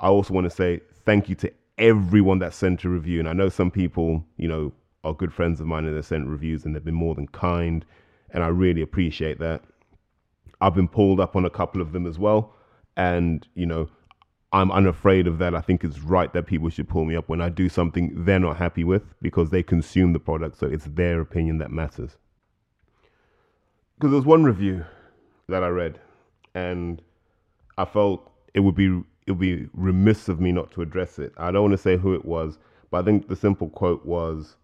I 0.00 0.08
also 0.08 0.32
want 0.32 0.44
to 0.44 0.50
say 0.50 0.80
thank 1.04 1.28
you 1.28 1.34
to 1.36 1.52
everyone 1.76 2.38
that 2.38 2.54
sent 2.54 2.84
a 2.84 2.88
review. 2.88 3.18
And 3.18 3.28
I 3.28 3.32
know 3.32 3.48
some 3.48 3.70
people, 3.70 4.24
you 4.36 4.46
know, 4.48 4.72
are 5.02 5.14
good 5.14 5.32
friends 5.32 5.60
of 5.60 5.66
mine 5.66 5.86
and 5.86 5.96
they 5.96 6.02
sent 6.02 6.28
reviews 6.28 6.64
and 6.64 6.74
they've 6.74 6.84
been 6.84 6.94
more 6.94 7.14
than 7.14 7.26
kind. 7.28 7.84
And 8.32 8.44
I 8.44 8.48
really 8.48 8.82
appreciate 8.82 9.38
that. 9.40 9.62
I've 10.60 10.74
been 10.74 10.88
pulled 10.88 11.20
up 11.20 11.36
on 11.36 11.44
a 11.44 11.50
couple 11.50 11.80
of 11.80 11.92
them 11.92 12.06
as 12.06 12.18
well. 12.18 12.54
And, 12.96 13.46
you 13.54 13.66
know, 13.66 13.88
I'm 14.52 14.72
unafraid 14.72 15.26
of 15.26 15.38
that. 15.38 15.54
I 15.54 15.60
think 15.60 15.84
it's 15.84 16.00
right 16.00 16.32
that 16.32 16.46
people 16.46 16.68
should 16.70 16.88
pull 16.88 17.04
me 17.04 17.14
up 17.14 17.28
when 17.28 17.40
I 17.40 17.48
do 17.48 17.68
something 17.68 18.24
they're 18.24 18.40
not 18.40 18.56
happy 18.56 18.84
with 18.84 19.02
because 19.22 19.50
they 19.50 19.62
consume 19.62 20.12
the 20.12 20.18
product. 20.18 20.58
So 20.58 20.66
it's 20.66 20.86
their 20.86 21.20
opinion 21.20 21.58
that 21.58 21.70
matters. 21.70 22.16
Because 23.96 24.12
there's 24.12 24.24
one 24.24 24.44
review 24.44 24.84
that 25.48 25.62
I 25.62 25.68
read 25.68 26.00
and 26.54 27.00
I 27.78 27.84
felt 27.84 28.30
it 28.54 28.60
would 28.60 28.74
be 28.74 29.02
it 29.26 29.32
would 29.32 29.38
be 29.38 29.68
remiss 29.74 30.28
of 30.28 30.40
me 30.40 30.50
not 30.50 30.72
to 30.72 30.82
address 30.82 31.18
it. 31.18 31.32
I 31.36 31.50
don't 31.50 31.62
want 31.62 31.72
to 31.72 31.78
say 31.78 31.96
who 31.96 32.14
it 32.14 32.24
was, 32.24 32.58
but 32.90 33.02
I 33.02 33.04
think 33.04 33.28
the 33.28 33.36
simple 33.36 33.68
quote 33.68 34.04
was 34.04 34.56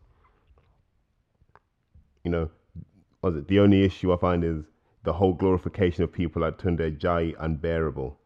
you 2.25 2.31
know, 2.31 2.51
was 3.23 3.37
it 3.37 3.47
the 3.47 3.61
only 3.61 3.85
issue 3.85 4.13
I 4.13 4.17
find 4.17 4.43
is 4.43 4.65
the 5.07 5.13
whole 5.13 5.33
glorification 5.33 6.03
of 6.03 6.13
people 6.13 6.43
like 6.43 6.59
Tunde 6.59 6.81
Ajayi 6.81 7.33
unbearable. 7.39 8.19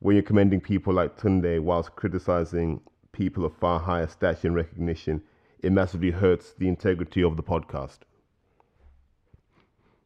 When 0.00 0.16
you're 0.16 0.22
commending 0.22 0.62
people 0.62 0.94
like 0.94 1.18
Tunde 1.18 1.60
whilst 1.60 1.94
criticizing 1.94 2.80
people 3.12 3.44
of 3.44 3.54
far 3.58 3.78
higher 3.78 4.06
stature 4.06 4.48
and 4.48 4.56
recognition, 4.56 5.22
it 5.60 5.72
massively 5.72 6.10
hurts 6.10 6.54
the 6.54 6.68
integrity 6.68 7.22
of 7.22 7.36
the 7.36 7.42
podcast. 7.42 7.98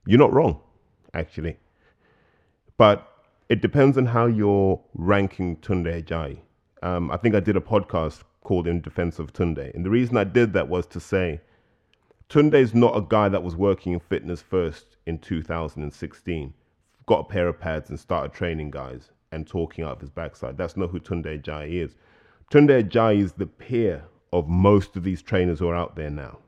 You're 0.04 0.18
not 0.18 0.32
wrong, 0.32 0.58
actually. 1.14 1.56
But 2.76 3.08
it 3.48 3.62
depends 3.62 3.96
on 3.96 4.06
how 4.06 4.26
you're 4.26 4.80
ranking 4.94 5.58
Tunde 5.58 6.02
Ajayi. 6.02 6.38
Um, 6.82 7.08
I 7.12 7.16
think 7.18 7.36
I 7.36 7.40
did 7.40 7.56
a 7.56 7.60
podcast 7.60 8.22
called 8.42 8.66
In 8.66 8.80
Defense 8.80 9.20
of 9.20 9.32
Tunde. 9.32 9.72
And 9.76 9.84
the 9.84 9.90
reason 9.90 10.16
I 10.16 10.24
did 10.24 10.52
that 10.54 10.68
was 10.68 10.86
to 10.86 10.98
say 10.98 11.40
Tunde's 12.28 12.74
not 12.74 12.96
a 12.96 13.00
guy 13.00 13.30
that 13.30 13.42
was 13.42 13.56
working 13.56 13.94
in 13.94 14.00
fitness 14.00 14.42
first 14.42 14.96
in 15.06 15.18
2016. 15.18 16.52
Got 17.06 17.20
a 17.20 17.24
pair 17.24 17.48
of 17.48 17.58
pads 17.58 17.88
and 17.88 17.98
started 17.98 18.34
training 18.34 18.70
guys 18.70 19.10
and 19.32 19.46
talking 19.46 19.84
out 19.84 19.92
of 19.92 20.00
his 20.00 20.10
backside. 20.10 20.58
That's 20.58 20.76
not 20.76 20.90
who 20.90 21.00
Tunde 21.00 21.42
Ajayi 21.42 21.82
is. 21.82 21.94
Tunde 22.50 22.82
Ajayi 22.82 23.22
is 23.22 23.32
the 23.32 23.46
peer 23.46 24.04
of 24.32 24.46
most 24.46 24.94
of 24.94 25.04
these 25.04 25.22
trainers 25.22 25.58
who 25.58 25.68
are 25.68 25.74
out 25.74 25.96
there 25.96 26.10
now. 26.10 26.38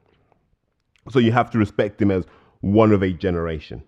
So 1.09 1.19
you 1.19 1.33
have 1.33 1.51
to 1.53 1.59
respect 1.59 2.01
him 2.01 2.11
as 2.11 2.27
one 2.61 2.93
of 2.93 3.03
a 3.03 3.13
generation. 3.13 3.83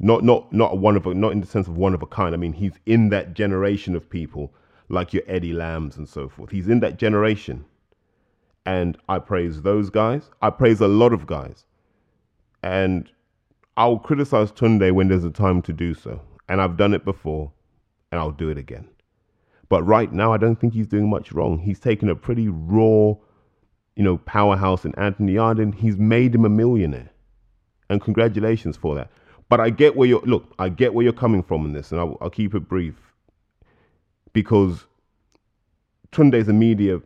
Not 0.00 0.24
not 0.24 0.52
not 0.52 0.78
one 0.78 0.96
of 0.96 1.06
a 1.06 1.14
not 1.14 1.30
in 1.30 1.40
the 1.40 1.46
sense 1.46 1.68
of 1.68 1.76
one 1.76 1.94
of 1.94 2.02
a 2.02 2.06
kind. 2.06 2.34
I 2.34 2.38
mean 2.38 2.52
he's 2.52 2.80
in 2.86 3.10
that 3.10 3.34
generation 3.34 3.94
of 3.94 4.10
people 4.10 4.52
like 4.88 5.12
your 5.12 5.22
Eddie 5.28 5.52
Lambs 5.52 5.96
and 5.96 6.08
so 6.08 6.28
forth. 6.28 6.50
He's 6.50 6.68
in 6.68 6.80
that 6.80 6.98
generation. 6.98 7.64
And 8.64 8.96
I 9.08 9.18
praise 9.18 9.62
those 9.62 9.90
guys. 9.90 10.30
I 10.40 10.50
praise 10.50 10.80
a 10.80 10.88
lot 10.88 11.12
of 11.12 11.26
guys. 11.26 11.64
And 12.62 13.10
I'll 13.76 13.98
criticize 13.98 14.52
Tunde 14.52 14.92
when 14.92 15.08
there's 15.08 15.24
a 15.24 15.30
time 15.30 15.62
to 15.62 15.72
do 15.72 15.94
so. 15.94 16.20
And 16.48 16.60
I've 16.60 16.76
done 16.76 16.94
it 16.94 17.04
before, 17.04 17.50
and 18.10 18.20
I'll 18.20 18.30
do 18.30 18.50
it 18.50 18.58
again. 18.58 18.88
But 19.68 19.82
right 19.84 20.12
now, 20.12 20.32
I 20.32 20.36
don't 20.36 20.56
think 20.60 20.74
he's 20.74 20.86
doing 20.86 21.08
much 21.08 21.32
wrong. 21.32 21.58
He's 21.58 21.80
taken 21.80 22.10
a 22.10 22.14
pretty 22.14 22.48
raw, 22.48 23.14
you 23.96 24.04
know, 24.04 24.18
powerhouse 24.18 24.84
in 24.84 24.94
Anthony 24.96 25.32
Yarde. 25.32 25.74
He's 25.74 25.96
made 25.96 26.34
him 26.34 26.44
a 26.44 26.50
millionaire. 26.50 27.10
And 27.88 28.00
congratulations 28.00 28.76
for 28.76 28.94
that. 28.94 29.10
But 29.48 29.60
I 29.60 29.70
get 29.70 29.96
where 29.96 30.08
you're, 30.08 30.22
look, 30.22 30.54
I 30.58 30.68
get 30.68 30.94
where 30.94 31.02
you're 31.02 31.12
coming 31.12 31.42
from 31.42 31.64
in 31.64 31.72
this, 31.72 31.90
and 31.90 32.00
I'll, 32.00 32.18
I'll 32.20 32.30
keep 32.30 32.54
it 32.54 32.68
brief. 32.68 32.94
Because 34.32 34.86
Tunde's 36.10 36.48
a 36.48 36.52
media 36.52 37.00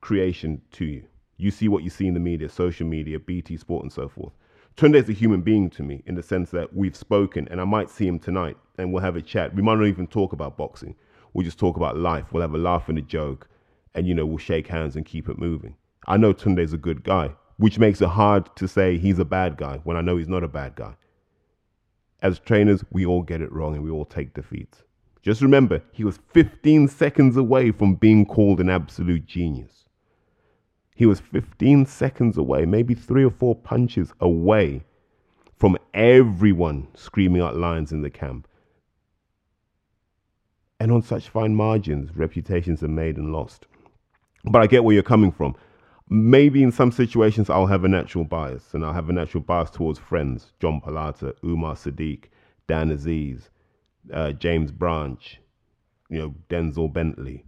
creation 0.00 0.62
to 0.72 0.84
you. 0.84 1.04
You 1.36 1.50
see 1.50 1.68
what 1.68 1.84
you 1.84 1.90
see 1.90 2.06
in 2.06 2.14
the 2.14 2.20
media, 2.20 2.48
social 2.48 2.86
media, 2.86 3.18
BT 3.18 3.56
Sport, 3.56 3.84
and 3.84 3.92
so 3.92 4.08
forth. 4.08 4.32
Tunde 4.76 4.96
is 4.96 5.08
a 5.08 5.12
human 5.12 5.40
being 5.40 5.70
to 5.70 5.82
me 5.82 6.02
in 6.06 6.14
the 6.14 6.22
sense 6.22 6.50
that 6.50 6.74
we've 6.74 6.96
spoken, 6.96 7.48
and 7.50 7.60
I 7.60 7.64
might 7.64 7.90
see 7.90 8.06
him 8.06 8.18
tonight 8.18 8.56
and 8.78 8.92
we'll 8.92 9.02
have 9.02 9.16
a 9.16 9.22
chat. 9.22 9.54
We 9.54 9.62
might 9.62 9.78
not 9.78 9.86
even 9.86 10.06
talk 10.06 10.32
about 10.32 10.56
boxing. 10.56 10.94
We'll 11.32 11.44
just 11.44 11.58
talk 11.58 11.76
about 11.76 11.96
life. 11.96 12.32
We'll 12.32 12.42
have 12.42 12.54
a 12.54 12.58
laugh 12.58 12.88
and 12.88 12.96
a 12.98 13.02
joke, 13.02 13.48
and 13.94 14.06
you 14.06 14.14
know, 14.14 14.24
we'll 14.24 14.38
shake 14.38 14.68
hands 14.68 14.96
and 14.96 15.04
keep 15.04 15.28
it 15.28 15.38
moving. 15.38 15.76
I 16.06 16.16
know 16.16 16.32
Tunde's 16.32 16.72
a 16.72 16.78
good 16.78 17.04
guy, 17.04 17.34
which 17.56 17.78
makes 17.78 18.00
it 18.00 18.08
hard 18.08 18.54
to 18.56 18.68
say 18.68 18.98
he's 18.98 19.18
a 19.18 19.24
bad 19.24 19.56
guy 19.56 19.78
when 19.84 19.96
I 19.96 20.00
know 20.00 20.16
he's 20.16 20.28
not 20.28 20.44
a 20.44 20.48
bad 20.48 20.76
guy. 20.76 20.94
As 22.22 22.38
trainers, 22.38 22.84
we 22.90 23.04
all 23.04 23.22
get 23.22 23.42
it 23.42 23.52
wrong 23.52 23.74
and 23.74 23.84
we 23.84 23.90
all 23.90 24.04
take 24.04 24.34
defeats. 24.34 24.82
Just 25.22 25.42
remember, 25.42 25.82
he 25.92 26.04
was 26.04 26.18
15 26.32 26.88
seconds 26.88 27.36
away 27.36 27.70
from 27.72 27.96
being 27.96 28.24
called 28.24 28.60
an 28.60 28.70
absolute 28.70 29.26
genius. 29.26 29.84
He 30.98 31.06
was 31.06 31.20
15 31.20 31.86
seconds 31.86 32.36
away, 32.36 32.66
maybe 32.66 32.92
three 32.92 33.24
or 33.24 33.30
four 33.30 33.54
punches 33.54 34.12
away 34.18 34.82
from 35.56 35.78
everyone 35.94 36.88
screaming 36.96 37.40
out 37.40 37.56
lines 37.56 37.92
in 37.92 38.02
the 38.02 38.10
camp. 38.10 38.48
And 40.80 40.90
on 40.90 41.02
such 41.02 41.28
fine 41.28 41.54
margins, 41.54 42.16
reputations 42.16 42.82
are 42.82 42.88
made 42.88 43.16
and 43.16 43.32
lost. 43.32 43.66
But 44.42 44.60
I 44.60 44.66
get 44.66 44.82
where 44.82 44.92
you're 44.92 45.04
coming 45.04 45.30
from. 45.30 45.54
Maybe 46.08 46.64
in 46.64 46.72
some 46.72 46.90
situations 46.90 47.48
I'll 47.48 47.66
have 47.66 47.84
a 47.84 47.88
natural 47.88 48.24
bias, 48.24 48.74
and 48.74 48.84
I'll 48.84 48.92
have 48.92 49.08
a 49.08 49.12
natural 49.12 49.44
bias 49.44 49.70
towards 49.70 50.00
friends 50.00 50.52
John 50.58 50.80
Palata, 50.80 51.32
Umar 51.44 51.76
Sadiq, 51.76 52.24
Dan 52.66 52.90
Azeez, 52.90 53.50
uh, 54.12 54.32
James 54.32 54.72
Branch, 54.72 55.40
you 56.10 56.18
know, 56.18 56.34
Denzel 56.50 56.92
Bentley. 56.92 57.44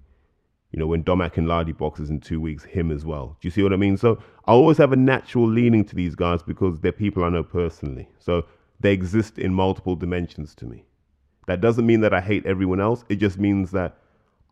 You 0.73 0.79
know, 0.79 0.87
when 0.87 1.03
Domac 1.03 1.37
and 1.37 1.49
Lardy 1.49 1.73
boxes 1.73 2.11
in 2.11 2.21
two 2.21 2.41
weeks, 2.41 2.65
him 2.65 2.91
as 2.93 3.05
well. 3.05 3.37
Do 3.41 3.49
you 3.49 3.51
see 3.51 3.63
what 3.63 3.73
I 3.73 3.77
mean? 3.77 3.97
So 3.97 4.23
I 4.47 4.53
always 4.53 4.79
have 4.79 4.93
a 4.93 4.97
natural 4.97 5.49
leaning 5.49 5.85
to 5.87 5.97
these 5.97 6.15
guys 6.15 6.43
because 6.43 6.81
they're 6.81 6.93
people 6.93 7.25
I 7.25 7.29
know 7.29 7.43
personally. 7.43 8.09
So 8.19 8.45
they 8.79 8.93
exist 8.93 9.39
in 9.39 9.53
multiple 9.53 9.97
dimensions 9.97 10.55
to 10.57 10.67
me. 10.67 10.85
That 11.47 11.61
doesn't 11.61 11.87
mean 11.87 12.01
that 12.03 12.15
I 12.15 12.21
hate 12.21 12.47
everyone 12.47 12.81
else. 12.81 13.05
It 13.09 13.17
just 13.17 13.39
means 13.39 13.73
that 13.73 13.97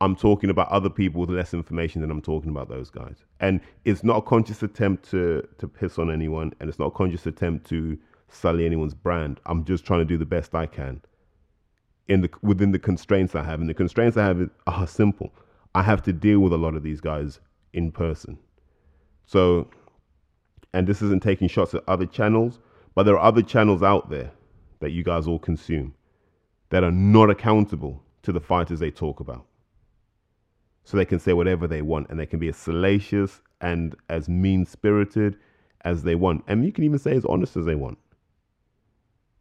I'm 0.00 0.14
talking 0.14 0.50
about 0.50 0.68
other 0.68 0.90
people 0.90 1.20
with 1.20 1.30
less 1.30 1.54
information 1.54 2.00
than 2.00 2.10
I'm 2.10 2.22
talking 2.22 2.50
about 2.50 2.68
those 2.68 2.90
guys. 2.90 3.24
And 3.40 3.60
it's 3.84 4.04
not 4.04 4.18
a 4.18 4.22
conscious 4.22 4.62
attempt 4.62 5.08
to 5.10 5.46
to 5.58 5.68
piss 5.68 5.98
on 5.98 6.10
anyone, 6.10 6.52
and 6.60 6.68
it's 6.68 6.78
not 6.78 6.86
a 6.86 6.90
conscious 6.90 7.26
attempt 7.26 7.68
to 7.70 7.98
sully 8.28 8.66
anyone's 8.66 8.94
brand. 8.94 9.40
I'm 9.46 9.64
just 9.64 9.84
trying 9.84 10.00
to 10.00 10.04
do 10.04 10.16
the 10.16 10.26
best 10.26 10.54
I 10.54 10.66
can 10.66 11.00
in 12.06 12.20
the 12.20 12.30
within 12.42 12.72
the 12.72 12.78
constraints 12.78 13.34
I 13.34 13.42
have. 13.44 13.60
And 13.60 13.68
the 13.68 13.74
constraints 13.74 14.16
I 14.16 14.24
have 14.24 14.50
are 14.66 14.86
simple. 14.86 15.32
I 15.78 15.82
have 15.82 16.02
to 16.02 16.12
deal 16.12 16.40
with 16.40 16.52
a 16.52 16.56
lot 16.56 16.74
of 16.74 16.82
these 16.82 17.00
guys 17.00 17.38
in 17.72 17.92
person. 17.92 18.36
So, 19.26 19.68
and 20.72 20.88
this 20.88 21.02
isn't 21.02 21.22
taking 21.22 21.46
shots 21.46 21.72
at 21.72 21.84
other 21.86 22.04
channels, 22.04 22.58
but 22.96 23.04
there 23.04 23.16
are 23.16 23.24
other 23.24 23.42
channels 23.42 23.80
out 23.80 24.10
there 24.10 24.32
that 24.80 24.90
you 24.90 25.04
guys 25.04 25.28
all 25.28 25.38
consume 25.38 25.94
that 26.70 26.82
are 26.82 26.90
not 26.90 27.30
accountable 27.30 28.02
to 28.22 28.32
the 28.32 28.40
fighters 28.40 28.80
they 28.80 28.90
talk 28.90 29.20
about. 29.20 29.46
So 30.82 30.96
they 30.96 31.04
can 31.04 31.20
say 31.20 31.32
whatever 31.32 31.68
they 31.68 31.82
want 31.82 32.10
and 32.10 32.18
they 32.18 32.26
can 32.26 32.40
be 32.40 32.48
as 32.48 32.56
salacious 32.56 33.40
and 33.60 33.94
as 34.08 34.28
mean 34.28 34.66
spirited 34.66 35.36
as 35.82 36.02
they 36.02 36.16
want. 36.16 36.42
And 36.48 36.66
you 36.66 36.72
can 36.72 36.82
even 36.82 36.98
say 36.98 37.14
as 37.14 37.24
honest 37.24 37.56
as 37.56 37.66
they 37.66 37.76
want 37.76 37.98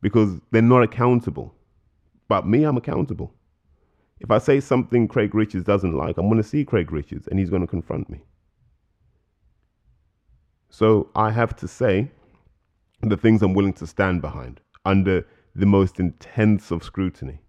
because 0.04 0.40
they're 0.52 0.62
not 0.62 0.84
accountable. 0.84 1.56
But 2.28 2.46
me, 2.46 2.64
I'm 2.64 2.78
accountable. 2.78 3.34
If 4.20 4.32
I 4.32 4.40
say 4.40 4.60
something 4.60 5.08
Craig 5.08 5.36
Richards 5.36 5.64
doesn't 5.64 5.94
like, 5.94 6.18
I'm 6.18 6.28
going 6.28 6.42
to 6.42 6.48
see 6.48 6.66
Craig 6.66 6.92
Richards 6.92 7.28
and 7.28 7.40
he's 7.40 7.50
going 7.50 7.62
to 7.62 7.68
confront 7.68 8.10
me. 8.10 8.22
So 10.70 11.10
I 11.16 11.32
have 11.32 11.56
to 11.58 11.68
say 11.68 12.12
the 13.02 13.18
things 13.18 13.42
I'm 13.42 13.54
willing 13.54 13.74
to 13.74 13.88
stand 13.88 14.22
behind 14.22 14.60
under 14.86 15.26
the 15.56 15.66
most 15.66 16.00
intense 16.00 16.72
of 16.72 16.84
scrutiny. 16.84 17.40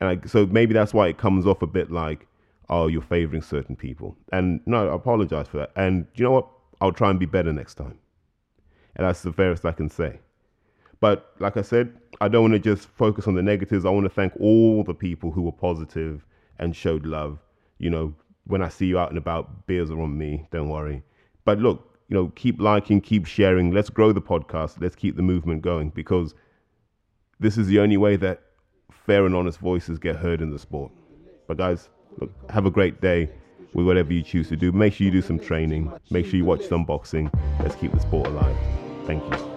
And 0.00 0.08
I, 0.08 0.26
so 0.26 0.46
maybe 0.46 0.74
that's 0.74 0.92
why 0.92 1.08
it 1.08 1.16
comes 1.16 1.46
off 1.46 1.62
a 1.62 1.66
bit 1.66 1.90
like, 1.90 2.26
oh, 2.68 2.86
you're 2.88 3.02
favoring 3.02 3.42
certain 3.42 3.76
people. 3.76 4.16
And 4.32 4.60
no, 4.66 4.88
I 4.90 4.94
apologize 4.94 5.48
for 5.48 5.58
that. 5.58 5.72
And 5.76 6.06
you 6.14 6.24
know 6.24 6.32
what? 6.32 6.48
I'll 6.80 6.92
try 6.92 7.10
and 7.10 7.18
be 7.18 7.26
better 7.26 7.52
next 7.52 7.74
time. 7.74 7.98
And 8.96 9.06
that's 9.06 9.22
the 9.22 9.32
fairest 9.32 9.64
I 9.64 9.72
can 9.72 9.88
say. 9.88 10.20
But 11.00 11.32
like 11.38 11.56
I 11.56 11.62
said, 11.62 11.92
I 12.20 12.28
don't 12.28 12.42
want 12.42 12.54
to 12.54 12.58
just 12.58 12.88
focus 12.88 13.26
on 13.26 13.34
the 13.34 13.42
negatives. 13.42 13.84
I 13.84 13.90
want 13.90 14.04
to 14.04 14.10
thank 14.10 14.32
all 14.40 14.82
the 14.82 14.94
people 14.94 15.30
who 15.30 15.42
were 15.42 15.52
positive 15.52 16.24
and 16.58 16.74
showed 16.74 17.04
love. 17.04 17.38
You 17.78 17.90
know, 17.90 18.14
when 18.46 18.62
I 18.62 18.68
see 18.68 18.86
you 18.86 18.98
out 18.98 19.10
and 19.10 19.18
about, 19.18 19.66
beers 19.66 19.90
are 19.90 20.00
on 20.00 20.16
me. 20.16 20.46
Don't 20.50 20.68
worry. 20.68 21.02
But 21.44 21.58
look, 21.58 21.98
you 22.08 22.14
know, 22.14 22.28
keep 22.34 22.60
liking, 22.60 23.00
keep 23.00 23.26
sharing. 23.26 23.72
Let's 23.72 23.90
grow 23.90 24.12
the 24.12 24.22
podcast. 24.22 24.80
Let's 24.80 24.96
keep 24.96 25.16
the 25.16 25.22
movement 25.22 25.62
going 25.62 25.90
because 25.90 26.34
this 27.40 27.58
is 27.58 27.66
the 27.66 27.80
only 27.80 27.96
way 27.96 28.16
that 28.16 28.42
fair 28.90 29.26
and 29.26 29.34
honest 29.34 29.58
voices 29.58 29.98
get 29.98 30.16
heard 30.16 30.40
in 30.40 30.50
the 30.50 30.58
sport. 30.58 30.92
But 31.46 31.58
guys, 31.58 31.88
look, 32.18 32.32
have 32.50 32.66
a 32.66 32.70
great 32.70 33.00
day 33.00 33.30
with 33.74 33.86
whatever 33.86 34.12
you 34.12 34.22
choose 34.22 34.48
to 34.48 34.56
do. 34.56 34.72
Make 34.72 34.94
sure 34.94 35.04
you 35.04 35.10
do 35.10 35.22
some 35.22 35.38
training. 35.38 35.92
Make 36.10 36.26
sure 36.26 36.36
you 36.36 36.44
watch 36.44 36.66
some 36.66 36.84
boxing. 36.84 37.30
Let's 37.60 37.76
keep 37.76 37.92
the 37.92 38.00
sport 38.00 38.28
alive. 38.28 38.56
Thank 39.06 39.22
you. 39.22 39.55